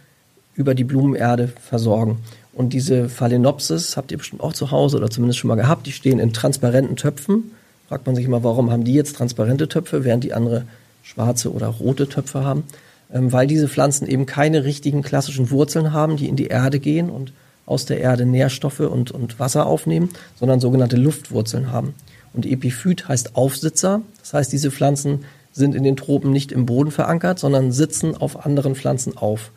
über 0.55 0.75
die 0.75 0.85
Blumenerde 0.85 1.49
versorgen. 1.49 2.19
Und 2.53 2.73
diese 2.73 3.09
Phalaenopsis 3.09 3.97
habt 3.97 4.11
ihr 4.13 4.19
bestimmt 4.19 4.43
auch 4.43 4.53
zu 4.53 4.71
Hause 4.71 4.97
oder 4.97 5.11
zumindest 5.11 5.39
schon 5.39 5.49
mal 5.49 5.55
gehabt. 5.55 5.87
Die 5.87 5.93
stehen 5.93 6.19
in 6.19 6.33
transparenten 6.33 6.97
Töpfen. 6.97 7.53
Fragt 7.89 8.07
man 8.07 8.17
sich 8.17 8.25
immer, 8.25 8.45
warum 8.45 8.71
haben 8.71 8.85
die 8.85 8.95
jetzt 8.95 9.17
transparente 9.17 9.69
Töpfe, 9.69 10.05
während 10.05 10.25
die 10.25 10.35
andere 10.35 10.65
schwarze 11.03 11.53
oder 11.53 11.69
rote 11.69 12.09
Töpfe 12.09 12.45
haben? 12.45 12.65
Ähm, 13.13 13.33
weil 13.33 13.47
diese 13.47 13.69
Pflanzen 13.69 14.07
eben 14.07 14.27
keine 14.27 14.65
richtigen 14.65 15.03
klassischen 15.03 15.51
Wurzeln 15.51 15.93
haben, 15.93 16.17
die 16.17 16.29
in 16.29 16.37
die 16.37 16.47
Erde 16.47 16.81
gehen 16.81 17.11
und 17.11 17.33
aus 17.67 17.87
der 17.87 18.01
Erde 18.01 18.27
Nährstoffe 18.27 18.81
und, 18.81 19.11
und 19.11 19.39
Wasser 19.39 19.67
aufnehmen, 19.67 20.11
sondern 20.39 20.61
sogenannte 20.61 20.97
Luftwurzeln 20.97 21.71
haben. 21.71 21.95
Und 22.33 22.47
Epiphyt 22.47 23.09
heißt 23.09 23.37
Aufsitzer. 23.37 24.03
Das 24.21 24.35
heißt, 24.35 24.53
diese 24.53 24.71
Pflanzen 24.71 25.25
sind 25.53 25.75
in 25.75 25.83
den 25.83 25.97
Tropen 25.97 26.33
nicht 26.33 26.53
im 26.53 26.67
Boden 26.67 26.91
verankert, 26.91 27.39
sondern 27.39 27.73
sitzen 27.73 28.17
auf 28.17 28.45
anderen 28.45 28.75
Pflanzen 28.75 29.17
auf. 29.17 29.51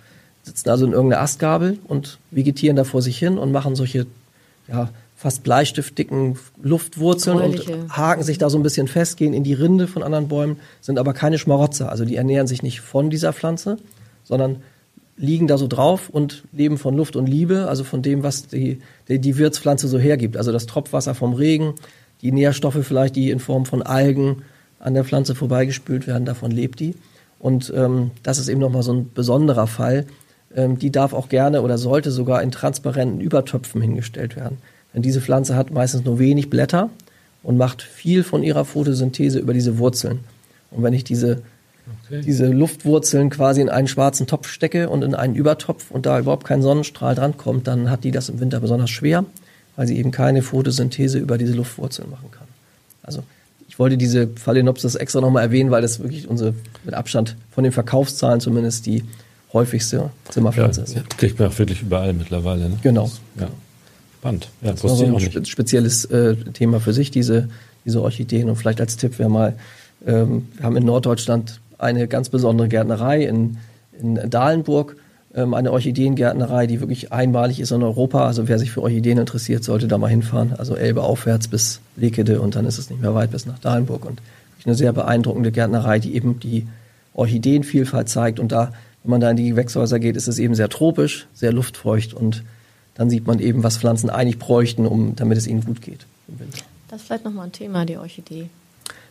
Sitzen 0.44 0.70
also 0.70 0.86
in 0.86 0.92
irgendeiner 0.92 1.22
Astgabel 1.22 1.80
und 1.88 2.20
vegetieren 2.32 2.76
da 2.76 2.84
vor 2.84 3.02
sich 3.02 3.18
hin 3.18 3.38
und 3.38 3.52
machen 3.52 3.76
solche 3.76 4.06
ja, 4.68 4.90
fast 5.16 5.44
bleistiftdicken 5.44 6.38
Luftwurzeln 6.62 7.38
Gräuliche. 7.38 7.76
und 7.76 7.98
haken 7.98 8.24
sich 8.24 8.38
da 8.38 8.50
so 8.50 8.58
ein 8.58 8.64
bisschen 8.64 8.88
fest, 8.88 9.18
gehen 9.18 9.34
in 9.34 9.44
die 9.44 9.54
Rinde 9.54 9.88
von 9.88 10.04
anderen 10.04 10.28
Bäumen, 10.28 10.58
sind 10.82 11.00
aber 11.00 11.14
keine 11.14 11.38
Schmarotzer. 11.38 11.90
Also 11.90 12.04
die 12.04 12.18
ernähren 12.18 12.48
sich 12.48 12.62
nicht 12.62 12.82
von 12.82 13.10
dieser 13.10 13.32
Pflanze, 13.32 13.78
sondern 14.26 14.58
liegen 15.16 15.48
da 15.48 15.58
so 15.58 15.68
drauf 15.68 16.10
und 16.10 16.44
leben 16.52 16.78
von 16.78 16.96
Luft 16.96 17.16
und 17.16 17.28
Liebe, 17.28 17.68
also 17.70 17.84
von 17.84 18.02
dem, 18.02 18.24
was 18.24 18.48
die, 18.48 18.82
die, 19.08 19.20
die 19.20 19.38
Wirtspflanze 19.38 19.88
so 19.88 19.98
hergibt. 19.98 20.38
Also 20.38 20.52
das 20.52 20.66
Tropfwasser 20.66 21.16
vom 21.16 21.34
Regen, 21.34 21.76
die 22.22 22.32
Nährstoffe 22.32 22.80
vielleicht, 22.82 23.16
die 23.16 23.30
in 23.30 23.40
Form 23.40 23.66
von 23.66 23.82
Algen 23.82 24.42
an 24.80 24.94
der 24.94 25.06
Pflanze 25.06 25.36
vorbeigespült 25.36 26.08
werden, 26.08 26.26
davon 26.26 26.52
lebt 26.52 26.80
die. 26.80 26.96
Und 27.40 27.72
ähm, 27.76 28.12
das 28.24 28.40
ist 28.40 28.48
eben 28.48 28.60
nochmal 28.60 28.84
so 28.84 28.94
ein 28.94 29.12
besonderer 29.14 29.68
Fall. 29.68 30.06
Ähm, 30.56 30.78
die 30.78 30.92
darf 30.92 31.14
auch 31.14 31.30
gerne 31.30 31.62
oder 31.62 31.78
sollte 31.78 32.12
sogar 32.12 32.42
in 32.44 32.52
transparenten 32.52 33.22
Übertöpfen 33.22 33.82
hingestellt 33.82 34.36
werden. 34.36 34.58
Denn 34.94 35.02
diese 35.02 35.22
Pflanze 35.22 35.56
hat 35.56 35.72
meistens 35.72 36.06
nur 36.06 36.20
wenig 36.20 36.50
Blätter 36.50 36.90
und 37.42 37.58
macht 37.58 37.82
viel 37.82 38.24
von 38.24 38.44
ihrer 38.44 38.66
Photosynthese 38.66 39.40
über 39.40 39.54
diese 39.54 39.78
Wurzeln. 39.78 40.20
Und 40.72 40.84
wenn 40.84 40.94
ich 40.94 41.04
diese, 41.04 41.42
Okay. 42.06 42.22
diese 42.22 42.48
Luftwurzeln 42.48 43.30
quasi 43.30 43.60
in 43.60 43.70
einen 43.70 43.90
schwarzen 43.90 44.26
Topf 44.26 44.48
stecke 44.48 44.90
und 44.90 45.04
in 45.04 45.16
einen 45.16 45.36
Übertopf 45.36 45.92
und 45.92 46.06
da 46.06 46.18
überhaupt 46.18 46.46
kein 46.46 46.62
Sonnenstrahl 46.62 47.14
drankommt, 47.14 47.68
dann 47.68 47.90
hat 47.90 48.06
die 48.06 48.12
das 48.12 48.30
im 48.30 48.40
Winter 48.40 48.62
besonders 48.62 48.90
schwer, 48.90 49.26
weil 49.76 49.88
sie 49.88 49.98
eben 49.98 50.12
keine 50.12 50.44
Photosynthese 50.44 51.20
über 51.20 51.38
diese 51.38 51.54
Luftwurzeln 51.54 52.10
machen 52.10 52.32
kann. 52.32 52.48
Also 53.02 53.24
ich 53.68 53.80
wollte 53.80 53.98
diese 53.98 54.28
Phalaenopsis 54.28 54.96
extra 54.96 55.20
nochmal 55.20 55.44
erwähnen, 55.44 55.72
weil 55.72 55.82
das 55.82 56.00
wirklich 56.00 56.30
unsere 56.30 56.54
mit 56.86 56.94
Abstand 56.94 57.36
von 57.52 57.66
den 57.66 57.74
Verkaufszahlen 57.74 58.40
zumindest 58.40 58.86
die 58.86 59.04
häufigste 59.54 59.96
Ja, 59.98 60.10
Zimmerpflanze 60.30 60.82
ist. 60.82 60.96
ja, 60.96 61.02
kriegt 61.18 61.40
man 61.40 61.50
auch 61.50 61.60
wirklich 61.60 61.82
überall 61.82 62.14
mittlerweile. 62.14 62.70
Ne? 62.70 62.78
Genau. 62.82 63.10
Ja. 63.40 63.48
Spannend. 64.20 64.50
Ja, 64.62 64.72
Das 64.72 64.84
war 64.84 64.90
so 64.92 65.12
wusste 65.12 65.30
ich 65.30 65.36
ein 65.38 65.46
spe 65.46 65.46
spezielles 65.46 66.06
äh, 66.06 66.36
Thema 66.54 66.80
für 66.80 66.94
sich, 66.94 67.12
diese, 67.12 67.50
diese 67.86 68.02
Orchideen. 68.02 68.50
Und 68.50 68.56
vielleicht 68.56 68.80
als 68.82 68.98
Tipp 68.98 69.20
wäre 69.20 69.30
mal, 69.30 69.54
ähm, 70.08 70.48
wir 70.56 70.66
haben 70.66 70.78
in 70.78 70.86
Norddeutschland 70.86 71.60
eine 71.78 72.08
ganz 72.08 72.30
besondere 72.30 72.68
Gärtnerei 72.70 73.24
in, 73.26 73.58
in 74.00 74.30
Dahlenburg, 74.30 74.96
ähm, 75.36 75.54
eine 75.54 75.72
Orchideengärtnerei, 75.72 76.68
die 76.68 76.80
wirklich 76.80 77.12
einmalig 77.12 77.60
ist 77.60 77.72
in 77.72 77.84
Europa. 77.84 78.26
Also 78.26 78.48
wer 78.48 78.58
sich 78.60 78.72
für 78.72 78.82
Orchideen 78.82 79.18
interessiert, 79.18 79.64
sollte 79.64 79.88
da 79.88 79.98
mal 79.98 80.08
hinfahren. 80.10 80.54
Also 80.58 80.76
Elbe 80.76 81.04
aufwärts 81.04 81.48
bis 81.50 81.80
Lekede 81.98 82.40
und 82.42 82.56
dann 82.56 82.66
ist 82.66 82.78
es 82.78 82.90
nicht 82.90 83.02
mehr 83.02 83.14
weit 83.14 83.32
bis 83.32 83.46
nach 83.46 83.60
Dahlenburg. 83.60 84.06
Und 84.06 84.22
eine 84.66 84.76
sehr 84.76 84.94
beeindruckende 84.94 85.52
Gärtnerei, 85.52 86.00
die 86.00 86.16
eben 86.16 86.40
die 86.40 86.66
Orchideenvielfalt 87.14 88.08
zeigt. 88.10 88.40
Und 88.40 88.52
da, 88.54 88.72
wenn 89.04 89.12
man 89.12 89.22
da 89.22 89.30
in 89.32 89.38
die 89.38 89.50
Gewächshäuser 89.50 90.00
geht, 90.00 90.16
ist 90.16 90.28
es 90.28 90.40
eben 90.40 90.56
sehr 90.56 90.70
tropisch, 90.70 91.28
sehr 91.34 91.52
luftfeucht 91.54 92.14
und 92.14 92.44
dann 92.96 93.10
sieht 93.10 93.26
man 93.28 93.40
eben, 93.40 93.64
was 93.64 93.78
Pflanzen 93.78 94.10
eigentlich 94.10 94.40
bräuchten, 94.40 94.86
um, 94.86 95.16
damit 95.16 95.38
es 95.38 95.48
ihnen 95.48 95.64
gut 95.66 95.82
geht 95.82 96.06
im 96.28 96.40
Winter. 96.40 96.60
Das 96.90 97.02
ist 97.02 97.08
vielleicht 97.08 97.26
nochmal 97.26 97.46
ein 97.48 97.52
Thema, 97.52 97.86
die 97.86 97.98
Orchidee. 97.98 98.50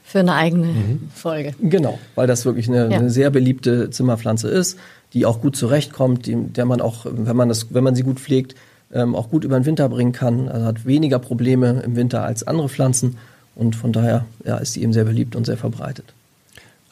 Für 0.05 0.21
eine 0.21 0.35
eigene 0.35 0.69
Folge. 1.15 1.55
Genau, 1.61 1.99
weil 2.15 2.27
das 2.27 2.45
wirklich 2.45 2.69
eine, 2.69 2.91
Ja. 2.91 2.99
eine 2.99 3.11
sehr 3.11 3.31
beliebte 3.31 3.91
Zimmerpflanze 3.91 4.49
ist, 4.49 4.79
die 5.15 5.27
auch 5.27 5.41
gut 5.41 5.57
zurechtkommt, 5.57 6.27
die, 6.27 6.35
der 6.37 6.65
man 6.65 6.81
auch, 6.81 7.07
wenn 7.09 7.37
man 7.37 7.49
das, 7.49 7.73
wenn 7.75 7.85
man 7.85 7.95
sie 7.95 8.03
gut 8.03 8.19
pflegt, 8.21 8.55
ähm, 8.93 9.15
auch 9.15 9.31
gut 9.31 9.45
über 9.45 9.59
den 9.59 9.65
Winter 9.67 9.89
bringen 9.89 10.13
kann. 10.13 10.49
Also 10.49 10.67
hat 10.67 10.85
weniger 10.87 11.19
Probleme 11.19 11.83
im 11.85 11.97
Winter 11.97 12.23
als 12.25 12.47
andere 12.47 12.69
Pflanzen 12.69 13.17
und 13.55 13.75
von 13.77 13.93
daher 13.93 14.27
ja, 14.45 14.57
ist 14.59 14.75
sie 14.75 14.83
eben 14.83 14.93
sehr 14.93 15.05
beliebt 15.05 15.35
und 15.37 15.47
sehr 15.47 15.57
verbreitet. 15.57 16.07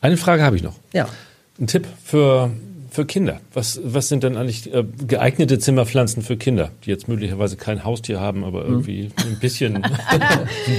Eine 0.00 0.16
Frage 0.16 0.42
habe 0.42 0.56
ich 0.56 0.62
noch. 0.62 0.76
Ja, 0.92 1.08
Ein 1.60 1.66
Tipp 1.66 1.86
für, 2.04 2.50
für 2.90 3.04
Kinder. 3.06 3.40
Was, 3.54 3.80
was 3.84 4.08
sind 4.08 4.24
denn 4.24 4.36
eigentlich 4.36 4.74
äh, 4.74 4.84
geeignete 5.06 5.58
Zimmerpflanzen 5.58 6.22
für 6.22 6.36
Kinder, 6.36 6.70
die 6.84 6.90
jetzt 6.90 7.06
möglicherweise 7.08 7.56
kein 7.56 7.84
Haustier 7.84 8.20
haben, 8.20 8.44
aber 8.44 8.64
irgendwie 8.64 9.10
ein 9.26 9.38
bisschen, 9.38 9.76
ein 9.84 9.90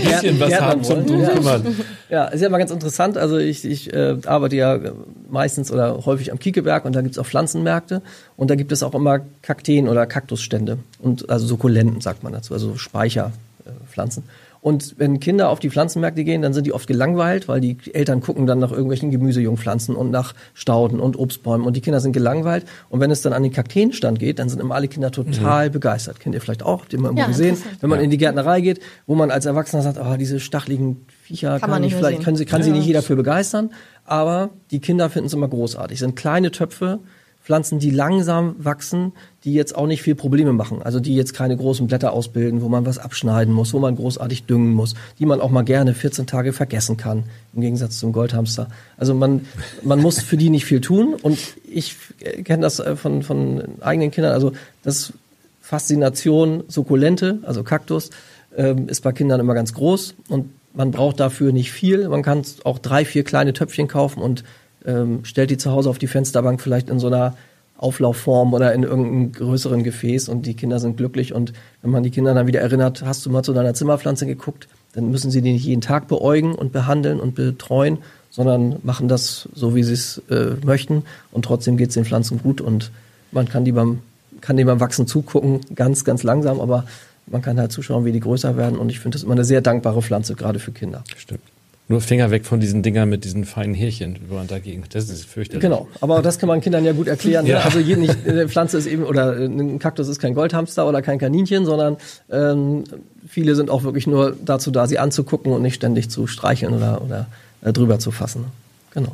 bisschen 0.04 0.40
was 0.40 0.60
haben 0.60 0.84
zum 0.84 1.06
drum 1.06 1.22
Ja. 1.22 1.30
kümmern? 1.30 1.76
Ja, 2.10 2.26
ist 2.26 2.42
ja 2.42 2.50
mal 2.50 2.58
ganz 2.58 2.72
interessant. 2.72 3.18
Also 3.18 3.38
ich, 3.38 3.64
ich 3.64 3.94
äh, 3.94 4.18
arbeite 4.26 4.56
ja 4.58 4.76
äh, 4.76 4.92
meistens 5.30 5.72
oder 5.72 6.06
häufig 6.06 6.32
am 6.32 6.40
Kiekeberg 6.40 6.84
und 6.86 6.94
da 6.96 7.02
gibt's 7.02 7.18
auch 7.18 7.26
Pflanzenmärkte 7.26 8.02
und 8.36 8.50
da 8.50 8.56
gibt 8.56 8.72
es 8.74 8.84
auch 8.84 8.94
immer 8.94 9.20
Kakteen 9.42 9.88
oder 9.88 10.06
Kaktusstände 10.06 10.80
und 11.00 11.30
also 11.30 11.48
Sukkulenten 11.48 12.02
sagt 12.02 12.24
man 12.24 12.34
dazu, 12.34 12.54
also 12.54 12.76
Speicherpflanzen. 12.78 14.24
Und 14.62 14.96
wenn 15.00 15.20
Kinder 15.20 15.50
auf 15.50 15.60
die 15.60 15.72
Pflanzenmärkte 15.72 16.24
gehen, 16.24 16.44
dann 16.44 16.54
sind 16.54 16.68
die 16.68 16.74
oft 16.74 16.86
gelangweilt, 16.88 17.48
weil 17.48 17.60
die 17.62 17.78
Eltern 17.94 18.22
gucken 18.22 18.46
dann 18.46 18.60
nach 18.60 18.72
irgendwelchen 18.72 19.10
Gemüsejungpflanzen 19.10 19.96
und 19.96 20.12
nach 20.12 20.36
Stauden 20.54 21.00
und 21.00 21.18
Obstbäumen 21.18 21.66
und 21.66 21.76
die 21.76 21.82
Kinder 21.82 22.00
sind 22.00 22.12
gelangweilt. 22.14 22.66
Und 22.90 23.00
wenn 23.00 23.10
es 23.10 23.24
dann 23.24 23.34
an 23.34 23.42
den 23.42 23.52
Kakteenstand 23.52 24.20
geht, 24.20 24.38
dann 24.38 24.50
sind 24.50 24.62
immer 24.62 24.76
alle 24.76 24.88
Kinder 24.88 25.12
total 25.12 25.72
begeistert. 25.72 26.20
Kennt 26.20 26.36
ihr 26.36 26.42
vielleicht 26.42 26.62
auch, 26.64 26.82
habt 26.82 26.94
ihr 26.94 27.00
mal 27.00 27.08
irgendwo 27.08 27.22
Ja, 27.24 27.28
gesehen, 27.28 27.58
wenn 27.80 27.90
man 27.90 28.00
in 28.02 28.12
die 28.12 28.18
Gärtnerei 28.18 28.62
geht, 28.62 28.80
wo 29.08 29.16
man 29.16 29.32
als 29.32 29.48
Erwachsener 29.48 29.82
sagt, 29.82 29.98
oh, 30.00 30.16
diese 30.18 30.40
stachligen 30.40 31.08
Viecher 31.24 31.60
Kann 31.60 31.72
man 31.72 31.82
nicht 31.82 31.96
vielleicht 31.96 32.18
sehen. 32.18 32.24
können 32.26 32.38
sie, 32.38 32.46
kann 32.46 32.62
sie 32.62 32.72
nicht 32.72 32.86
jeder 32.86 33.02
für 33.02 33.16
begeistern, 33.16 33.72
aber 34.06 34.52
die 34.70 34.80
Kinder 34.80 35.10
finden 35.10 35.26
es 35.28 35.34
immer 35.34 35.48
großartig. 35.48 35.98
Sind 35.98 36.16
kleine 36.16 36.52
Töpfe, 36.52 37.00
Pflanzen, 37.44 37.80
die 37.80 37.90
langsam 37.90 38.56
wachsen, 38.60 39.14
die 39.44 39.54
jetzt 39.54 39.76
auch 39.76 39.88
nicht 39.88 40.04
viel 40.04 40.14
Probleme 40.14 40.54
machen. 40.54 40.82
Also 40.84 41.00
die 41.00 41.16
jetzt 41.16 41.34
keine 41.34 41.58
großen 41.58 41.88
Blätter 41.88 42.14
ausbilden, 42.14 42.62
wo 42.62 42.70
man 42.70 42.86
was 42.86 43.00
abschneiden 43.00 43.54
muss, 43.54 43.74
wo 43.74 43.80
man 43.80 43.96
großartig 43.96 44.46
düngen 44.46 44.74
muss, 44.74 44.94
die 45.18 45.26
man 45.26 45.42
auch 45.42 45.50
mal 45.50 45.64
gerne 45.64 45.96
14 45.96 46.28
Tage 46.28 46.54
vergessen 46.54 46.98
kann, 46.98 47.24
im 47.54 47.62
Gegensatz 47.62 47.98
zum 47.98 48.14
Goldhamster. 48.14 48.68
Also 48.98 49.16
man, 49.16 49.48
man 49.84 50.00
muss 50.00 50.22
für 50.22 50.38
die 50.38 50.50
nicht 50.50 50.66
viel 50.66 50.82
tun 50.82 51.16
und 51.20 51.40
ich 51.70 51.98
kenne 52.44 52.62
das 52.62 52.80
äh, 52.80 52.96
von, 52.96 53.24
von 53.24 53.64
eigenen 53.82 54.12
Kindern, 54.12 54.34
also 54.34 54.52
das 54.84 55.14
Faszination 55.62 56.64
Sukkulente, 56.68 57.40
also 57.44 57.64
Kaktus, 57.64 58.12
ähm, 58.56 58.88
ist 58.88 59.02
bei 59.02 59.14
Kindern 59.14 59.40
immer 59.40 59.56
ganz 59.56 59.74
groß 59.74 60.16
und 60.30 60.50
man 60.74 60.92
braucht 60.92 61.20
dafür 61.20 61.52
nicht 61.52 61.72
viel. 61.72 62.08
Man 62.08 62.24
kann 62.24 62.44
auch 62.64 62.80
drei, 62.80 63.04
vier 63.06 63.24
kleine 63.24 63.54
Töpfchen 63.54 63.88
kaufen 63.88 64.22
und 64.22 64.44
ähm, 64.86 65.24
stellt 65.24 65.52
die 65.52 65.58
zu 65.58 65.72
Hause 65.72 65.90
auf 65.90 65.98
die 65.98 66.08
Fensterbank 66.08 66.62
vielleicht 66.62 66.90
in 66.90 67.00
so 67.00 67.08
einer 67.08 67.36
Auflaufform 67.78 68.54
oder 68.54 68.74
in 68.74 68.84
irgendeinem 68.84 69.32
größeren 69.32 69.84
Gefäß 69.84 70.30
und 70.30 70.46
die 70.46 70.54
Kinder 70.54 70.80
sind 70.80 70.98
glücklich 70.98 71.34
und 71.34 71.54
wenn 71.82 71.92
man 71.92 72.04
die 72.04 72.12
Kinder 72.12 72.34
dann 72.34 72.48
wieder 72.48 72.62
erinnert, 72.62 73.04
hast 73.04 73.26
du 73.26 73.32
mal 73.32 73.44
zu 73.44 73.54
deiner 73.54 73.74
Zimmerpflanze 73.74 74.28
geguckt, 74.28 74.68
dann 74.94 75.10
müssen 75.10 75.32
sie 75.32 75.42
die 75.42 75.54
nicht 75.54 75.66
jeden 75.66 75.82
Tag 75.82 76.08
beäugen 76.08 76.54
und 76.54 76.72
behandeln 76.72 77.20
und 77.20 77.34
betreuen, 77.34 77.98
sondern 78.30 78.76
machen 78.84 79.08
das 79.08 79.50
so, 79.56 79.74
wie 79.74 79.84
sie 79.84 79.94
es 79.94 80.22
äh, 80.30 80.56
möchten 80.64 81.04
und 81.32 81.44
trotzdem 81.46 81.76
geht 81.76 81.90
es 81.90 81.96
den 81.96 82.06
Pflanzen 82.06 82.40
gut 82.42 82.62
und 82.62 82.92
man 83.32 83.50
kann 83.50 83.66
die 83.66 83.72
beim 83.72 84.00
kann 84.42 84.58
dem 84.58 84.68
beim 84.68 84.80
Wachsen 84.80 85.08
zugucken, 85.08 85.62
ganz, 85.76 86.04
ganz 86.04 86.24
langsam, 86.24 86.60
aber 86.60 86.86
man 87.28 87.42
kann 87.42 87.60
halt 87.60 87.72
zuschauen, 87.72 88.06
wie 88.06 88.12
die 88.12 88.20
größer 88.20 88.58
werden 88.58 88.78
und 88.78 88.90
ich 88.90 89.00
finde 89.00 89.16
das 89.16 89.24
immer 89.24 89.34
eine 89.34 89.46
sehr 89.46 89.62
dankbare 89.62 90.02
Pflanze, 90.02 90.36
gerade 90.36 90.60
für 90.60 90.72
Kinder. 90.72 91.04
Stimmt. 91.16 91.51
Nur 91.88 92.00
Finger 92.00 92.32
weg 92.32 92.46
von 92.46 92.62
diesen 92.62 92.84
Dingern 92.84 93.10
mit 93.10 93.26
diesen 93.26 93.44
feinen 93.44 93.74
Härchen, 93.74 94.18
wo 94.30 94.36
man 94.36 94.48
dagegen. 94.48 94.84
Das 94.92 95.10
ist 95.10 95.26
fürchterlich. 95.26 95.62
Genau, 95.62 95.90
aber 96.00 96.22
das 96.22 96.40
kann 96.40 96.48
man 96.48 96.62
Kindern 96.62 96.86
ja 96.86 96.94
gut 96.94 97.08
erklären. 97.08 97.46
Ja. 97.46 97.58
Ne? 97.58 97.66
Also 97.66 97.80
jede 97.80 98.00
nicht, 98.00 98.16
eine 98.26 98.48
Pflanze 98.48 98.78
ist 98.78 98.86
eben 98.86 99.04
oder 99.04 99.38
äh, 99.38 99.46
ein 99.46 99.78
Kaktus 99.78 100.08
ist 100.08 100.20
kein 100.20 100.34
Goldhamster 100.34 100.88
oder 100.88 101.02
kein 101.02 101.20
Kaninchen, 101.20 101.66
sondern 101.66 101.98
ähm, 102.30 102.86
viele 103.28 103.56
sind 103.56 103.70
auch 103.70 103.84
wirklich 103.84 104.08
nur 104.08 104.38
dazu 104.46 104.72
da, 104.72 104.88
sie 104.88 105.00
anzugucken 105.00 105.52
und 105.52 105.62
nicht 105.62 105.76
ständig 105.76 106.10
zu 106.10 106.28
streicheln 106.28 106.74
oder 106.74 107.02
oder 107.02 107.28
äh, 107.62 107.74
drüber 107.74 108.00
zu 108.00 108.12
fassen. 108.12 108.46
Genau. 108.94 109.14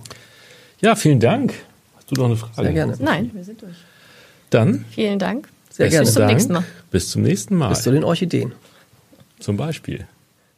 Ja, 0.81 0.95
vielen 0.95 1.19
Dank. 1.19 1.53
Hast 1.95 2.11
du 2.11 2.15
noch 2.15 2.25
eine 2.25 2.35
Frage? 2.35 2.61
Sehr 2.61 2.73
gerne. 2.73 2.95
Nein, 2.99 3.31
wir 3.33 3.43
sind 3.43 3.61
durch. 3.61 3.75
Dann 4.49 4.85
Vielen 4.91 5.19
Dank. 5.19 5.47
Sehr 5.71 5.89
gerne. 5.89 6.05
Bis 6.05 6.13
zum 6.13 6.21
Dank. 6.21 6.33
nächsten 6.33 6.53
Mal. 6.53 6.63
Bis 6.91 7.09
zum 7.09 7.21
nächsten 7.23 7.55
Mal. 7.55 7.69
Bis 7.69 7.81
zu 7.81 7.91
den 7.91 8.03
Orchideen. 8.03 8.51
Zum 9.39 9.57
Beispiel. 9.57 10.05